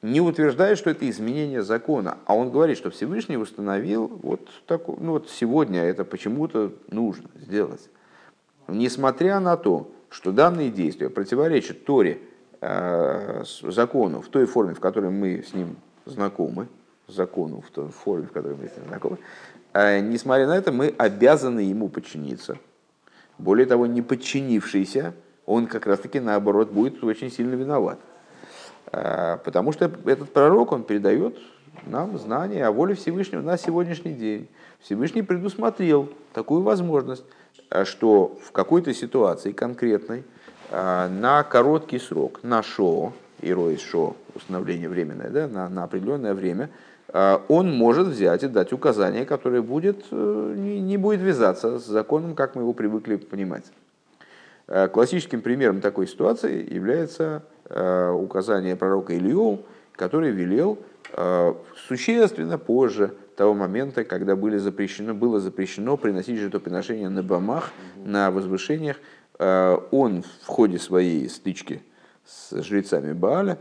не 0.00 0.22
утверждает, 0.22 0.78
что 0.78 0.88
это 0.88 1.08
изменение 1.10 1.62
закона, 1.62 2.16
а 2.24 2.34
он 2.34 2.50
говорит, 2.50 2.78
что 2.78 2.90
Всевышний 2.90 3.36
установил 3.36 4.08
вот, 4.22 4.48
такой, 4.66 4.96
ну 4.98 5.12
вот 5.12 5.28
сегодня 5.28 5.82
это 5.82 6.06
почему-то 6.06 6.72
нужно 6.90 7.28
сделать. 7.34 7.90
Несмотря 8.66 9.40
на 9.40 9.58
то, 9.58 9.90
что 10.08 10.32
данные 10.32 10.70
действия 10.70 11.10
противоречат 11.10 11.84
Торе, 11.84 12.20
закону 12.60 14.22
в 14.22 14.28
той 14.28 14.46
форме, 14.46 14.74
в 14.74 14.80
которой 14.80 15.10
мы 15.10 15.44
с 15.46 15.52
ним 15.52 15.76
знакомы, 16.06 16.68
закону 17.08 17.62
в 17.66 17.70
той 17.70 17.88
форме, 17.88 18.26
в 18.26 18.32
которой 18.32 18.56
мы 18.56 18.68
с 18.68 18.76
ним 18.76 18.86
знакомы, 18.88 19.18
а, 19.72 20.00
несмотря 20.00 20.46
на 20.46 20.56
это, 20.56 20.72
мы 20.72 20.94
обязаны 20.96 21.60
ему 21.60 21.88
подчиниться. 21.88 22.58
Более 23.38 23.66
того, 23.66 23.86
не 23.86 24.02
подчинившийся, 24.02 25.14
он 25.44 25.66
как 25.66 25.86
раз-таки 25.86 26.18
наоборот 26.20 26.70
будет 26.70 27.02
очень 27.04 27.30
сильно 27.30 27.54
виноват. 27.54 27.98
А, 28.92 29.38
потому 29.38 29.72
что 29.72 29.90
этот 30.06 30.32
пророк, 30.32 30.72
он 30.72 30.82
передает 30.82 31.36
нам 31.86 32.18
знания 32.18 32.66
о 32.66 32.72
воле 32.72 32.94
Всевышнего 32.94 33.42
на 33.42 33.58
сегодняшний 33.58 34.14
день. 34.14 34.48
Всевышний 34.80 35.22
предусмотрел 35.22 36.08
такую 36.32 36.62
возможность, 36.62 37.24
а, 37.70 37.84
что 37.84 38.38
в 38.42 38.52
какой-то 38.52 38.94
ситуации 38.94 39.52
конкретной 39.52 40.24
на 40.68 41.44
короткий 41.44 42.00
срок, 42.00 42.40
на 42.42 42.60
шоу, 42.60 43.12
и 43.40 43.52
рой 43.52 43.76
шо, 43.76 44.16
установление 44.34 44.88
временное, 44.88 45.30
да, 45.30 45.48
на, 45.48 45.68
на 45.68 45.84
определенное 45.84 46.34
время, 46.34 46.70
он 47.12 47.72
может 47.72 48.08
взять 48.08 48.42
и 48.42 48.48
дать 48.48 48.72
указание, 48.72 49.24
которое 49.24 49.62
будет, 49.62 50.04
э, 50.10 50.54
не, 50.56 50.96
будет 50.96 51.20
вязаться 51.20 51.78
с 51.78 51.86
законом, 51.86 52.34
как 52.34 52.56
мы 52.56 52.62
его 52.62 52.72
привыкли 52.72 53.16
понимать. 53.16 53.64
А, 54.66 54.88
классическим 54.88 55.40
примером 55.40 55.80
такой 55.80 56.08
ситуации 56.08 56.72
является 56.72 57.44
а, 57.66 58.12
указание 58.12 58.74
пророка 58.74 59.16
Илью, 59.16 59.60
который 59.92 60.30
велел 60.30 60.78
существенно 61.86 62.58
позже 62.58 63.14
того 63.36 63.54
момента, 63.54 64.02
когда 64.02 64.34
были 64.34 64.58
запрещено, 64.58 65.14
было 65.14 65.38
запрещено 65.38 65.96
приносить 65.96 66.40
жертвоприношения 66.40 67.08
на 67.08 67.22
бомах, 67.22 67.70
на 68.04 68.32
возвышениях. 68.32 68.96
Он 69.38 70.24
в 70.42 70.46
ходе 70.46 70.78
своей 70.78 71.28
стычки 71.28 71.80
с 72.26 72.60
жрецами 72.60 73.12
Бааля, 73.12 73.56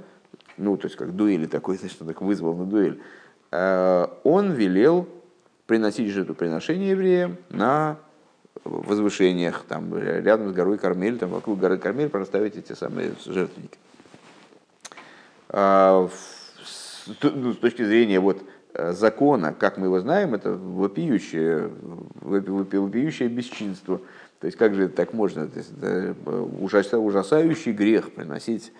ну, 0.58 0.76
то 0.76 0.88
есть 0.88 0.98
как 0.98 1.16
дуэли 1.16 1.46
такой, 1.46 1.78
значит, 1.78 2.02
он 2.02 2.08
так 2.08 2.22
вызвал 2.22 2.56
на 2.56 2.66
дуэль, 2.66 3.00
Э, 3.00 3.24
он 3.52 4.52
велел 4.52 5.08
приносить 5.66 6.12
жертвоприношение 6.12 6.91
евреям 6.91 7.38
на 7.50 7.98
возвышениях, 8.64 9.64
там, 9.68 9.98
рядом 9.98 10.50
с 10.50 10.54
горой 10.54 10.78
Кармель, 10.78 11.18
там, 11.18 11.30
вокруг 11.30 11.60
горы 11.60 11.78
Кармель 11.78 12.10
проставить 12.10 12.58
эти 12.58 12.74
самые 12.74 13.14
жертвенники. 13.26 13.78
А, 15.50 16.10
ну, 17.22 17.54
с 17.54 17.58
точки 17.58 17.84
зрения 17.84 18.20
вот, 18.20 18.43
э, 18.74 18.93
закона, 18.93 19.54
как 19.54 19.78
мы 19.78 19.88
его 19.88 20.00
знаем, 20.00 20.34
это 20.34 20.54
вопиющее, 20.54 21.70
вопиющее 22.22 23.30
бесчинство– 23.30 24.02
то 24.46 24.48
есть 24.48 24.60
как 24.60 24.76
же 24.76 24.89
так 24.89 25.14
можно? 25.14 25.48
То 25.48 25.58
есть, 25.58 25.72
ужасающий 26.93 27.72
грех 27.72 28.12
приносить 28.12 28.72
э, 28.72 28.74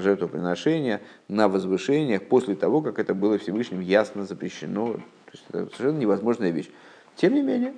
жертвоприношения 0.00 1.00
на 1.28 1.48
возвышениях 1.48 2.22
после 2.24 2.54
того, 2.54 2.80
как 2.80 2.98
это 2.98 3.14
было 3.14 3.38
Всевышним 3.38 3.80
ясно 3.80 4.24
запрещено. 4.24 4.94
То 4.94 5.00
есть 5.32 5.44
это 5.48 5.58
совершенно 5.66 5.98
невозможная 5.98 6.50
вещь. 6.50 6.70
Тем 7.16 7.34
не 7.34 7.42
менее, 7.42 7.74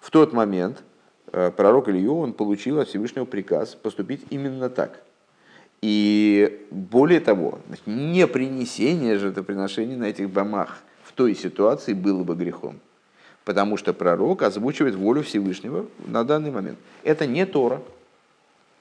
в 0.00 0.10
тот 0.10 0.32
момент 0.32 0.82
э, 1.32 1.50
пророк 1.56 1.88
Илью, 1.88 2.16
он 2.16 2.32
получил 2.32 2.80
от 2.80 2.88
Всевышнего 2.88 3.24
приказ 3.24 3.74
поступить 3.74 4.24
именно 4.30 4.68
так. 4.68 5.02
И 5.80 6.66
более 6.70 7.20
того, 7.20 7.58
не 7.86 8.26
принесение 8.26 9.18
жертвоприношений 9.18 9.96
на 9.96 10.04
этих 10.04 10.32
домах 10.32 10.78
в 11.02 11.12
той 11.12 11.34
ситуации 11.34 11.92
было 11.92 12.22
бы 12.22 12.34
грехом 12.34 12.80
потому 13.44 13.76
что 13.76 13.92
пророк 13.92 14.42
озвучивает 14.42 14.94
волю 14.94 15.22
Всевышнего 15.22 15.86
на 16.06 16.24
данный 16.24 16.50
момент. 16.50 16.78
Это 17.02 17.26
не 17.26 17.44
Тора, 17.46 17.82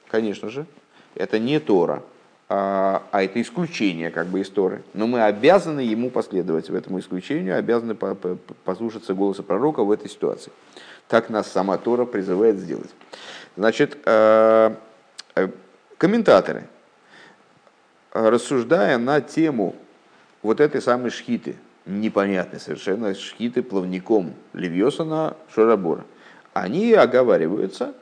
конечно 0.08 0.50
же, 0.50 0.66
это 1.16 1.40
не 1.40 1.60
Тора, 1.60 2.04
а, 2.50 3.04
а 3.12 3.24
это 3.24 3.42
исключение 3.42 4.10
как 4.12 4.28
бы 4.28 4.42
из 4.42 4.50
Торы. 4.50 4.84
Но 4.94 5.08
мы 5.08 5.24
обязаны 5.24 5.82
ему 5.82 6.10
последовать 6.10 6.70
в 6.70 6.76
этом 6.76 7.00
исключению, 7.00 7.58
обязаны 7.58 7.96
послушаться 7.96 9.14
голоса 9.14 9.44
пророка 9.44 9.84
в 9.84 9.92
этой 9.92 10.10
ситуации. 10.10 10.52
Так 11.08 11.30
нас 11.30 11.52
сама 11.52 11.78
Тора 11.78 12.06
призывает 12.06 12.58
сделать. 12.58 12.90
Значит, 13.58 13.98
э, 14.06 14.76
э, 15.36 15.50
комментаторы, 15.98 16.68
рассуждая 18.14 18.98
на 18.98 19.22
тему 19.22 19.76
вот 20.42 20.60
этой 20.60 20.82
самой 20.82 21.10
шхиты– 21.12 21.56
непонятный 21.86 22.60
совершенно 22.60 23.14
шхиты 23.16 23.64
плавником 23.64 24.34
Левьосона 24.54 25.36
Шарабора. 25.54 26.06
Они 26.54 26.94
оговариваются, 26.94 27.86
а, 27.86 27.94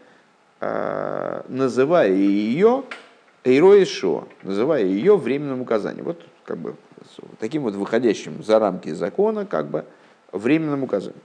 называя 0.60 2.12
ее 2.12 2.84
Эйроишо, 3.44 4.28
называя 4.44 4.84
ее 4.84 5.18
временным 5.18 5.62
указанием. 5.62 6.06
Вот 6.06 6.22
как 6.44 6.58
бы 6.58 6.76
таким 7.40 7.64
вот 7.64 7.76
выходящим 7.76 8.44
за 8.44 8.60
рамки 8.60 8.92
закона, 8.92 9.46
как 9.46 9.68
бы 9.68 9.86
временным 10.32 10.84
указанием. 10.84 11.22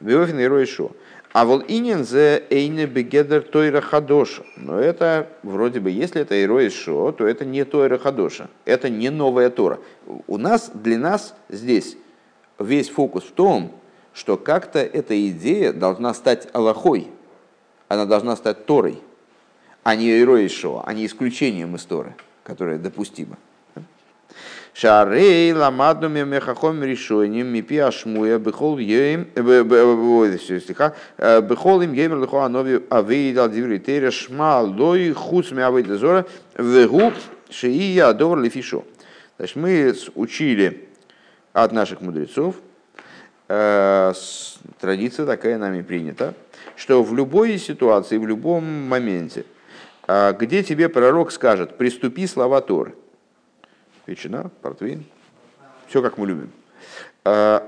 Веофин 0.00 0.38
Эйроишо. 0.38 0.92
А 1.32 1.44
вот 1.44 1.66
инин 1.68 2.04
зе 2.04 2.44
эйне 2.48 2.86
бегедер 2.86 3.42
тойра 3.42 3.80
хадоша. 3.80 4.44
Но 4.56 4.78
это 4.78 5.28
вроде 5.42 5.78
бы, 5.78 5.90
если 5.90 6.22
это 6.22 6.42
иро 6.42 6.68
шо, 6.70 7.12
то 7.12 7.26
это 7.26 7.44
не 7.44 7.64
тойра 7.64 7.98
хадоша. 7.98 8.48
Это 8.64 8.88
не 8.88 9.10
новая 9.10 9.50
Тора. 9.50 9.78
У 10.26 10.38
нас, 10.38 10.70
для 10.72 10.98
нас 10.98 11.34
здесь 11.48 11.96
весь 12.58 12.88
фокус 12.88 13.24
в 13.24 13.32
том, 13.32 13.72
что 14.14 14.36
как-то 14.36 14.78
эта 14.78 15.28
идея 15.28 15.72
должна 15.72 16.14
стать 16.14 16.48
Аллахой. 16.52 17.08
Она 17.88 18.04
должна 18.06 18.36
стать 18.36 18.66
Торой, 18.66 19.00
а 19.82 19.96
не 19.96 20.20
иро 20.20 20.48
шо, 20.48 20.82
а 20.86 20.92
не 20.92 21.06
исключением 21.06 21.74
из 21.76 21.84
Торы, 21.84 22.14
которое 22.44 22.78
допустимо. 22.78 23.36
Шарей 24.74 25.52
ламаду 25.52 26.08
мемехахом 26.08 26.84
решением 26.84 27.48
мипи 27.48 27.78
ашмуя 27.78 28.38
бехол 28.38 28.78
ем 28.78 29.26
стиха 30.38 30.94
бехол 31.18 31.82
им 31.82 31.94
геймер 31.94 32.20
лихо 32.20 32.44
анови 32.44 32.84
авейдал 32.88 33.48
диври 33.48 33.80
тере 33.80 34.12
шма 34.12 34.60
лой 34.60 35.12
хуц 35.12 35.50
мявейда 35.50 35.96
зора 35.98 36.26
вегу 36.56 37.12
шия 37.50 38.12
довар 38.12 38.38
лифишо. 38.38 38.84
Значит, 39.38 39.56
мы 39.56 39.94
учили 40.14 40.88
от 41.52 41.72
наших 41.72 42.00
мудрецов, 42.00 42.54
традиция 43.48 45.26
такая 45.26 45.58
нами 45.58 45.82
принята, 45.82 46.34
что 46.78 47.02
в 47.02 47.14
любой 47.14 47.58
ситуации, 47.58 48.16
в 48.16 48.26
любом 48.26 48.64
моменте, 48.64 49.44
где 50.06 50.62
тебе 50.62 50.88
пророк 50.88 51.32
скажет, 51.32 51.76
приступи 51.76 52.26
слова 52.26 52.62
Торы– 52.62 52.94
ветчина, 54.08 54.50
портвейн, 54.62 55.04
все 55.86 56.02
как 56.02 56.18
мы 56.18 56.26
любим. 56.26 56.50
А, 57.24 57.62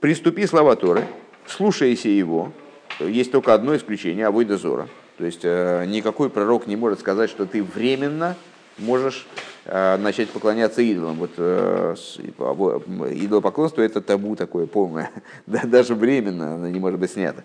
приступи 0.00 0.46
слова 0.46 0.76
Торы, 0.76 1.04
слушайся 1.46 2.08
его. 2.08 2.52
Есть 3.00 3.32
только 3.32 3.54
одно 3.54 3.74
исключение, 3.76 4.26
авойда 4.26 4.58
зора. 4.58 4.88
То 5.18 5.24
есть 5.24 5.40
э, 5.42 5.84
никакой 5.86 6.28
пророк 6.28 6.66
не 6.66 6.76
может 6.76 7.00
сказать, 7.00 7.30
что 7.30 7.46
ты 7.46 7.62
временно 7.62 8.36
можешь 8.76 9.26
э, 9.64 9.96
начать 9.96 10.28
поклоняться 10.28 10.82
идолам. 10.82 11.16
Вот 11.16 11.32
э, 11.38 11.94
идолопоклонство 11.96 13.80
это 13.80 14.02
табу 14.02 14.36
такое 14.36 14.66
полное, 14.66 15.10
даже 15.46 15.94
временно 15.94 16.54
оно 16.54 16.68
не 16.68 16.78
может 16.78 17.00
быть 17.00 17.12
снято. 17.12 17.44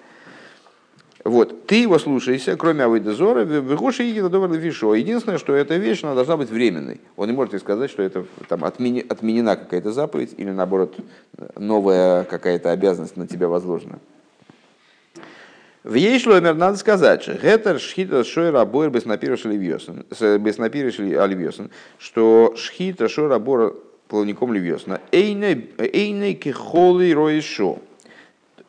Вот, 1.24 1.68
ты 1.68 1.76
его 1.76 2.00
слушайся, 2.00 2.58
кроме 2.58 2.84
Авойдезора, 2.84 3.42
Вегоши 3.42 4.04
и 4.06 4.12
Вишо. 4.12 4.96
Единственное, 4.96 5.38
что 5.38 5.54
эта 5.54 5.76
вещь, 5.76 6.04
она 6.04 6.16
должна 6.16 6.36
быть 6.38 6.50
временной. 6.50 7.00
Он 7.16 7.28
не 7.28 7.36
может 7.36 7.60
сказать, 7.62 7.92
что 7.92 8.02
это 8.02 8.26
там, 8.48 8.64
отменена 8.64 9.56
какая-то 9.56 9.92
заповедь 9.92 10.34
или 10.38 10.50
наоборот 10.50 10.96
новая 11.56 12.24
какая-то 12.24 12.72
обязанность 12.72 13.18
на 13.18 13.28
тебя 13.28 13.48
возложена. 13.48 14.00
В 15.84 15.96
ей 15.96 16.20
шломер 16.20 16.56
надо 16.56 16.78
сказать, 16.78 17.24
что 17.24 17.34
гетер 17.34 17.80
шхита 17.80 18.24
шойра 18.24 18.66
бойр 18.66 18.92
беснапирыш 18.92 19.46
оливьосен, 19.46 20.06
что 21.98 22.54
шхита 22.56 23.10
шойра 23.10 23.40
бор 23.40 23.80
плавником 24.08 24.54
ливьосна, 24.54 25.02
эйней 25.12 26.34
кихолы 26.36 27.14
роишо. 27.14 27.80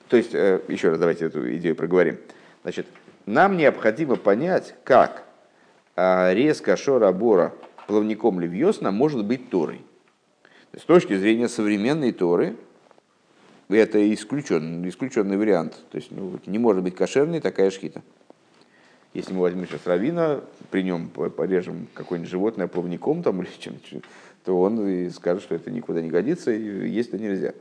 То 0.08 0.16
есть, 0.16 0.34
э, 0.34 0.60
еще 0.68 0.90
раз 0.90 0.98
давайте 0.98 1.26
эту 1.26 1.54
идею 1.56 1.74
проговорим. 1.74 2.18
Значит, 2.62 2.86
нам 3.26 3.56
необходимо 3.56 4.16
понять, 4.16 4.74
как 4.84 5.24
а, 5.96 6.32
резко 6.32 6.76
Шора 6.76 7.12
Бора 7.12 7.54
плавником 7.86 8.40
Левьосна 8.40 8.90
может 8.90 9.24
быть 9.24 9.50
Торой. 9.50 9.82
С 10.76 10.82
точки 10.82 11.16
зрения 11.16 11.48
современной 11.48 12.12
Торы, 12.12 12.56
это 13.68 14.12
исключен, 14.14 14.88
исключенный 14.88 15.36
вариант. 15.36 15.78
То 15.90 15.98
есть 15.98 16.10
ну, 16.10 16.38
не 16.46 16.58
может 16.58 16.82
быть 16.82 16.94
кошерной 16.94 17.40
такая 17.40 17.70
шхита. 17.70 18.02
Если 19.12 19.34
мы 19.34 19.40
возьмем 19.40 19.66
сейчас 19.66 19.86
равина, 19.86 20.40
при 20.70 20.82
нем 20.82 21.10
порежем 21.10 21.88
какое-нибудь 21.92 22.30
животное 22.30 22.66
плавником 22.66 23.22
там, 23.22 23.42
или 23.42 23.50
чем 23.58 23.74
то 24.44 24.58
он 24.58 24.88
и 24.88 25.10
скажет, 25.10 25.42
что 25.42 25.54
это 25.54 25.70
никуда 25.70 26.00
не 26.00 26.08
годится, 26.08 26.50
и 26.50 26.88
есть 26.88 27.10
это 27.10 27.18
нельзя. 27.18 27.54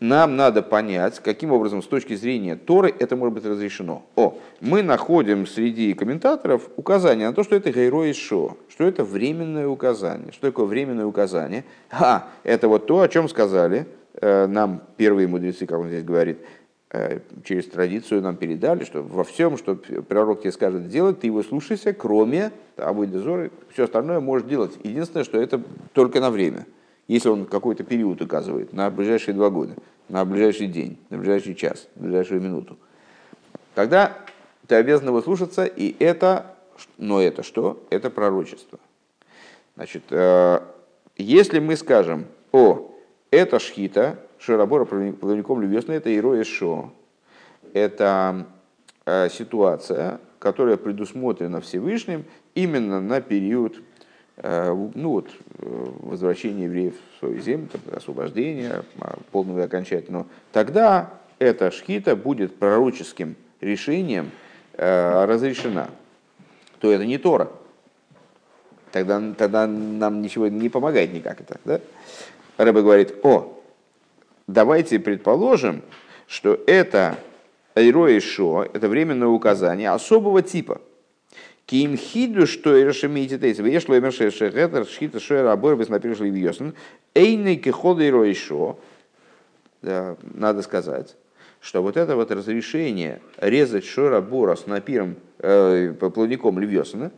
Нам 0.00 0.34
надо 0.36 0.62
понять, 0.62 1.20
каким 1.20 1.52
образом 1.52 1.82
с 1.82 1.86
точки 1.86 2.14
зрения 2.14 2.56
Торы 2.56 2.92
это 2.98 3.16
может 3.16 3.34
быть 3.34 3.44
разрешено. 3.44 4.02
О, 4.16 4.38
мы 4.62 4.82
находим 4.82 5.46
среди 5.46 5.92
комментаторов 5.92 6.70
указание 6.76 7.28
на 7.28 7.34
то, 7.34 7.44
что 7.44 7.54
это 7.54 7.70
гайро 7.70 8.04
и 8.04 8.14
шо, 8.14 8.56
что 8.70 8.84
это 8.84 9.04
временное 9.04 9.68
указание. 9.68 10.32
Что 10.32 10.46
такое 10.48 10.64
временное 10.64 11.04
указание? 11.04 11.64
А, 11.90 12.28
это 12.44 12.68
вот 12.68 12.86
то, 12.86 13.02
о 13.02 13.08
чем 13.08 13.28
сказали 13.28 13.86
э, 14.14 14.46
нам 14.46 14.80
первые 14.96 15.28
мудрецы, 15.28 15.66
как 15.66 15.78
он 15.78 15.88
здесь 15.88 16.02
говорит, 16.02 16.38
э, 16.92 17.18
через 17.44 17.66
традицию 17.66 18.22
нам 18.22 18.36
передали, 18.36 18.84
что 18.84 19.02
во 19.02 19.22
всем, 19.22 19.58
что 19.58 19.76
пророк 19.76 20.40
тебе 20.40 20.52
скажет 20.52 20.88
делать, 20.88 21.20
ты 21.20 21.26
его 21.26 21.42
слушайся, 21.42 21.92
кроме 21.92 22.52
Абуйдезоры, 22.78 23.50
все 23.74 23.84
остальное 23.84 24.20
можешь 24.20 24.48
делать. 24.48 24.78
Единственное, 24.82 25.24
что 25.24 25.38
это 25.38 25.60
только 25.92 26.20
на 26.20 26.30
время– 26.30 26.64
если 27.10 27.28
он 27.28 27.44
какой-то 27.46 27.82
период 27.82 28.22
указывает 28.22 28.72
на 28.72 28.88
ближайшие 28.88 29.34
два 29.34 29.50
года, 29.50 29.74
на 30.08 30.24
ближайший 30.24 30.68
день, 30.68 30.96
на 31.10 31.18
ближайший 31.18 31.56
час, 31.56 31.88
на 31.96 32.06
ближайшую 32.06 32.40
минуту, 32.40 32.78
тогда 33.74 34.16
ты 34.68 34.76
обязан 34.76 35.08
его 35.08 35.20
слушаться, 35.20 35.64
и 35.64 35.96
это, 35.98 36.54
но 36.98 37.20
это 37.20 37.42
что? 37.42 37.84
Это 37.90 38.10
пророчество. 38.10 38.78
Значит, 39.74 40.04
э, 40.10 40.60
если 41.16 41.58
мы 41.58 41.74
скажем, 41.74 42.26
о, 42.52 42.94
это 43.32 43.58
шхита, 43.58 44.20
шарабора 44.38 44.84
плавником 44.84 45.60
любезно, 45.60 45.90
это 45.90 46.16
ироя 46.16 46.44
шо, 46.44 46.92
это 47.72 48.46
э, 49.04 49.28
ситуация, 49.30 50.20
которая 50.38 50.76
предусмотрена 50.76 51.60
Всевышним 51.60 52.24
именно 52.54 53.00
на 53.00 53.20
период 53.20 53.82
ну 54.42 55.10
вот, 55.10 55.28
э, 55.58 55.86
возвращение 56.00 56.64
евреев 56.64 56.94
в 56.94 57.18
свою 57.18 57.40
землю, 57.40 57.68
освобождение 57.92 58.84
а, 58.98 59.18
полного 59.32 59.60
и 59.60 59.62
окончательного, 59.62 60.26
тогда 60.52 61.10
эта 61.38 61.70
шхита 61.70 62.16
будет 62.16 62.56
пророческим 62.56 63.36
решением 63.60 64.30
э, 64.74 65.24
разрешена. 65.26 65.90
То 66.80 66.90
это 66.90 67.04
не 67.04 67.18
Тора. 67.18 67.50
Тогда, 68.92 69.22
тогда 69.36 69.66
нам 69.66 70.22
ничего 70.22 70.48
не 70.48 70.68
помогает 70.68 71.12
никак 71.12 71.40
это. 71.42 71.60
Да? 71.64 71.80
Рэбе 72.56 72.82
говорит, 72.82 73.14
о, 73.22 73.62
давайте 74.46 74.98
предположим, 74.98 75.82
что 76.26 76.58
это 76.66 77.18
Айро 77.74 78.08
и 78.08 78.20
Шо, 78.20 78.64
это 78.64 78.88
временное 78.88 79.28
указание 79.28 79.90
особого 79.90 80.40
типа– 80.40 80.80
Ким 81.70 81.96
хиду, 81.96 82.48
что 82.48 82.76
и 82.76 82.82
расшемите 82.82 83.38
тейсы. 83.38 83.62
Вы 83.62 83.68
ешло 83.68 83.96
имер 83.96 84.12
шехетер, 84.12 84.84
шхита 84.84 85.20
шуэра 85.20 85.52
абор, 85.52 85.76
без 85.76 85.88
напишешь 85.88 86.18
ли 86.18 86.28
вьесен. 86.28 86.74
Эйный 87.14 87.54
кихода 87.54 88.02
и 88.02 88.10
ройшо. 88.10 88.76
Надо 89.80 90.62
сказать, 90.62 91.14
что 91.60 91.80
вот 91.80 91.96
это 91.96 92.16
вот 92.16 92.32
разрешение 92.32 93.20
резать 93.36 93.84
шора 93.84 94.20
бора 94.20 94.56
с 94.56 94.66
напиром, 94.66 95.14
э, 95.38 95.92
плавником 95.92 96.58
львесана, 96.58 97.12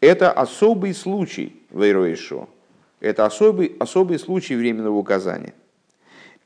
это 0.00 0.30
особый 0.30 0.94
случай 0.94 1.60
в 1.70 1.82
Эйроишо. 1.82 2.48
Это 3.00 3.26
особый, 3.26 3.74
особый 3.80 4.20
случай 4.20 4.54
временного 4.54 4.94
указания, 4.94 5.54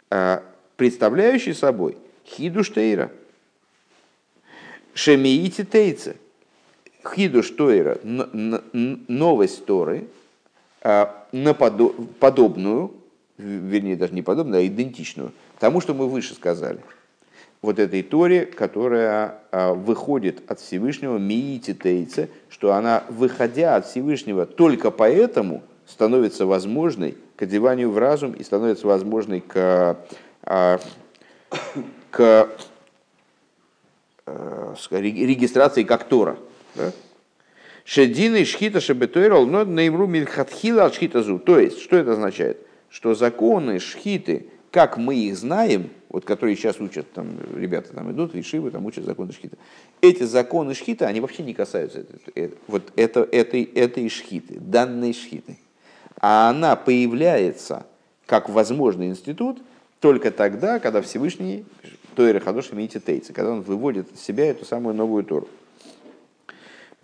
э, 0.09 0.41
представляющий 0.79 1.53
собой 1.53 1.99
хидуштейра, 2.25 3.13
шемиити 4.95 5.65
тейца, 5.65 6.17
Хидуш 7.05 7.51
Тойра, 7.51 7.99
новость 8.03 9.65
Торы, 9.67 10.07
а, 10.83 11.27
подобную, 12.21 12.93
вернее 13.39 13.97
даже 13.97 14.15
не 14.15 14.23
подобную, 14.23 14.63
а 14.63 14.67
идентичную 14.67 15.33
тому, 15.59 15.81
что 15.81 15.95
мы 15.95 16.09
выше 16.09 16.35
сказали. 16.35 16.81
Вот 17.63 17.79
этой 17.79 18.03
Торе, 18.03 18.45
которая 18.45 19.41
а, 19.51 19.73
выходит 19.73 20.43
от 20.51 20.61
Всевышнего 20.61 21.17
Миити 21.17 21.73
Тейце, 21.73 22.29
что 22.51 22.75
она, 22.75 23.05
выходя 23.09 23.77
от 23.77 23.87
Всевышнего, 23.87 24.45
только 24.45 24.91
поэтому 24.91 25.63
становится 25.87 26.45
возможной 26.45 27.17
к 27.37 27.43
одеванию 27.43 27.91
в 27.91 27.99
разум 27.99 28.33
и 28.33 28.43
становится 28.43 28.87
возможной 28.87 29.41
к, 29.41 29.97
а, 30.43 30.79
к, 32.11 32.49
регистрации 34.91 35.85
как 35.85 36.05
Тора. 36.05 36.37
Шедины 37.85 38.45
шхита 38.45 38.81
шебетойрал, 38.81 39.47
но 39.47 39.65
наимру 39.65 40.07
мильхатхила 40.07 40.91
шхита 40.91 41.23
зу. 41.23 41.39
То 41.39 41.59
есть, 41.59 41.81
что 41.81 41.97
это 41.97 42.13
означает? 42.13 42.59
Что 42.89 43.15
законы 43.15 43.79
шхиты, 43.79 44.47
как 44.71 44.97
мы 44.97 45.17
их 45.17 45.37
знаем, 45.37 45.91
вот 46.09 46.25
которые 46.25 46.57
сейчас 46.57 46.81
учат, 46.81 47.13
там 47.13 47.37
ребята 47.57 47.93
там 47.93 48.11
идут, 48.13 48.35
решивы, 48.35 48.71
там 48.71 48.87
учат 48.87 49.05
законы 49.05 49.33
шхита. 49.33 49.57
Эти 50.01 50.23
законы 50.23 50.75
шхита, 50.75 51.07
они 51.07 51.21
вообще 51.21 51.43
не 51.43 51.55
касаются 51.55 52.07
вот 52.69 52.93
это, 52.97 53.29
этой, 53.31 53.65
этой 53.65 54.09
шхиты, 54.09 54.59
данной 54.61 55.13
шхиты. 55.13 55.59
А 56.21 56.49
она 56.49 56.77
появляется 56.77 57.85
как 58.27 58.49
возможный 58.49 59.09
институт 59.09 59.59
только 60.01 60.31
тогда, 60.31 60.79
когда 60.79 61.03
Всевышний, 61.03 61.65
Тойра 62.15 62.41
Хадош 62.41 62.73
имеете 62.73 63.01
тейцы, 63.01 63.33
когда 63.33 63.53
он 63.53 63.63
выводит 63.63 64.13
из 64.13 64.21
себя 64.21 64.47
эту 64.47 64.65
самую 64.65 64.95
новую 64.95 65.25
Тору. 65.25 65.49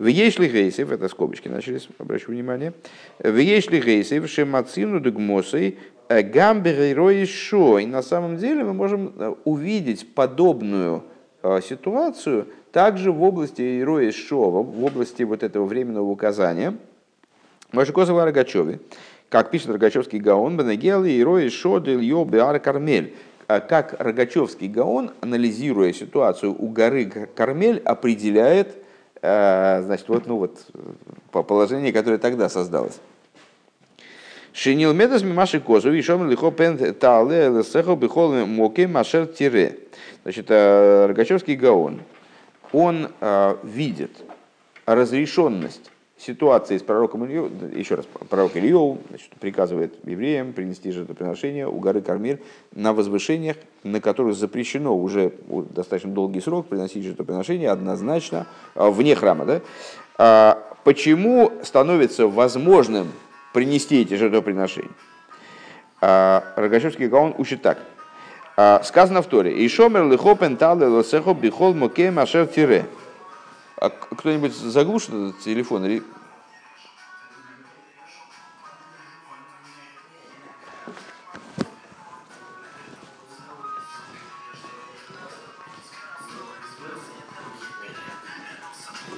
В 0.01 0.07
Ешли 0.07 0.47
Гейсев, 0.47 0.91
это 0.91 1.07
скобочки 1.09 1.47
начались, 1.47 1.87
обращу 1.99 2.31
внимание. 2.31 2.73
В 3.19 3.37
Ешли 3.37 3.79
Гейсев, 3.79 4.27
Шемацину 4.27 4.99
Дегмосой, 4.99 5.77
Гамбер 6.09 7.07
и 7.11 7.25
Шо. 7.27 7.77
И 7.77 7.85
на 7.85 8.01
самом 8.01 8.37
деле 8.37 8.63
мы 8.63 8.73
можем 8.73 9.13
э, 9.15 9.35
увидеть 9.43 10.11
подобную 10.15 11.03
э, 11.43 11.59
ситуацию 11.61 12.47
также 12.71 13.11
в 13.11 13.21
области 13.21 13.79
Ирои 13.79 14.09
Шо, 14.09 14.63
в 14.63 14.83
области 14.83 15.21
вот 15.21 15.43
этого 15.43 15.65
временного 15.65 16.09
указания. 16.09 16.73
Машикозова 17.71 18.25
Рогачеве, 18.25 18.79
как 19.29 19.51
пишет 19.51 19.69
Рогачевский 19.69 20.17
Гаон, 20.17 20.57
Бенегел 20.57 21.05
и 21.05 21.19
Ирои 21.19 21.49
Шо 21.49 21.77
Дель 21.77 22.03
Йо 22.03 22.25
Беар 22.25 22.59
Кармель 22.59 23.13
как 23.45 23.97
Рогачевский 23.99 24.67
Гаон, 24.67 25.11
анализируя 25.21 25.93
ситуацию 25.93 26.55
у 26.57 26.69
горы 26.69 27.05
Кармель, 27.35 27.79
определяет 27.85 28.77
Э, 28.77 28.80
значит, 29.21 30.07
вот, 30.07 30.25
ну 30.25 30.37
вот, 30.37 30.65
по 31.31 31.43
положению, 31.43 31.93
которое 31.93 32.17
тогда 32.17 32.49
создалось. 32.49 32.99
Шинил 34.53 34.93
медас 34.93 35.21
мимаши 35.21 35.59
козу, 35.59 35.93
и 35.93 36.01
шом 36.01 36.29
лихо 36.29 36.51
пен 36.51 36.93
тале 36.95 37.49
лесехо 37.49 37.95
бихол 37.95 38.45
моке 38.45 38.87
машер 38.87 39.27
тире. 39.27 39.77
Значит, 40.23 40.47
э, 40.49 41.05
Рогачевский 41.05 41.55
Гаон, 41.55 42.01
он 42.73 43.11
э, 43.21 43.55
видит 43.63 44.11
разрешенность 44.85 45.90
ситуации 46.21 46.77
с 46.77 46.83
пророком 46.83 47.25
Ильей, 47.25 47.49
еще 47.73 47.95
раз, 47.95 48.05
пророк 48.29 48.55
Ильев 48.55 48.97
значит, 49.09 49.31
приказывает 49.39 49.93
евреям 50.05 50.53
принести 50.53 50.91
жертвоприношение 50.91 51.67
у 51.67 51.79
горы 51.79 52.01
Кармель 52.01 52.41
на 52.73 52.93
возвышениях, 52.93 53.57
на 53.83 53.99
которых 53.99 54.35
запрещено 54.35 54.95
уже 54.95 55.33
достаточно 55.47 56.11
долгий 56.11 56.41
срок 56.41 56.67
приносить 56.67 57.03
жертвоприношение 57.03 57.71
однозначно 57.71 58.45
а, 58.75 58.91
вне 58.91 59.15
храма. 59.15 59.45
Да? 59.45 59.61
А 60.17 60.75
почему 60.83 61.51
становится 61.63 62.27
возможным 62.27 63.11
принести 63.53 64.01
эти 64.01 64.13
жертвоприношения? 64.13 64.91
А, 66.01 66.43
Рогачевский 66.55 67.07
Гаон 67.07 67.33
учит 67.37 67.61
так. 67.61 67.79
Сказано 68.83 69.23
в 69.23 69.27
Торе. 69.27 69.65
«Ишомер 69.65 70.05
лихопен 70.05 70.55
тале 70.55 70.85
лосехо 70.85 71.33
бихол 71.33 71.73
моке 71.73 72.11
машер 72.11 72.45
тире». 72.45 72.85
А 73.81 73.89
кто-нибудь 73.89 74.53
заглушит 74.53 75.09
этот 75.09 75.39
телефон? 75.39 75.83
Или... 75.85 76.03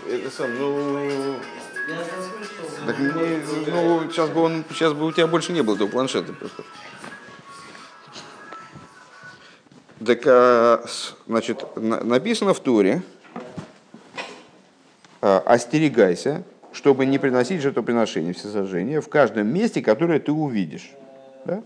Это 0.07 0.31
сам, 0.31 0.57
ну... 0.57 1.35
Так 2.85 2.99
мне, 2.99 3.41
ну, 3.67 4.09
сейчас 4.09 4.29
бы 4.29 4.41
он, 4.43 4.63
сейчас 4.69 4.93
бы 4.93 5.05
у 5.07 5.11
тебя 5.11 5.27
больше 5.27 5.51
не 5.51 5.61
было 5.61 5.75
этого 5.75 5.89
планшета 5.89 6.31
просто. 6.31 6.63
Так, 10.05 10.21
а, 10.25 10.85
значит, 11.27 11.65
написано 11.75 12.53
в 12.53 12.61
туре, 12.61 13.03
остерегайся, 15.23 16.43
чтобы 16.73 17.05
не 17.05 17.17
приносить 17.17 17.61
жертвоприношение, 17.61 18.33
всесожжение 18.33 18.99
в 18.99 19.07
каждом 19.07 19.47
месте, 19.47 19.81
которое 19.81 20.19
ты 20.19 20.31
увидишь. 20.31 20.91
Да? 21.45 21.63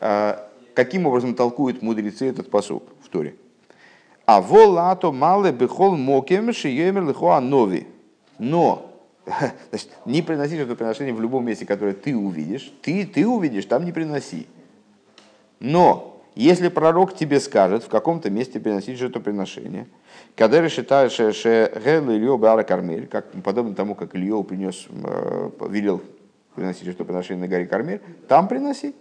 А 0.00 0.50
каким 0.74 1.06
образом 1.06 1.34
толкуют 1.34 1.82
мудрецы 1.82 2.26
этот 2.28 2.50
посук 2.50 2.84
в 3.02 3.08
Торе? 3.08 3.36
А 4.26 4.40
волато 4.40 5.12
мале 5.12 5.50
бехол 5.52 5.96
мокем 5.96 6.52
шиемер 6.52 7.06
лихоа 7.06 7.40
нови. 7.40 7.86
Но 8.38 8.92
значит, 9.70 9.90
не 10.04 10.22
приноси 10.22 10.56
жертвоприношение 10.56 11.14
в 11.14 11.20
любом 11.20 11.44
месте, 11.44 11.64
которое 11.64 11.94
ты 11.94 12.16
увидишь. 12.16 12.72
Ты, 12.82 13.06
ты 13.06 13.26
увидишь, 13.26 13.64
там 13.64 13.84
не 13.84 13.92
приноси. 13.92 14.46
Но 15.58 16.09
если 16.34 16.68
пророк 16.68 17.14
тебе 17.14 17.40
скажет, 17.40 17.84
в 17.84 17.88
каком-то 17.88 18.30
месте 18.30 18.60
приносить 18.60 18.98
жертвоприношение, 18.98 19.86
когда 20.36 20.66
считаешь, 20.68 21.12
что 21.12 21.80
Гел 21.84 22.10
Ильё 22.10 22.38
Бара 22.38 22.62
Кармель, 22.62 23.06
как, 23.06 23.26
подобно 23.44 23.74
тому, 23.74 23.94
как 23.94 24.14
Ильё 24.14 24.42
принес, 24.42 24.86
э, 24.90 25.50
велел 25.68 26.00
приносить 26.54 26.84
жертвоприношение 26.84 27.42
на 27.42 27.48
горе 27.48 27.66
Кармель, 27.66 28.00
там 28.28 28.48
приноси. 28.48 28.94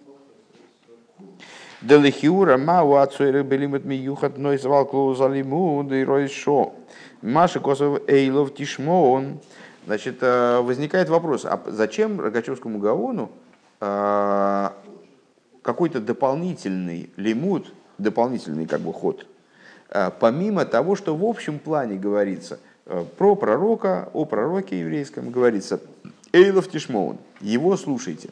Делихиура 1.81 2.57
мау 2.57 2.95
ацуэры 2.95 3.43
белимат 3.43 3.85
миюхат 3.85 4.37
ной 4.37 4.57
звал 4.57 4.85
клоузалиму 4.85 5.85
да 5.85 5.95
и 5.95 6.03
ройшо. 6.03 6.73
Маша 7.21 7.59
Косов 7.61 8.01
Эйлов 8.07 8.53
Тишмоон. 8.53 9.39
Значит, 9.85 10.17
э, 10.21 10.59
возникает 10.61 11.09
вопрос, 11.09 11.45
а 11.45 11.61
зачем 11.67 12.19
Рогачевскому 12.19 12.79
Гаону 12.79 13.29
э, 13.79 14.69
какой-то 15.69 15.99
дополнительный 15.99 17.11
лимут, 17.15 17.71
дополнительный 17.99 18.65
как 18.65 18.81
бы 18.81 18.91
ход, 18.91 19.27
э, 19.89 20.09
помимо 20.19 20.65
того, 20.65 20.95
что 20.95 21.15
в 21.15 21.23
общем 21.23 21.59
плане 21.59 21.95
говорится 21.95 22.59
э, 22.87 23.05
про 23.17 23.35
пророка, 23.35 24.09
о 24.13 24.25
пророке 24.25 24.79
еврейском 24.79 25.29
говорится 25.29 25.79
Эйлов 26.33 26.71
Тишмоун, 26.71 27.19
его 27.39 27.77
слушайте. 27.77 28.29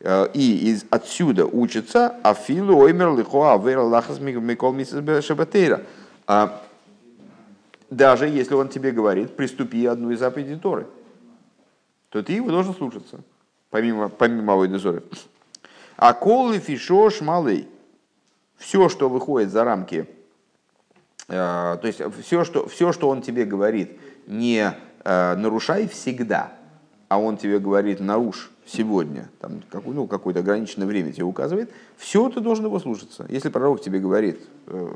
Э, 0.00 0.28
и 0.34 0.72
из, 0.72 0.84
отсюда 0.90 1.46
учится 1.46 2.16
Афилу 2.22 2.76
Оймер 2.76 3.16
Лихоа 3.16 3.56
Вера 3.56 4.04
Микол 4.20 4.74
Шабатейра. 5.22 5.80
А 6.26 6.62
даже 7.88 8.28
если 8.28 8.52
он 8.52 8.68
тебе 8.68 8.90
говорит, 8.90 9.34
приступи 9.36 9.86
одну 9.86 10.10
из 10.10 10.18
заповедей 10.18 10.58
Торы, 10.58 10.86
то 12.10 12.22
ты 12.22 12.34
его 12.34 12.50
должен 12.50 12.74
слушаться, 12.74 13.20
помимо, 13.70 14.10
помимо 14.10 14.52
Авойдезоры. 14.52 15.02
А 15.96 16.12
колы 16.14 16.58
фишош 16.58 17.20
малый. 17.20 17.68
Все, 18.56 18.88
что 18.88 19.08
выходит 19.08 19.50
за 19.50 19.64
рамки, 19.64 20.08
э, 21.28 21.32
то 21.80 21.80
есть 21.82 22.00
все 22.22 22.44
что, 22.44 22.68
все, 22.68 22.92
что 22.92 23.08
он 23.08 23.20
тебе 23.20 23.44
говорит, 23.44 23.98
не 24.26 24.72
э, 25.04 25.34
нарушай 25.36 25.88
всегда, 25.88 26.52
а 27.08 27.18
он 27.18 27.36
тебе 27.36 27.58
говорит, 27.58 28.00
нарушь 28.00 28.50
сегодня, 28.66 29.28
там, 29.40 29.62
какое, 29.70 29.94
ну, 29.94 30.06
какое-то 30.06 30.40
ограниченное 30.40 30.86
время 30.86 31.12
тебе 31.12 31.24
указывает, 31.24 31.70
все 31.96 32.28
ты 32.30 32.40
должен 32.40 32.64
его 32.64 32.78
слушаться. 32.78 33.26
Если 33.28 33.50
пророк 33.50 33.82
тебе 33.82 33.98
говорит 33.98 34.40
э, 34.66 34.94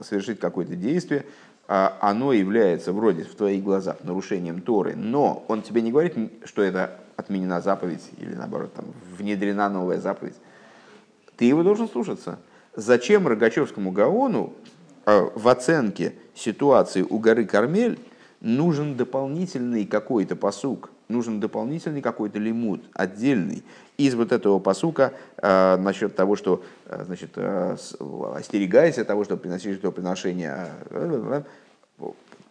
совершить 0.00 0.38
какое-то 0.38 0.76
действие, 0.76 1.26
оно 1.74 2.32
является 2.34 2.92
вроде 2.92 3.24
в 3.24 3.34
твоих 3.34 3.62
глазах 3.62 3.96
нарушением 4.04 4.60
Торы, 4.60 4.94
но 4.94 5.44
он 5.48 5.62
тебе 5.62 5.80
не 5.80 5.90
говорит, 5.90 6.14
что 6.44 6.62
это 6.62 6.98
отменена 7.16 7.60
заповедь 7.60 8.10
или 8.18 8.34
наоборот 8.34 8.74
там, 8.74 8.86
внедрена 9.16 9.68
новая 9.68 9.98
заповедь, 9.98 10.36
ты 11.36 11.46
его 11.46 11.62
должен 11.62 11.88
слушаться. 11.88 12.38
Зачем 12.74 13.26
Рогачевскому 13.26 13.90
Гаону 13.90 14.52
э, 15.06 15.28
в 15.34 15.48
оценке 15.48 16.14
ситуации 16.34 17.02
у 17.02 17.18
горы 17.18 17.44
Кармель 17.44 17.98
нужен 18.40 18.96
дополнительный 18.96 19.84
какой-то 19.84 20.36
посук, 20.36 20.90
нужен 21.08 21.40
дополнительный 21.40 22.02
какой-то 22.02 22.38
лимут, 22.38 22.82
отдельный, 22.92 23.62
из 23.98 24.14
вот 24.14 24.32
этого 24.32 24.58
посука 24.58 25.12
э, 25.36 25.76
насчет 25.76 26.16
того, 26.16 26.36
что 26.36 26.62
э, 26.86 27.04
значит, 27.06 27.30
э, 27.36 27.76
остерегайся 28.34 29.04
того, 29.04 29.24
что 29.24 29.36
приносишь 29.36 29.76
это 29.76 29.90
приношение, 29.90 30.68
э, 30.90 31.42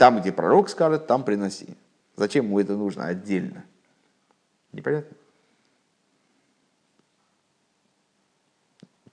там, 0.02 0.20
где 0.20 0.32
пророк 0.32 0.68
скажет, 0.68 1.06
там 1.06 1.24
приноси. 1.24 1.78
Зачем 2.16 2.46
ему 2.46 2.60
это 2.60 2.76
нужно 2.76 3.06
отдельно? 3.06 3.64
Непонятно? 4.72 5.16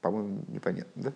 По-моему, 0.01 0.45
непонятно, 0.49 1.03
да? 1.03 1.12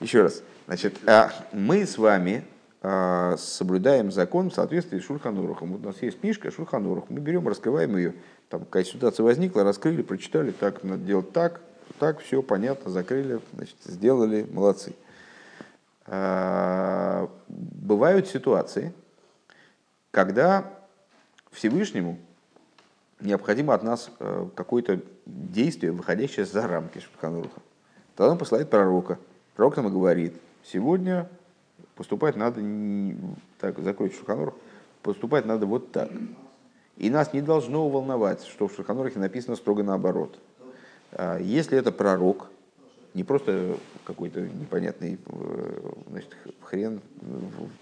Еще 0.00 0.20
раз. 0.20 0.42
Значит, 0.66 0.98
а, 1.08 1.32
мы 1.54 1.86
с 1.86 1.96
вами 1.96 2.44
а, 2.82 3.38
соблюдаем 3.38 4.12
закон 4.12 4.50
в 4.50 4.54
соответствии 4.54 4.98
с 4.98 5.04
Шульханурухом. 5.04 5.72
Вот 5.72 5.80
у 5.80 5.86
нас 5.86 6.02
есть 6.02 6.20
книжка 6.20 6.50
Шульханурух. 6.50 7.08
Мы 7.08 7.20
берем, 7.20 7.48
раскрываем 7.48 7.96
ее. 7.96 8.16
Там 8.50 8.66
какая 8.66 8.84
ситуация 8.84 9.24
возникла, 9.24 9.64
раскрыли, 9.64 10.02
прочитали, 10.02 10.50
так, 10.50 10.84
надо 10.84 11.02
делать 11.04 11.32
так, 11.32 11.62
так, 11.98 12.20
все 12.20 12.42
понятно, 12.42 12.90
закрыли, 12.90 13.40
значит, 13.54 13.76
сделали, 13.86 14.46
молодцы. 14.52 14.92
А, 16.10 17.28
бывают 17.48 18.28
ситуации, 18.28 18.94
когда 20.10 20.72
Всевышнему 21.50 22.18
необходимо 23.20 23.74
от 23.74 23.82
нас 23.82 24.10
э, 24.18 24.48
какое-то 24.54 25.00
действие, 25.26 25.92
выходящее 25.92 26.46
за 26.46 26.66
рамки 26.66 26.98
Шульхануруха. 26.98 27.60
Тогда 28.16 28.32
он 28.32 28.38
посылает 28.38 28.70
пророка. 28.70 29.18
Пророк 29.54 29.76
нам 29.76 29.88
и 29.88 29.90
говорит, 29.90 30.34
сегодня 30.64 31.28
поступать 31.94 32.36
надо, 32.36 32.62
так, 33.58 33.78
закройте 33.80 34.16
Шульханурух, 34.16 34.54
поступать 35.02 35.44
надо 35.44 35.66
вот 35.66 35.92
так. 35.92 36.10
И 36.96 37.10
нас 37.10 37.32
не 37.34 37.42
должно 37.42 37.88
волновать, 37.88 38.44
что 38.44 38.66
в 38.66 38.74
Шульханурахе 38.74 39.18
написано 39.18 39.56
строго 39.56 39.82
наоборот. 39.82 40.38
А 41.12 41.38
если 41.38 41.76
это 41.76 41.92
пророк, 41.92 42.50
Не 43.18 43.24
просто 43.24 43.76
какой-то 44.04 44.42
непонятный 44.42 45.18
э, 45.26 45.80
значит, 46.08 46.36
хрен 46.60 47.00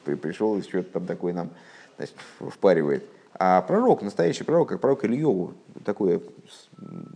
пришел 0.07 0.57
и 0.57 0.63
что-то 0.63 0.93
там 0.93 1.05
такое 1.05 1.35
нам 1.35 1.51
значит, 1.99 2.15
впаривает. 2.41 3.05
А 3.35 3.61
пророк, 3.61 4.01
настоящий 4.01 4.45
пророк, 4.45 4.71
как 4.71 4.81
пророк 4.81 5.05
Ильеву, 5.05 5.53
такой 5.85 6.23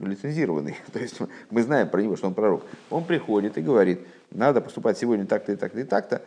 лицензированный, 0.01 0.77
то 0.93 0.99
есть 0.99 1.19
мы 1.49 1.63
знаем 1.63 1.89
про 1.89 2.03
него, 2.03 2.15
что 2.17 2.27
он 2.27 2.35
пророк, 2.35 2.63
он 2.91 3.07
приходит 3.07 3.57
и 3.57 3.63
говорит, 3.63 4.01
надо 4.31 4.61
поступать 4.61 4.99
сегодня 4.99 5.25
так-то 5.25 5.53
и 5.53 5.57
так-то 5.57 5.81
и 5.81 5.85
так-то, 5.85 6.21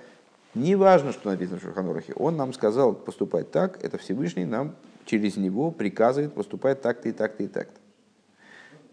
не 0.55 0.75
важно, 0.75 1.11
что 1.11 1.29
написано 1.29 1.59
в 1.59 1.61
Шурханорахе, 1.61 2.13
он 2.13 2.37
нам 2.37 2.53
сказал 2.53 2.95
поступать 2.95 3.51
так, 3.51 3.83
это 3.83 3.99
Всевышний 3.99 4.45
нам 4.45 4.73
через 5.05 5.37
него 5.37 5.69
приказывает 5.69 6.33
поступать 6.33 6.81
так-то 6.81 7.09
и 7.09 7.11
так-то 7.11 7.43
и 7.43 7.47
так-то. 7.47 7.79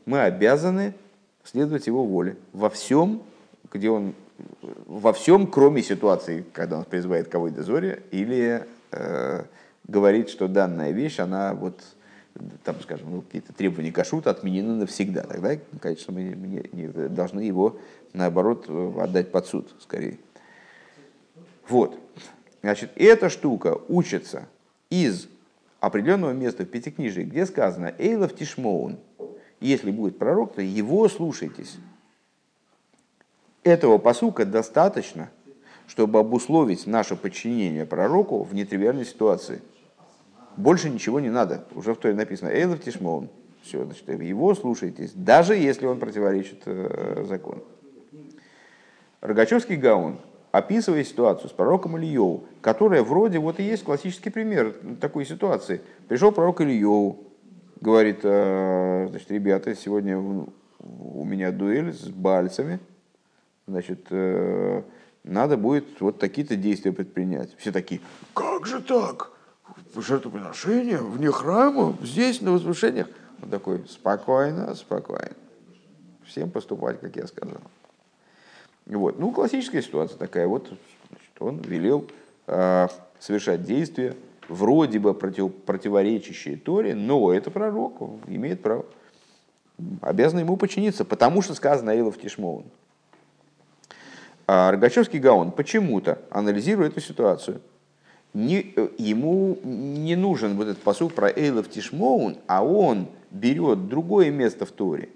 Мы 0.05 0.21
обязаны 0.21 0.93
следовать 1.45 1.87
его 1.87 2.05
воле 2.05 2.37
во 2.53 2.71
всем, 2.71 3.23
где 3.73 3.91
он 3.91 4.15
во 4.87 5.13
всем, 5.13 5.47
кроме 5.47 5.83
ситуации, 5.83 6.45
когда 6.53 6.79
он 6.79 6.85
призывает 6.85 7.29
кого-то 7.29 7.63
зоре 7.63 8.03
или 8.11 8.67
э, 8.91 9.45
говорит, 9.87 10.31
что 10.31 10.49
данная 10.49 10.93
вещь, 10.93 11.19
она 11.19 11.55
вот, 11.55 11.81
там, 12.65 12.81
скажем, 12.81 13.11
ну, 13.11 13.23
какие-то 13.23 13.53
требования 13.53 13.93
кашута 13.93 14.31
отменены 14.31 14.75
навсегда. 14.75 15.23
Тогда, 15.23 15.57
конечно, 15.81 16.13
мы 16.13 16.23
не, 16.23 16.69
не, 16.73 16.89
должны 17.09 17.41
его, 17.41 17.79
наоборот, 18.13 18.69
отдать 18.99 19.31
под 19.31 19.47
суд, 19.47 19.75
скорее. 19.81 20.19
Вот. 21.69 21.99
Значит, 22.63 22.91
эта 22.97 23.31
штука 23.31 23.79
учится 23.89 24.49
из 24.91 25.29
определенного 25.81 26.33
места 26.33 26.65
в 26.65 26.69
Пятикнижии, 26.69 27.23
где 27.23 27.47
сказано 27.47 27.95
«Эйлов 27.99 28.35
Тишмоун». 28.35 28.99
Если 29.61 29.91
будет 29.91 30.19
пророк, 30.19 30.55
то 30.55 30.63
его 30.63 31.09
слушайтесь. 31.09 31.77
Этого 33.63 33.99
посука 33.99 34.45
достаточно, 34.45 35.31
чтобы 35.87 36.19
обусловить 36.19 36.87
наше 36.87 37.17
подчинение 37.17 37.85
пророку 37.85 38.43
в 38.43 38.55
нетривиальной 38.55 39.05
ситуации– 39.05 39.63
больше 40.57 40.91
ничего 40.91 41.21
не 41.21 41.31
надо. 41.31 41.65
Уже 41.75 41.95
в 41.95 41.99
Торе 41.99 42.15
написано 42.15 42.49
«Эйлов 42.51 42.83
Тишмоун». 42.83 43.29
Все, 43.63 43.85
значит, 43.85 44.09
его 44.09 44.55
слушайтесь, 44.55 45.13
даже 45.15 45.55
если 45.55 45.87
он 45.87 45.99
противоречит 45.99 46.63
э, 46.65 47.25
закону. 47.29 47.63
Рогачевский 49.21 49.77
Гаун, 49.77 50.19
описывая 50.51 51.05
ситуацию 51.05 51.51
с 51.51 51.53
пророком 51.53 51.99
Ильеву, 51.99 52.45
которая 52.63 53.03
вроде 53.03 53.39
вот 53.39 53.61
и 53.61 53.63
есть 53.63 53.85
классический 53.85 54.31
пример 54.31 54.75
такой 54.99 55.27
ситуации. 55.27 55.83
Пришел 56.09 56.33
пророк 56.33 56.63
Ильеву, 56.63 57.19
говорит, 57.81 58.21
э, 58.23 59.07
значит, 59.11 59.31
ребята, 59.31 59.75
сегодня 59.75 60.19
у 60.19 61.25
меня 61.25 61.53
дуэль 61.53 61.93
с 61.93 62.09
бальцами, 62.09 62.79
значит, 63.67 64.07
э, 64.11 64.83
надо 65.25 65.57
будет 65.57 66.01
вот 66.01 66.19
такие-то 66.19 66.57
действия 66.57 66.93
предпринять. 66.93 67.55
Все 67.59 67.73
такие, 67.73 68.01
как 68.35 68.67
же 68.67 68.81
так? 68.81 69.33
жертвоприношения 69.97 70.99
вне 70.99 71.31
храма, 71.31 71.97
здесь, 72.03 72.41
на 72.41 72.53
возвышениях. 72.53 73.09
Он 73.43 73.51
такой, 73.51 73.85
спокойно, 73.89 74.75
спокойно. 74.75 75.33
Всем 76.25 76.51
поступать, 76.51 77.01
как 77.01 77.17
я 77.17 77.27
сказал. 77.27 77.61
Вот. 78.87 79.19
Ну, 79.19 79.33
классическая 79.33 79.83
ситуация 79.83 80.19
такая. 80.19 80.47
Вот 80.47 80.67
значит, 81.09 81.31
он 81.41 81.59
велел 81.61 82.07
э, 82.47 82.89
совершать 83.19 83.65
действия, 83.65 84.15
вроде 84.51 84.99
бы 84.99 85.15
против, 85.15 85.55
противоречащие 85.55 86.57
Торе, 86.57 86.95
но 86.95 87.33
это 87.33 87.51
пророк, 87.51 88.01
имеет 88.27 88.63
право. 88.63 88.85
Обязан 90.03 90.41
ему 90.41 90.57
подчиниться, 90.57 91.05
потому 91.05 91.41
что 91.41 91.55
сказано 91.55 91.93
Аилов 91.93 92.19
Тишмоун. 92.19 92.65
А 94.47 94.71
Рогачевский 94.73 95.21
Гаон 95.21 95.53
почему-то, 95.53 96.19
анализируя 96.31 96.89
эту 96.89 97.01
ситуацию, 97.01 97.61
не, 98.35 98.73
э, 98.77 98.89
ему 98.99 99.59
не 99.63 100.17
нужен 100.17 100.57
вот 100.57 100.69
этот 100.69 100.83
посуд 100.83 101.15
про 101.15 101.31
Эйлов 101.31 101.71
Тишмоун, 101.71 102.39
а 102.47 102.65
он 102.65 103.09
берет 103.31 103.89
другое 103.89 104.31
место 104.31 104.67
в 104.67 104.73
Торе, 104.73 105.09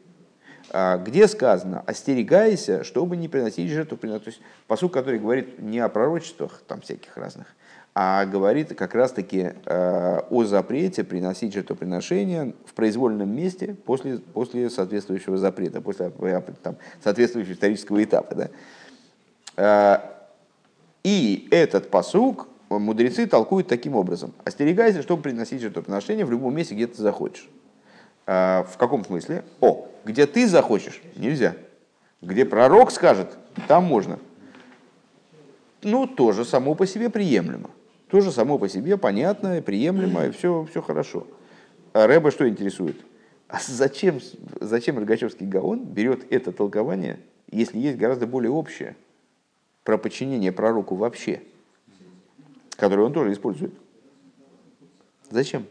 а, 0.70 0.98
где 0.98 1.28
сказано 1.28 1.80
«остерегайся, 1.86 2.84
чтобы 2.84 3.16
не 3.16 3.28
приносить 3.28 3.70
жертву». 3.70 3.96
То 3.96 4.20
есть 4.26 4.40
посуд, 4.66 4.92
который 4.92 5.20
говорит 5.20 5.60
не 5.60 5.80
о 5.80 5.88
пророчествах 5.88 6.62
там 6.66 6.80
всяких 6.80 7.16
разных, 7.16 7.54
а 7.94 8.24
говорит 8.26 8.74
как 8.74 8.94
раз-таки 8.96 9.52
э, 9.66 10.20
о 10.28 10.44
запрете 10.44 11.04
приносить 11.04 11.54
жертвоприношения 11.54 12.52
в 12.66 12.74
произвольном 12.74 13.30
месте 13.34 13.76
после, 13.86 14.18
после 14.18 14.68
соответствующего 14.68 15.36
запрета, 15.38 15.80
после 15.80 16.12
э, 16.18 16.42
там, 16.60 16.76
соответствующего 17.02 17.52
исторического 17.52 18.02
этапа. 18.02 18.50
Да? 19.56 20.10
И 21.04 21.46
этот 21.52 21.88
посук 21.90 22.48
мудрецы 22.68 23.28
толкуют 23.28 23.68
таким 23.68 23.94
образом. 23.94 24.34
Остерегайся, 24.44 25.02
чтобы 25.02 25.22
приносить 25.22 25.60
жертвоприношение 25.60 26.24
в 26.24 26.30
любом 26.32 26.56
месте, 26.56 26.74
где 26.74 26.88
ты 26.88 27.00
захочешь. 27.00 27.48
В 28.26 28.72
каком 28.78 29.04
смысле? 29.04 29.44
О, 29.60 29.86
где 30.04 30.26
ты 30.26 30.48
захочешь, 30.48 31.00
нельзя. 31.14 31.54
Где 32.22 32.44
пророк 32.44 32.90
скажет, 32.90 33.36
там 33.68 33.84
можно. 33.84 34.18
Ну, 35.82 36.06
тоже 36.06 36.44
само 36.44 36.74
по 36.74 36.86
себе 36.86 37.10
приемлемо. 37.10 37.70
Тоже 38.14 38.30
само 38.30 38.58
по 38.60 38.68
себе 38.68 38.96
понятно, 38.96 39.60
приемлемо, 39.60 40.26
и 40.26 40.30
все, 40.30 40.64
все 40.70 40.80
хорошо. 40.80 41.26
А 41.92 42.06
Рэба 42.06 42.30
что 42.30 42.48
интересует? 42.48 42.96
А 43.48 43.58
зачем, 43.66 44.20
зачем 44.60 45.00
Рогачевский 45.00 45.48
Гаон 45.48 45.82
берет 45.84 46.24
это 46.30 46.52
толкование, 46.52 47.18
если 47.50 47.76
есть 47.76 47.98
гораздо 47.98 48.28
более 48.28 48.52
общее 48.52 48.94
про 49.82 49.98
подчинение 49.98 50.52
пророку 50.52 50.94
вообще– 50.94 51.42
который 52.76 53.04
он 53.04 53.12
тоже 53.12 53.32
использует. 53.32 53.74
Зачем? 55.30 55.66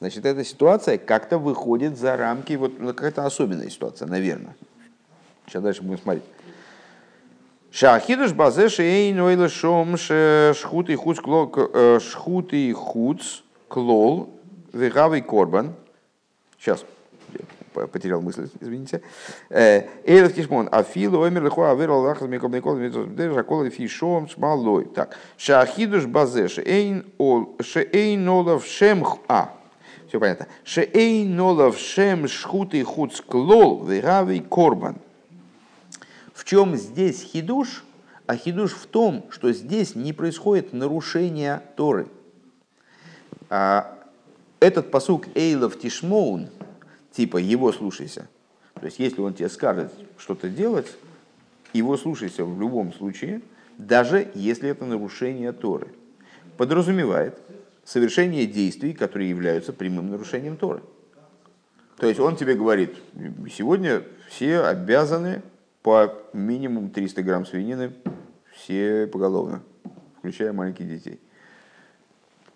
Значит, 0.00 0.24
эта 0.24 0.42
ситуация 0.42 0.96
как-то 0.96 1.36
выходит 1.36 1.98
за 1.98 2.16
рамки, 2.16 2.54
вот 2.54 2.78
ну, 2.78 2.88
какая-то 2.88 3.26
особенная 3.26 3.68
ситуация, 3.68 4.08
наверное. 4.08 4.56
Сейчас 5.46 5.62
дальше 5.62 5.82
будем 5.82 5.98
смотреть. 5.98 6.24
Шахидуш 7.74 8.32
базе 8.32 8.68
шейн 8.68 9.18
ойла 9.18 9.48
шом 9.48 9.96
шхут 9.96 10.90
и 10.90 10.94
хуц 10.94 11.18
клол 11.18 11.52
э, 11.56 11.98
шхут 11.98 12.52
и 12.52 12.72
хуц 12.72 13.42
клол 13.66 14.30
вегавый 14.72 15.22
корбан. 15.22 15.74
Сейчас 16.56 16.84
потерял 17.72 18.20
мысль, 18.20 18.48
извините. 18.60 19.02
Э, 19.50 19.88
Эйлов 20.04 20.34
Кишмон, 20.34 20.68
Афилу, 20.70 21.24
Омер, 21.24 21.42
Лехуа, 21.42 21.72
Аверал, 21.72 22.02
Лахас, 22.02 22.28
Микол, 22.28 22.48
Микол, 22.48 22.78
Жакол, 23.34 23.68
Фишом, 23.70 24.28
Шмалой. 24.28 24.84
Так, 24.84 25.16
Шахидуш 25.36 26.06
Базе, 26.06 26.46
Шейн 26.46 27.04
Олов, 27.18 28.64
Шем, 28.64 29.04
А, 29.26 29.52
все 30.06 30.20
понятно. 30.20 30.46
Шейн 30.62 31.40
Олов, 31.40 31.76
Шем, 31.76 32.28
Шхут 32.28 32.72
и 32.74 32.84
Хуц, 32.84 33.20
Клол, 33.20 33.84
Веравый, 33.84 34.38
Корбан. 34.38 34.98
В 36.44 36.46
чем 36.46 36.76
здесь 36.76 37.22
хидуш? 37.22 37.84
А 38.26 38.36
хидуш 38.36 38.72
в 38.72 38.84
том, 38.86 39.24
что 39.30 39.50
здесь 39.54 39.94
не 39.94 40.12
происходит 40.12 40.74
нарушение 40.74 41.62
Торы. 41.74 42.06
А 43.48 43.98
этот 44.60 44.90
посук 44.90 45.26
Эйлов 45.34 45.78
Тишмоун– 45.78 46.50
типа 47.12 47.38
его 47.38 47.72
слушайся. 47.72 48.28
То 48.74 48.84
есть, 48.84 48.98
если 48.98 49.22
он 49.22 49.32
тебе 49.32 49.48
скажет 49.48 49.90
что-то 50.18 50.50
делать, 50.50 50.94
его 51.72 51.96
слушайся 51.96 52.44
в 52.44 52.60
любом 52.60 52.92
случае, 52.92 53.40
даже 53.78 54.30
если 54.34 54.68
это 54.68 54.84
нарушение 54.84 55.52
Торы. 55.52 55.88
Подразумевает 56.58 57.38
совершение 57.84 58.46
действий, 58.46 58.92
которые 58.92 59.30
являются 59.30 59.72
прямым 59.72 60.10
нарушением 60.10 60.58
Торы. 60.58 60.82
То 61.96 62.06
есть 62.06 62.20
он 62.20 62.36
тебе 62.36 62.54
говорит, 62.54 62.96
сегодня 63.50 64.02
все 64.28 64.60
обязаны 64.60 65.40
по 65.84 66.12
минимум 66.32 66.90
300 66.90 67.22
грамм 67.22 67.46
свинины, 67.46 67.92
все 68.52 69.06
поголовно, 69.06 69.62
включая 70.18 70.52
маленьких 70.52 70.88
детей 70.88 71.20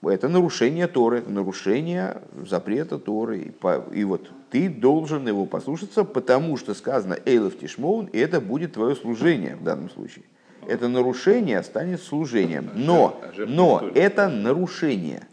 это 0.07 0.29
нарушение 0.29 0.87
Торы, 0.87 1.22
нарушение 1.26 2.22
запрета 2.47 2.99
Торы. 2.99 3.39
И, 3.39 3.51
по, 3.51 3.85
и 3.93 4.05
вот 4.05 4.31
ты 4.51 4.68
должен 4.68 5.26
его 5.26 5.47
послушаться, 5.47 6.05
потому 6.05 6.57
что 6.57 6.74
сказано 6.74 7.18
Эйлов 7.24 7.59
Тишмоун, 7.59 8.07
и 8.07 8.18
это 8.18 8.41
будет 8.41 8.74
твое 8.74 8.95
служение 8.95 9.57
в 9.57 9.64
данном 9.64 9.91
случае. 9.91 10.24
Это 10.66 10.89
нарушение 10.89 11.62
станет 11.62 12.03
служением. 12.03 12.70
А 12.74 12.79
но, 12.79 13.20
а 13.22 13.47
но 13.47 13.91
это 13.95 14.29
нарушение. 14.29 15.26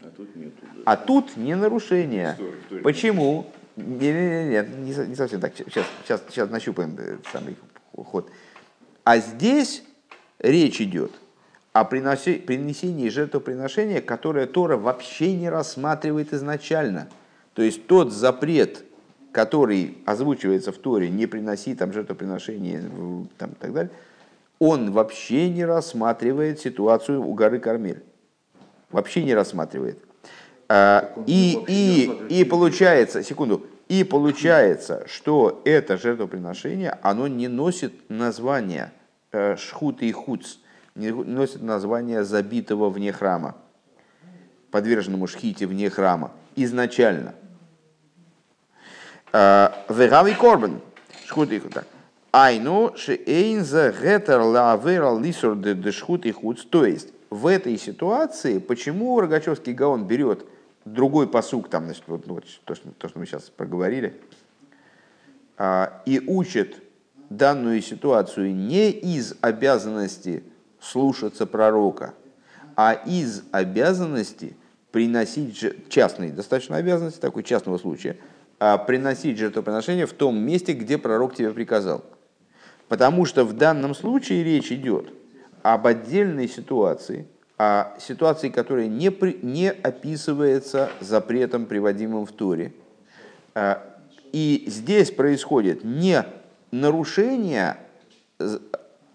А 0.84 0.96
тут 0.96 1.36
не 1.36 1.54
нарушение. 1.54 2.36
Почему? 2.82 3.46
Нет, 3.76 4.00
нет, 4.00 4.68
нет, 4.68 5.08
не 5.08 5.14
совсем 5.14 5.40
так. 5.40 5.52
Сейчас, 5.54 5.84
сейчас, 6.04 6.22
сейчас 6.30 6.48
нащупаем 6.48 6.96
самый 7.30 7.56
ход. 8.04 8.30
А 9.04 9.18
здесь 9.18 9.82
речь 10.38 10.80
идет– 10.80 11.12
о 11.80 11.84
принесении 11.84 13.10
жертвоприношения, 13.10 14.00
которое 14.00 14.46
Тора 14.46 14.78
вообще 14.78 15.34
не 15.34 15.50
рассматривает 15.50 16.32
изначально. 16.32 17.08
То 17.52 17.60
есть 17.60 17.86
тот 17.86 18.12
запрет, 18.12 18.84
который 19.30 19.98
озвучивается 20.06 20.72
в 20.72 20.78
Торе, 20.78 21.10
не 21.10 21.26
приноси 21.26 21.74
там 21.74 21.92
жертвоприношения 21.92 22.80
в- 22.80 23.26
там, 23.36 23.50
и 23.50 23.54
так 23.56 23.74
далее, 23.74 23.90
он 24.58 24.90
вообще 24.90 25.50
не 25.50 25.66
рассматривает 25.66 26.60
ситуацию 26.60 27.22
у 27.22 27.34
горы 27.34 27.58
Кармель. 27.58 28.02
Вообще 28.90 29.22
не 29.22 29.34
рассматривает. 29.34 29.98
А, 30.70 31.12
И, 31.26 31.58
и, 31.68 32.06
рассматривает 32.06 32.32
и 32.32 32.44
получается, 32.44 33.22
секунду, 33.22 33.66
и 33.88 34.02
получается, 34.02 35.04
что 35.06 35.62
это 35.64 35.96
жертвоприношение, 35.96 36.98
оно 37.02 37.28
не 37.28 37.48
носит 37.48 37.92
названия 38.08 38.92
э, 39.32 39.56
шхут 39.56 40.02
и 40.02 40.10
хуц, 40.10 40.56
не 40.96 41.10
носит 41.10 41.62
название 41.62 42.24
забитого 42.24 42.90
вне 42.90 43.12
храма, 43.12 43.56
подверженному 44.70 45.26
шхите 45.26 45.66
вне 45.66 45.88
храма, 45.90 46.32
изначально. 46.56 47.34
Вегави 49.32 50.34
корбан, 50.34 50.80
шхут 51.26 51.52
и 51.52 51.60
хуц. 51.60 51.74
Айну 52.32 52.92
шеэйн 52.96 53.64
за 53.64 53.92
гетер 53.92 54.40
лаавера 54.40 55.16
лисур 55.18 55.54
де 55.54 55.92
шхут 55.92 56.26
и 56.26 56.32
хуц. 56.32 56.64
То 56.64 56.84
есть, 56.84 57.08
в 57.30 57.46
этой 57.46 57.78
ситуации, 57.78 58.58
почему 58.58 59.20
Рогачевский 59.20 59.72
Гаон 59.72 60.06
берет 60.06 60.44
другой 60.86 61.28
посук, 61.28 61.68
там, 61.68 61.84
значит, 61.84 62.04
вот, 62.06 62.26
вот 62.26 62.44
то, 62.64 62.74
что, 62.74 62.88
то, 62.92 63.08
что 63.08 63.18
мы 63.18 63.26
сейчас 63.26 63.50
проговорили, 63.50 64.18
а, 65.58 66.02
и 66.06 66.22
учит 66.26 66.82
данную 67.28 67.82
ситуацию 67.82 68.54
не 68.54 68.90
из 68.90 69.34
обязанности 69.40 70.44
слушаться 70.80 71.44
пророка, 71.46 72.14
а 72.76 72.92
из 72.92 73.42
обязанности 73.50 74.56
приносить, 74.92 75.90
частной, 75.90 76.30
достаточно 76.30 76.76
обязанности, 76.76 77.20
такой 77.20 77.42
частного 77.42 77.78
случая, 77.78 78.16
а, 78.60 78.78
приносить 78.78 79.38
жертвоприношение 79.38 80.06
в 80.06 80.12
том 80.12 80.38
месте, 80.38 80.72
где 80.72 80.98
пророк 80.98 81.34
тебе 81.34 81.50
приказал. 81.50 82.04
Потому 82.88 83.24
что 83.24 83.44
в 83.44 83.54
данном 83.54 83.94
случае 83.94 84.44
речь 84.44 84.70
идет 84.70 85.12
об 85.62 85.86
отдельной 85.88 86.48
ситуации, 86.48 87.26
о 87.58 87.94
ситуации, 87.98 88.48
которая 88.50 88.86
не, 88.86 89.10
при- 89.10 89.38
не 89.42 89.70
описывается 89.70 90.90
запретом, 91.00 91.66
приводимым 91.66 92.26
в 92.26 92.32
Торе. 92.32 92.72
А, 93.54 93.82
И 94.32 94.64
здесь 94.66 95.10
происходит 95.10 95.82
не 95.84 96.24
нарушение 96.70 97.78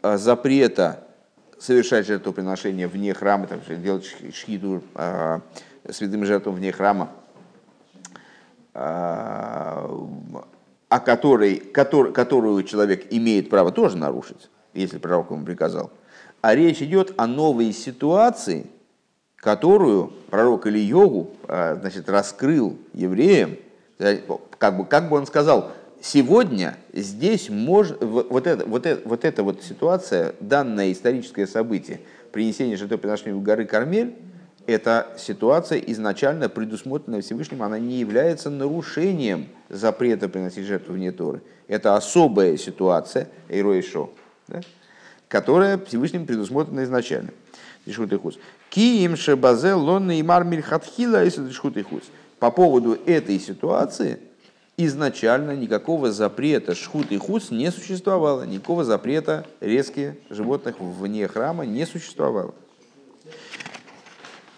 а, 0.02 0.18
запрета 0.18 1.04
совершать 1.60 2.08
жертвоприношение 2.08 2.88
вне 2.88 3.14
храма, 3.14 3.46
там, 3.46 3.60
делать 3.84 4.06
ш- 4.06 4.32
шхиду 4.34 4.82
а, 4.96 5.42
святым 5.92 6.26
жертвам 6.26 6.56
вне 6.56 6.72
храма, 6.72 7.10
а, 8.74 9.88
о 10.90 11.00
которой, 11.00 11.62
котор- 11.74 12.12
которую 12.12 12.64
человек 12.64 13.06
имеет 13.12 13.50
право 13.50 13.72
тоже 13.72 13.98
нарушить, 13.98 14.50
если 14.74 14.98
пророк 14.98 15.30
ему 15.30 15.46
приказал. 15.46 15.92
А 16.42 16.56
речь 16.56 16.82
идет 16.82 17.14
о 17.18 17.28
новой 17.28 17.72
ситуации, 17.72 18.66
которую 19.36 20.12
пророк 20.30 20.68
или 20.68 20.80
йогу 20.80 21.32
значит, 21.48 22.10
раскрыл 22.10 22.78
евреям, 22.94 23.58
как 24.58 24.78
бы, 24.78 24.86
как 24.86 25.10
бы 25.10 25.18
он 25.18 25.26
сказал, 25.28 25.72
сегодня 26.02 26.78
здесь 26.94 27.50
может, 27.50 28.02
вот, 28.04 28.48
это, 28.48 28.66
вот, 28.66 28.86
это, 28.86 29.08
вот 29.08 29.26
эта 29.26 29.44
вот 29.44 29.64
ситуация, 29.64 30.34
данное 30.40 30.92
историческое 30.92 31.46
событие, 31.46 32.02
принесение 32.32 32.78
жертвоприношения 32.78 33.36
в 33.36 33.44
горы 33.44 33.66
Кармель, 33.66 34.16
эта 34.68 35.08
ситуация 35.18 35.80
изначально 35.80 36.48
предусмотренная 36.48 37.22
Всевышним, 37.22 37.64
она 37.64 37.80
не 37.80 38.00
является 38.00 38.50
нарушением 38.50 39.48
запрета 39.70 40.30
приносить 40.30 40.66
жертву 40.66 40.94
вне 40.94 41.12
Торы. 41.12 41.42
Это 41.68 41.96
особая 41.96 42.58
ситуация, 42.58 43.28
Эйроишо, 43.50 44.12
да, 44.48 44.62
которая 45.32 45.78
Всевышним 45.78 46.26
предусмотрена 46.26 46.84
изначально. 46.84 47.32
Дишхут 47.86 48.12
и 48.12 48.18
хус. 48.18 48.38
Киим 48.70 49.16
шебазе 49.16 49.74
лонна 49.74 50.20
и 50.20 50.22
мармиль 50.22 50.62
хатхила 50.62 51.24
если 51.24 51.48
дишхут 51.48 51.78
и 51.78 51.84
хус. 51.84 52.04
По 52.38 52.52
поводу 52.52 52.98
этой 53.06 53.40
ситуации 53.40 54.20
изначально 54.76 55.56
никакого 55.56 56.12
запрета 56.12 56.76
шхут 56.76 57.12
и 57.14 57.18
хус 57.18 57.50
не 57.50 57.72
существовало. 57.72 58.44
Никакого 58.44 58.84
запрета 58.84 59.48
резки 59.62 60.20
животных 60.30 60.76
вне 60.80 61.28
храма 61.30 61.66
не 61.66 61.86
существовало. 61.86 62.54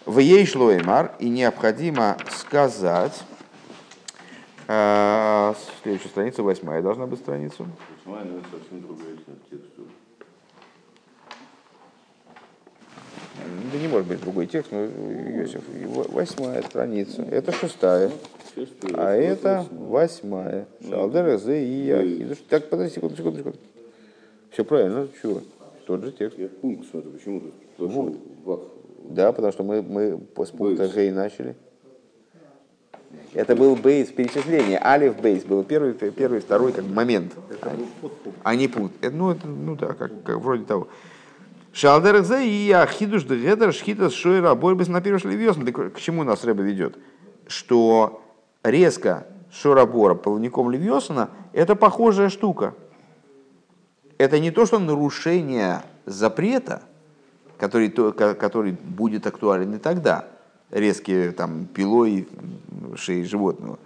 В 0.04 0.18
ей 0.18 0.44
шло 0.44 0.74
Эмар, 0.76 1.14
и 1.20 1.28
необходимо 1.28 2.18
сказать, 2.30 3.22
э, 4.66 5.54
следующая 5.82 6.08
страница, 6.08 6.42
восьмая 6.42 6.82
должна 6.82 7.06
быть 7.06 7.20
страница. 7.20 7.64
Восьмая, 8.04 8.24
наверное, 8.24 8.50
совсем 8.50 8.82
другая 8.82 9.16
текст. 9.48 9.64
Да 13.72 13.78
не 13.78 13.88
может 13.88 14.06
быть 14.06 14.20
другой 14.20 14.46
текст, 14.46 14.70
но 14.70 14.84
Иосиф, 14.84 15.62
его 15.80 16.06
восьмая 16.08 16.62
страница, 16.62 17.22
это 17.22 17.50
шестая, 17.52 18.10
а 18.94 19.14
это 19.14 19.66
восьмая. 19.70 20.66
Шалдер, 20.88 21.38
Зе 21.38 21.64
и 21.64 21.86
Яхидуш. 21.86 22.38
Так, 22.48 22.68
подожди, 22.68 22.94
секунду, 22.94 23.16
секунду, 23.16 23.38
секунду. 23.38 23.58
Все 24.50 24.64
правильно, 24.64 25.08
чего? 25.20 25.40
Тот 25.86 26.04
же 26.04 26.12
текст. 26.12 26.38
Я 26.38 26.48
пункт 26.48 26.88
смотрю, 26.88 27.10
почему 27.10 27.40
тут? 27.40 28.18
Вах. 28.44 28.60
Да, 29.10 29.32
потому 29.32 29.52
что 29.52 29.64
мы, 29.64 29.82
мы 29.82 30.20
с 30.38 30.50
пункта. 30.50 30.88
Гей 30.88 31.10
начали. 31.10 31.56
Это 33.32 33.56
был 33.56 33.76
бейс 33.76 34.08
перечисления. 34.08 34.80
Алиф 34.84 35.20
бейс 35.20 35.44
был 35.44 35.64
первый, 35.64 35.92
первый, 35.94 36.40
второй 36.40 36.72
как 36.72 36.84
бы 36.84 36.94
момент. 36.94 37.32
А 38.42 38.54
не 38.54 38.68
пункт. 38.68 38.94
Это, 39.02 39.14
ну, 39.14 39.30
это, 39.30 39.46
ну 39.46 39.76
да, 39.76 39.88
как, 39.94 40.22
как 40.22 40.38
вроде 40.38 40.64
того. 40.64 40.88
Шалдер 41.74 42.22
Зе 42.22 42.46
и 42.46 42.70
Ахидуш 42.70 43.24
Дегедер 43.24 43.72
Шхита 43.72 44.08
Шойра 44.08 44.54
Борьбас 44.54 44.86
на 44.86 45.00
первый 45.00 45.18
шлевьёсн. 45.18 45.64
К 45.64 45.98
чему 45.98 46.22
нас 46.22 46.44
Рэба 46.44 46.62
ведет? 46.62 46.96
Что 47.48 48.22
резко 48.62 49.26
Шорабора 49.52 50.14
половником 50.14 50.70
Левьосона 50.70 51.30
это 51.52 51.74
похожая 51.74 52.28
штука. 52.28 52.74
Это 54.18 54.38
не 54.38 54.52
то, 54.52 54.66
что 54.66 54.78
нарушение 54.78 55.82
запрета, 56.06 56.82
который, 57.58 57.88
то- 57.88 58.12
ко- 58.12 58.34
который 58.34 58.72
будет 58.72 59.26
актуален 59.26 59.74
и 59.74 59.78
тогда, 59.78 60.26
резкие 60.70 61.32
там 61.32 61.66
пилой 61.66 62.28
шеи 62.94 63.24
животного. 63.24 63.80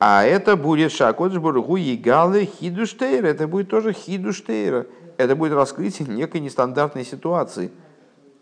А 0.00 0.24
это 0.24 0.56
будет 0.56 0.90
шакот 0.90 1.32
жбургу 1.32 1.76
егалы 1.76 2.46
хидуштейра. 2.46 3.28
Это 3.28 3.46
будет 3.46 3.68
тоже 3.68 3.92
хидуштейра. 3.92 4.86
Это 5.20 5.36
будет 5.36 5.52
раскрытие 5.52 6.08
некой 6.08 6.40
нестандартной 6.40 7.04
ситуации, 7.04 7.70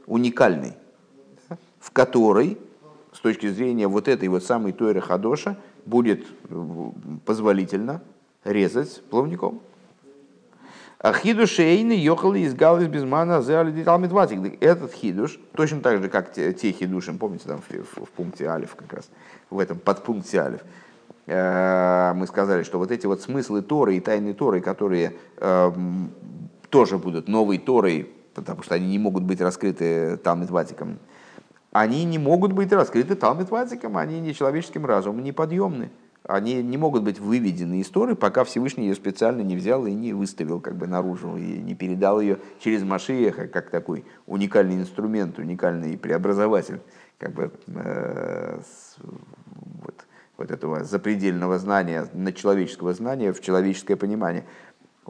уникальной, 0.06 0.74
в 1.80 1.90
которой, 1.90 2.56
с 3.12 3.18
точки 3.18 3.48
зрения 3.48 3.88
вот 3.88 4.06
этой 4.06 4.28
вот 4.28 4.44
самой 4.44 4.70
Тойры 4.70 5.00
Хадоша, 5.00 5.56
будет 5.86 6.24
позволительно 7.26 8.00
резать 8.44 9.02
плавником. 9.10 9.60
А 11.00 11.12
хидуш 11.12 11.58
эйны 11.58 11.94
ехали 11.94 12.40
из 12.40 12.54
галис 12.54 12.86
без 12.86 13.02
мана. 13.02 13.42
Этот 14.60 14.92
хидуш, 14.92 15.40
точно 15.54 15.80
так 15.80 16.00
же, 16.00 16.08
как 16.08 16.32
те, 16.32 16.52
те 16.52 16.70
хидуши, 16.70 17.12
помните, 17.14 17.48
там 17.48 17.60
в, 17.60 18.04
в- 18.04 18.10
пункте 18.10 18.46
алиф 18.46 18.76
как 18.76 18.92
раз, 18.92 19.10
в 19.50 19.58
этом 19.58 19.80
подпункте 19.80 20.40
алиф, 20.40 20.60
э, 21.26 22.12
мы 22.14 22.24
сказали, 22.28 22.62
что 22.62 22.78
вот 22.78 22.92
эти 22.92 23.06
вот 23.06 23.20
смыслы 23.20 23.62
Торы 23.62 23.96
и 23.96 24.00
тайны 24.00 24.32
Торы, 24.32 24.60
которые 24.60 25.16
э, 25.38 25.72
тоже 26.70 26.98
будут 26.98 27.28
новой 27.28 27.58
Торой, 27.58 28.10
потому 28.34 28.62
что 28.62 28.74
они 28.74 28.86
не 28.86 28.98
могут 28.98 29.24
быть 29.24 29.40
раскрыты 29.40 30.16
Талмитватиком, 30.16 30.98
они 31.72 32.04
не 32.04 32.18
могут 32.18 32.52
быть 32.52 32.72
раскрыты 32.72 33.14
Талмитватиком, 33.14 33.96
они 33.96 34.20
не 34.20 34.34
человеческим 34.34 34.86
разумом 34.86 35.22
неподъемны. 35.22 35.90
Они 36.24 36.62
не 36.62 36.76
могут 36.76 37.04
быть 37.04 37.20
выведены 37.20 37.80
из 37.80 37.88
Торы, 37.88 38.14
пока 38.14 38.44
Всевышний 38.44 38.88
ее 38.88 38.94
специально 38.94 39.40
не 39.40 39.56
взял 39.56 39.86
и 39.86 39.92
не 39.92 40.12
выставил 40.12 40.60
как 40.60 40.76
бы 40.76 40.86
наружу, 40.86 41.38
и 41.38 41.58
не 41.58 41.74
передал 41.74 42.20
ее 42.20 42.38
через 42.60 42.82
Машиеха, 42.82 43.48
как 43.48 43.70
такой 43.70 44.04
уникальный 44.26 44.74
инструмент, 44.74 45.38
уникальный 45.38 45.96
преобразователь 45.96 46.80
как 47.18 47.32
бы, 47.32 47.50
э, 47.68 48.60
вот, 49.82 50.06
вот 50.36 50.50
этого 50.50 50.84
запредельного 50.84 51.58
знания, 51.58 52.06
человеческого 52.36 52.92
знания 52.92 53.32
в 53.32 53.40
человеческое 53.40 53.96
понимание. 53.96 54.44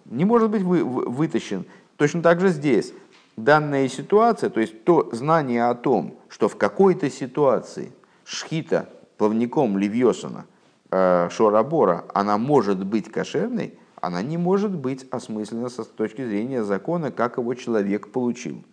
Не 0.04 0.24
может 0.24 0.50
быть 0.50 0.62
вы, 0.62 0.84
вы- 0.84 1.08
вытащен. 1.08 1.64
Точно 1.96 2.22
так 2.22 2.40
же 2.40 2.48
здесь. 2.48 2.92
Данная 3.36 3.88
ситуация, 3.88 4.50
то 4.50 4.60
есть 4.60 4.84
то 4.84 5.08
знание 5.12 5.68
о 5.68 5.74
том, 5.74 6.16
что 6.28 6.48
в 6.48 6.56
какой-то 6.56 7.08
ситуации 7.10 7.92
шхита 8.24 8.88
плавником 9.16 9.78
Левьосона, 9.78 10.46
э, 10.90 11.28
Шорабора, 11.30 12.04
она 12.14 12.36
может 12.38 12.84
быть 12.84 13.10
кошерной, 13.10 13.78
она 14.00 14.22
не 14.22 14.36
может 14.36 14.72
быть 14.72 15.06
осмыслена 15.10 15.68
со 15.68 15.84
точки 15.84 16.24
зрения 16.26 16.64
закона, 16.64 17.10
как 17.10 17.38
его 17.38 17.54
человек 17.54 18.10
получил. 18.10 18.64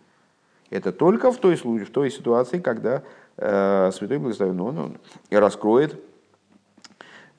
Это 0.70 0.92
только 0.92 1.30
в 1.30 1.38
той, 1.38 1.56
в 1.56 1.90
той 1.90 2.10
ситуации, 2.10 2.58
когда 2.58 3.02
э, 3.36 3.90
Святой 3.92 4.18
Благословен 4.18 4.60
он, 4.60 4.78
он 4.78 4.96
раскроет 5.30 6.00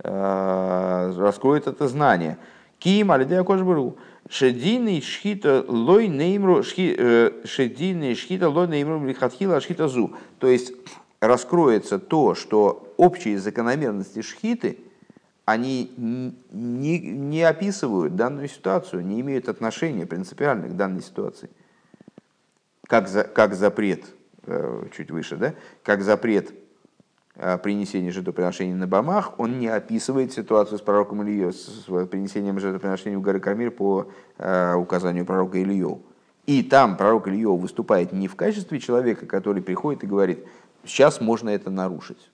э, 0.04 1.14
раскроет 1.18 1.68
это 1.68 1.88
знание. 1.88 2.38
Ким 2.80 3.12
алидея 3.12 3.44
кожбру. 3.44 3.98
Шедины 4.30 5.02
шхита 5.02 5.64
лой 5.68 6.08
неймру 6.08 6.62
шедины 6.64 8.14
шхита 8.16 8.50
лой 8.50 8.68
неймру 8.68 9.06
лихатхила 9.06 9.62
шхита 9.62 9.88
зу. 9.88 10.16
То 10.40 10.48
есть 10.48 10.74
раскроется 11.22 11.98
то, 11.98 12.36
что 12.36 12.94
общие 12.98 13.40
закономерности 13.40 14.22
шхиты, 14.22 14.80
они 15.46 15.94
не, 15.98 17.00
не 17.00 17.42
описывают 17.44 18.18
данную 18.18 18.50
ситуацию, 18.50 19.06
не 19.06 19.22
имеют 19.22 19.48
отношения 19.48 20.06
принципиально 20.06 20.68
к 20.68 20.76
данной 20.76 21.02
ситуации. 21.02 21.50
Как, 22.86 23.08
за, 23.08 23.24
как 23.24 23.56
запрет, 23.56 24.04
э, 24.46 24.88
чуть 24.96 25.10
выше, 25.10 25.38
да, 25.38 25.56
как 25.84 26.02
запрет 26.02 26.54
э, 27.38 27.58
принесения 27.58 28.12
жертвоприношений 28.12 28.74
на 28.74 28.88
бомах, 28.88 29.40
он 29.40 29.60
не 29.60 29.68
описывает 29.68 30.34
ситуацию 30.34 30.78
с 30.78 30.82
пророком 30.82 31.24
Ильей, 31.24 31.54
с 31.54 31.86
принесением 32.08 32.60
жертвоприношений 32.60 33.16
в 33.16 33.22
горы 33.22 33.40
Камир 33.40 33.72
по 33.72 34.08
э, 34.38 34.74
указанию 34.74 35.26
пророка 35.26 35.62
Илью. 35.62 36.02
И 36.46 36.64
там 36.64 36.98
пророк 36.98 37.28
Ильё 37.28 37.56
выступает 37.56 38.14
не 38.14 38.28
в 38.28 38.36
качестве 38.36 38.80
человека, 38.80 39.26
который 39.26 39.62
приходит 39.62 40.04
и 40.04 40.08
говорит, 40.08 40.46
сейчас 40.86 41.22
можно 41.22 41.50
это 41.50 41.70
нарушить. 41.70 42.30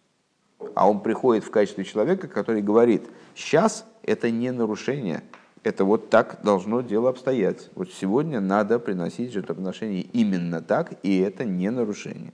А 0.76 0.90
он 0.90 1.02
приходит 1.02 1.44
в 1.44 1.52
качестве 1.52 1.84
человека, 1.84 2.28
который 2.28 2.62
говорит, 2.62 3.04
сейчас 3.36 3.86
это 4.04 4.32
не 4.32 4.52
нарушение, 4.52 5.24
это 5.64 5.86
вот 5.86 6.10
так 6.10 6.40
должно 6.44 6.82
дело 6.82 7.10
обстоять. 7.10 7.70
Вот 7.76 7.92
сегодня 7.92 8.40
надо 8.40 8.80
приносить 8.80 9.34
жертвоприношение 9.34 10.02
именно 10.02 10.62
так, 10.62 10.94
и 11.04 11.20
это 11.20 11.46
не 11.46 11.70
нарушение. 11.72 12.34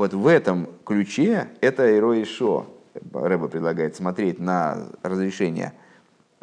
Вот 0.00 0.14
в 0.14 0.26
этом 0.28 0.66
ключе 0.86 1.50
это 1.60 1.94
Иро 1.94 2.24
Шо. 2.24 2.66
Рэба 3.12 3.48
предлагает 3.48 3.96
смотреть 3.96 4.38
на 4.38 4.86
разрешение 5.02 5.74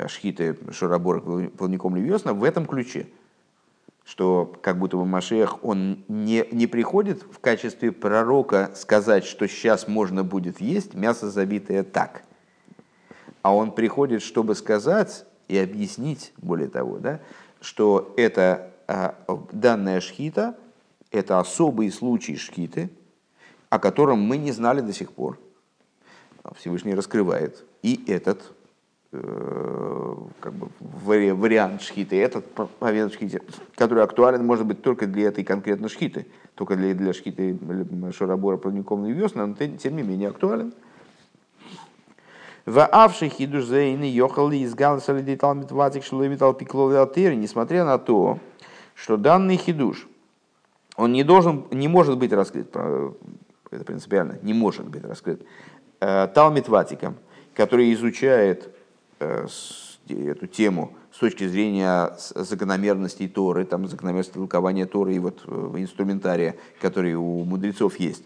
шхиты 0.05 0.55
Шурабора 0.71 1.21
плавником 1.49 1.95
Левиосна 1.95 2.35
в 2.35 2.43
этом 2.43 2.67
ключе– 2.67 3.07
что 4.05 4.53
как 4.61 4.77
будто 4.77 4.97
бы 4.97 5.07
Машех, 5.07 5.63
он 5.65 6.03
не, 6.07 6.45
не 6.51 6.67
приходит 6.67 7.23
в 7.23 7.39
качестве 7.39 7.91
пророка 7.91 8.69
сказать, 8.75 9.25
что 9.25 9.47
сейчас 9.47 9.88
можно 9.88 10.23
будет 10.23 10.61
есть 10.61 10.93
мясо 10.93 11.27
забитое 11.27 11.84
так. 11.84 12.21
А 13.41 13.55
он 13.55 13.71
приходит, 13.71 14.21
чтобы 14.21 14.53
сказать 14.53 15.25
и 15.47 15.57
объяснить, 15.57 16.31
более 16.38 16.69
того, 16.69 16.99
да, 16.99 17.21
что 17.59 18.13
это 18.17 18.71
а, 18.88 19.15
данная 19.51 19.99
шхита, 19.99 20.55
это 21.09 21.39
особый 21.39 21.91
случай 21.91 22.35
шхиты, 22.35 22.91
о 23.69 23.80
котором 23.80 24.19
мы 24.19 24.38
не 24.38 24.52
знали 24.52 24.81
до 24.81 24.94
сих 24.94 25.11
пор. 25.11 25.39
Всевышний 26.56 26.95
раскрывает 26.95 27.65
и 27.81 28.03
этот 28.07 28.53
Э, 29.14 30.15
как 30.41 30.53
бы, 30.53 30.68
вариант 30.80 31.81
шхиты, 31.81 32.22
этот 32.22 32.45
момент 32.81 33.14
шхиты, 33.14 33.41
который 33.76 34.03
актуален, 34.03 34.45
может 34.45 34.65
быть, 34.65 34.81
только 34.81 35.07
для 35.07 35.30
этой 35.30 35.45
конкретной 35.45 35.88
шхиты, 35.88 36.27
только 36.56 36.76
для, 36.76 36.94
для 36.94 37.14
шхиты 37.14 37.57
Шарабора 38.11 38.57
плавниковной 38.57 39.14
весны, 39.14 39.45
но 39.45 39.56
тем 39.56 39.95
не 39.95 40.03
менее 40.03 40.30
актуален. 40.30 40.73
Несмотря 47.38 47.85
на 47.85 47.98
то, 47.98 48.39
что 48.94 49.15
данный 49.15 49.56
хидуш, 49.56 50.06
он 50.98 51.14
не 51.14 51.23
должен, 51.23 51.64
не 51.72 51.88
может 51.88 52.18
быть 52.18 52.34
раскрыт, 52.34 52.76
это 53.72 53.84
принципиально, 53.84 54.39
не 54.41 54.53
может 54.53 54.88
быть 54.88 55.03
раскрыт, 55.03 55.41
э, 55.99 56.27
талмит 56.34 56.68
ватиком, 56.68 57.18
который 57.53 57.94
изучает 57.94 58.73
Э, 59.19 59.48
эту 60.10 60.48
тему 60.48 60.94
с 61.11 61.19
точки 61.19 61.45
зрения 61.48 62.15
закономерностей 62.18 63.27
Торы, 63.27 63.65
там 63.65 63.88
закономерности 63.89 64.35
толкования 64.35 64.85
Торы 64.85 65.15
и 65.15 65.19
вот 65.19 65.41
э, 65.45 65.73
инструментария, 65.77 66.56
который 66.80 67.15
у 67.15 67.44
мудрецов 67.44 67.99
есть. 67.99 68.23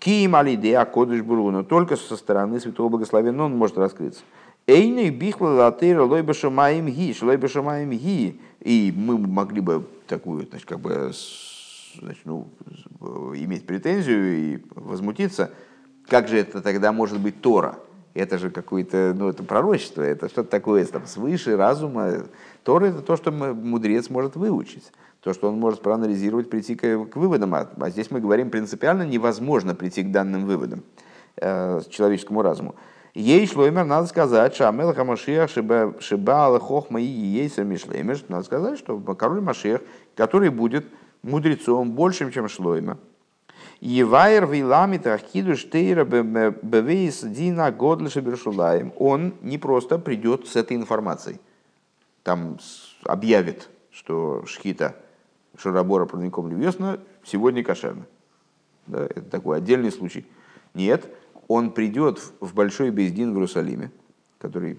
Киим 0.00 0.34
алидея 0.34 0.84
кодыш 0.84 1.22
но 1.22 1.62
только 1.62 1.94
со 1.96 2.16
стороны 2.16 2.58
святого 2.58 2.88
благословения 2.88 3.40
он 3.40 3.56
может 3.56 3.78
раскрыться. 3.78 4.22
Эйны 4.66 5.10
бихла 5.10 5.50
латейра 5.50 6.02
лойбаша 6.04 6.50
маим 6.50 6.86
ги, 6.86 7.12
шлойбаша 7.12 7.62
маим 7.62 7.90
ги. 7.90 8.40
И 8.60 8.92
мы 8.96 9.18
могли 9.18 9.60
бы 9.60 9.86
такую, 10.08 10.48
значит, 10.48 10.66
как 10.66 10.80
бы, 10.80 11.12
значит, 12.00 12.22
ну, 12.24 12.48
иметь 13.34 13.66
претензию 13.66 14.36
и 14.36 14.64
возмутиться, 14.74 15.52
как 16.06 16.28
же 16.28 16.38
это 16.38 16.60
тогда 16.60 16.92
может 16.92 17.20
быть 17.20 17.40
Тора? 17.40 17.78
это 18.14 18.38
же 18.38 18.50
какое-то, 18.50 19.14
ну, 19.16 19.28
это 19.28 19.42
пророчество, 19.42 20.02
это 20.02 20.28
что-то 20.28 20.50
такое 20.50 20.84
там, 20.84 21.06
свыше 21.06 21.56
разума. 21.56 22.24
Тора– 22.62 22.86
это 22.86 23.00
то, 23.00 23.16
что 23.16 23.32
мудрец 23.32 24.10
может 24.10 24.36
выучить, 24.36 24.92
то, 25.20 25.32
что 25.32 25.48
он 25.48 25.58
может 25.58 25.80
проанализировать, 25.82 26.50
прийти 26.50 26.74
к, 26.74 27.06
к 27.06 27.16
выводам. 27.16 27.54
А, 27.54 27.68
а 27.80 27.90
здесь 27.90 28.10
мы 28.10 28.20
говорим, 28.20 28.50
принципиально 28.50 29.02
невозможно 29.02 29.74
прийти 29.74 30.02
к 30.02 30.10
данным 30.10 30.44
выводам 30.44 30.82
э, 31.36 31.80
человеческому 31.88 32.42
разуму. 32.42 32.74
Ей 33.14 33.46
шлоймер, 33.46 33.84
надо 33.84 34.06
сказать, 34.06 34.54
шамел 34.54 34.94
хамашиах 34.94 35.50
шиба 35.50 36.60
хохма 36.60 37.00
и 37.00 37.04
ейсер 37.04 37.64
мишлеймер, 37.64 38.18
надо 38.28 38.44
сказать, 38.44 38.78
что 38.78 38.98
король 38.98 39.42
Машех, 39.42 39.82
который 40.16 40.48
будет 40.48 40.86
мудрецом 41.22 41.92
большим, 41.92 42.30
чем 42.30 42.48
шлоймер, 42.48 42.98
Евайр 43.80 44.46
виламит 44.46 45.08
ахиду 45.08 45.56
штейра 45.56 46.04
бевейс 46.04 47.20
дина 47.22 47.72
годлиша 47.72 48.20
бершулаем. 48.20 48.92
Он 48.96 49.34
не 49.42 49.58
просто 49.58 49.98
придет 49.98 50.46
с 50.46 50.54
этой 50.54 50.76
информацией. 50.76 51.40
Там 52.22 52.58
объявит, 53.02 53.68
что 53.90 54.44
шхита 54.46 54.94
шарабора 55.58 56.06
проводником 56.06 56.48
Левесна 56.48 56.98
сегодня 57.24 57.64
кошерно. 57.64 58.06
Да, 58.86 59.04
это 59.04 59.22
такой 59.22 59.58
отдельный 59.58 59.90
случай. 59.90 60.26
Нет, 60.74 61.12
он 61.48 61.72
придет 61.72 62.20
в 62.38 62.54
большой 62.54 62.90
бездин 62.90 63.32
в 63.32 63.34
Иерусалиме, 63.34 63.90
который 64.38 64.78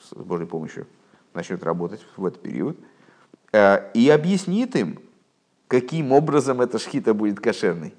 с 0.00 0.14
Божьей 0.14 0.46
помощью 0.46 0.86
начнет 1.34 1.64
работать 1.64 2.06
в 2.16 2.24
этот 2.24 2.40
период, 2.40 2.78
э, 3.52 3.90
и 3.94 4.08
объяснит 4.10 4.76
им, 4.76 5.00
каким 5.68 6.12
образом 6.12 6.60
эта 6.60 6.78
шхита 6.78 7.14
будет 7.14 7.40
кошерной. 7.40 7.94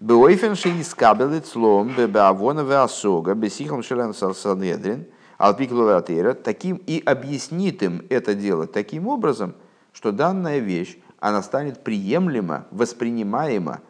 Беойфен 0.00 0.56
ши 0.56 0.80
искабелит 0.80 1.46
слом 1.46 1.94
беавона 1.94 2.60
веасога 2.60 3.34
бесихом 3.34 3.82
шелен 3.82 4.12
санедрин 4.12 5.06
алпиклуатера 5.38 6.34
таким 6.34 6.80
и 6.86 7.02
объяснит 7.04 7.82
им 7.82 8.04
это 8.08 8.34
дело 8.34 8.66
таким 8.66 9.06
образом, 9.08 9.54
что 9.92 10.12
данная 10.12 10.58
вещь, 10.58 10.98
она 11.20 11.42
станет 11.42 11.82
приемлема, 11.82 12.66
воспринимаема, 12.70 13.80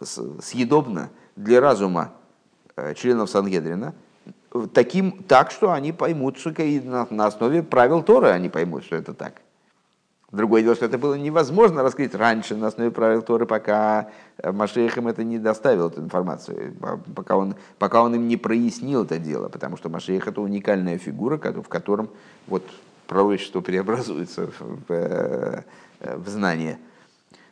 съедобна 0.00 1.10
для 1.36 1.60
разума 1.60 2.12
э, 2.76 2.94
членов 2.94 3.30
Сангедрина, 3.30 3.94
таким, 4.72 5.22
так, 5.24 5.50
что 5.50 5.72
они 5.72 5.92
поймут, 5.92 6.38
что 6.38 6.52
на 6.60 7.26
основе 7.26 7.62
правил 7.62 8.02
Торы 8.02 8.28
они 8.28 8.48
поймут, 8.48 8.84
что 8.84 8.96
это 8.96 9.14
так. 9.14 9.42
Другое 10.30 10.62
дело, 10.62 10.74
что 10.74 10.84
это 10.84 10.98
было 10.98 11.14
невозможно 11.14 11.82
раскрыть 11.82 12.14
раньше 12.14 12.54
на 12.54 12.66
основе 12.66 12.90
правил 12.90 13.22
Торы, 13.22 13.46
пока 13.46 14.10
э, 14.36 14.52
Машех 14.52 14.98
им 14.98 15.08
это 15.08 15.24
не 15.24 15.38
доставил, 15.38 15.88
эту 15.88 16.02
информацию, 16.02 16.74
пока 17.14 17.38
он, 17.38 17.54
пока 17.78 18.02
он 18.02 18.14
им 18.14 18.28
не 18.28 18.36
прояснил 18.36 19.04
это 19.04 19.18
дело, 19.18 19.48
потому 19.48 19.78
что 19.78 19.88
Машех 19.88 20.28
это 20.28 20.42
уникальная 20.42 20.98
фигура, 20.98 21.38
в 21.38 21.68
котором 21.68 22.10
вот 22.46 22.62
пророчество 23.06 23.62
преобразуется 23.62 24.50
в, 24.58 24.92
э, 24.92 25.62
в 26.00 26.28
знание. 26.28 26.78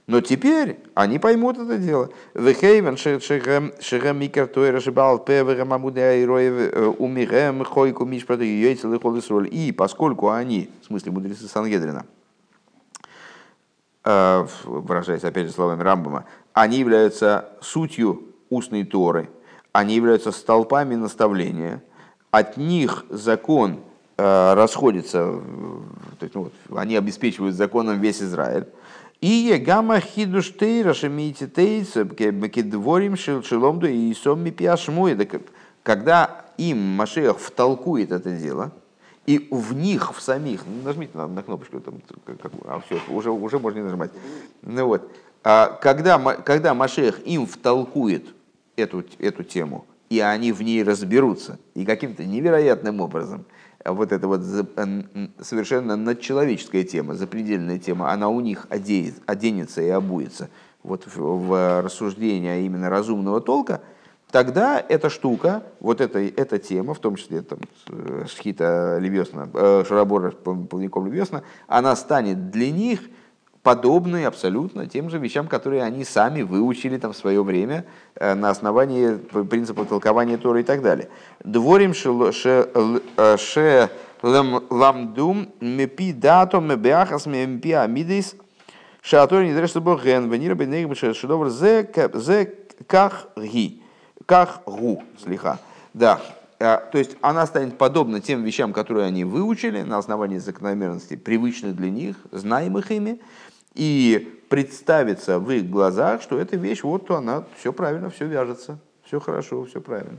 Но 0.07 0.21
теперь 0.21 0.79
они 0.95 1.19
поймут 1.19 1.59
это 1.59 1.79
дело. 1.79 2.11
Вехейвен 2.35 2.99
шехем 2.99 4.19
микер 4.19 4.49
тойра 4.49 4.81
шибал 4.81 5.19
певера 5.19 5.65
э, 5.65 6.87
умирем 6.99 7.65
хойку 7.65 8.05
мишпраты 8.05 8.45
И 8.45 9.73
поскольку 9.73 10.29
они, 10.29 10.71
в 10.83 10.85
смысле 10.85 11.13
мудрецы 11.13 11.49
Сангедрина, 11.49 12.05
Э, 12.05 12.26
выражаясь 14.07 15.25
опять 15.25 15.47
же 15.47 15.53
словами 15.53 15.83
Рамбама, 15.83 16.27
они 16.53 16.79
являются 16.79 17.49
сутью 17.61 18.23
устной 18.51 18.85
Торы, 18.85 19.29
они 19.73 19.97
являются 19.97 20.31
столпами 20.31 20.95
наставления, 20.95 21.83
от 22.31 22.57
них 22.57 23.05
закон 23.11 23.81
э, 24.17 24.55
расходится, 24.55 25.25
то 25.25 26.23
есть, 26.23 26.35
ну, 26.35 26.45
вот, 26.45 26.79
они 26.79 26.95
обеспечивают 26.97 27.57
законом 27.57 28.01
весь 28.01 28.23
Израиль. 28.23 28.69
И 29.21 29.61
гамма 29.65 29.99
хидуштейра 29.99 30.95
шемите 30.95 31.49
тейца 31.49 32.05
кедворим 32.05 33.17
шиломду 33.17 33.89
и 33.89 34.15
сомми 34.15 34.51
пиашмуи. 34.51 35.19
Когда 35.83 36.45
им 36.59 36.79
Машех 36.79 37.39
втолкует 37.39 38.13
это 38.13 38.31
дело– 38.31 38.73
и 39.27 39.49
в 39.51 39.75
них, 39.75 40.15
в 40.15 40.21
самих, 40.21 40.65
ну, 40.67 40.83
нажмите 40.85 41.19
на, 41.19 41.27
на 41.27 41.43
кнопочку, 41.43 41.81
там, 41.81 42.01
как, 42.25 42.53
а 42.65 42.81
все, 42.81 43.01
уже, 43.09 43.31
уже 43.31 43.59
можно 43.59 43.79
не 43.79 43.85
нажимать. 43.85 44.13
Ну 44.63 44.87
вот, 44.87 45.11
а 45.43 45.79
когда, 45.83 46.19
когда 46.19 46.75
Машех 46.75 47.21
им 47.27 47.47
втолкует 47.47 48.27
эту, 48.77 49.05
эту 49.19 49.43
тему, 49.43 49.85
и 50.09 50.21
они 50.21 50.53
в 50.53 50.63
ней 50.63 50.83
разберутся, 50.85 51.59
и 51.75 51.85
каким-то 51.85 52.25
невероятным 52.25 53.01
образом 53.01 53.45
вот 53.85 54.13
эта 54.13 54.29
вот 54.29 54.43
совершенно 55.41 55.97
надчеловеческая 55.97 56.85
тема, 56.85 57.15
запредельная 57.15 57.79
тема, 57.79 58.13
она 58.13 58.29
у 58.29 58.41
них 58.41 58.67
оденет, 58.71 59.15
оденется 59.27 59.83
и 59.83 59.89
обуется 59.89 60.49
вот 60.83 61.05
в, 61.07 61.19
в 61.19 61.83
рассуждение 61.83 62.55
а 62.55 62.57
именно 62.59 62.89
разумного 62.89 63.41
толка, 63.41 63.81
тогда 64.31 64.85
эта 64.89 65.11
штука, 65.11 65.63
вот 65.81 66.01
эта, 66.01 66.19
эта 66.19 66.59
тема, 66.59 66.95
в 66.95 66.99
том 66.99 67.17
числе 67.17 67.43
там, 67.43 67.59
Шхита 68.27 68.99
Левесна, 69.01 69.49
э, 69.53 69.85
Шарабора 69.89 70.31
полником 70.31 71.07
Левесна, 71.07 71.43
она 71.67 71.97
станет 71.97 72.51
для 72.51 72.71
них 72.71 73.01
подобной 73.63 74.27
абсолютно 74.27 74.87
тем 74.87 75.11
же 75.11 75.19
вещам, 75.19 75.49
которые 75.49 75.83
они 75.83 76.05
сами 76.05 76.43
выучили 76.43 76.99
там 76.99 77.13
в 77.13 77.17
свое 77.17 77.43
время 77.43 77.85
э, 78.15 78.35
на 78.35 78.51
основании 78.51 79.17
принципа 79.17 79.85
толкования 79.85 80.37
Торы 80.37 80.61
и 80.61 80.65
так 80.65 80.83
далее. 80.83 81.09
Дворим 81.43 81.93
ше 81.93 82.69
э, 83.13 83.89
ламдум 84.23 85.53
мепи 85.61 86.13
дато 86.13 86.61
мебеахас 86.61 87.27
мемпи 87.27 87.73
амидис 87.73 88.37
шатор 89.03 89.43
не 89.43 89.55
дреш 89.55 89.73
собой 89.73 90.01
ген 90.03 90.31
венира 90.31 90.55
бенег 90.55 90.97
шедовр 90.97 91.49
зе 91.51 91.85
ках 92.87 93.29
ги 93.37 93.83
ках 94.27 94.63
гу 94.67 95.03
слиха. 95.23 95.59
Да, 95.95 96.21
э, 96.59 96.79
то 96.93 96.99
есть 96.99 97.17
она 97.21 97.47
станет 97.47 97.79
подобна 97.79 98.21
тем 98.21 98.43
вещам, 98.43 98.73
которые 98.73 99.07
они 99.07 99.25
выучили 99.25 99.83
на 99.83 99.99
основании 99.99 100.39
закономерностей, 100.39 101.17
привычных 101.17 101.75
для 101.75 101.91
них, 101.91 102.17
знаемых 102.33 102.91
ими, 102.91 103.21
и 103.75 104.43
представиться 104.49 105.39
в 105.39 105.51
их 105.51 105.69
глазах, 105.71 106.23
что 106.23 106.39
эта 106.39 106.57
вещь, 106.57 106.83
вот 106.83 107.11
она, 107.11 107.45
все 107.59 107.73
правильно, 107.73 108.11
все 108.11 108.27
вяжется, 108.27 108.79
все 109.05 109.21
хорошо, 109.21 109.65
все 109.65 109.81
правильно. 109.81 110.19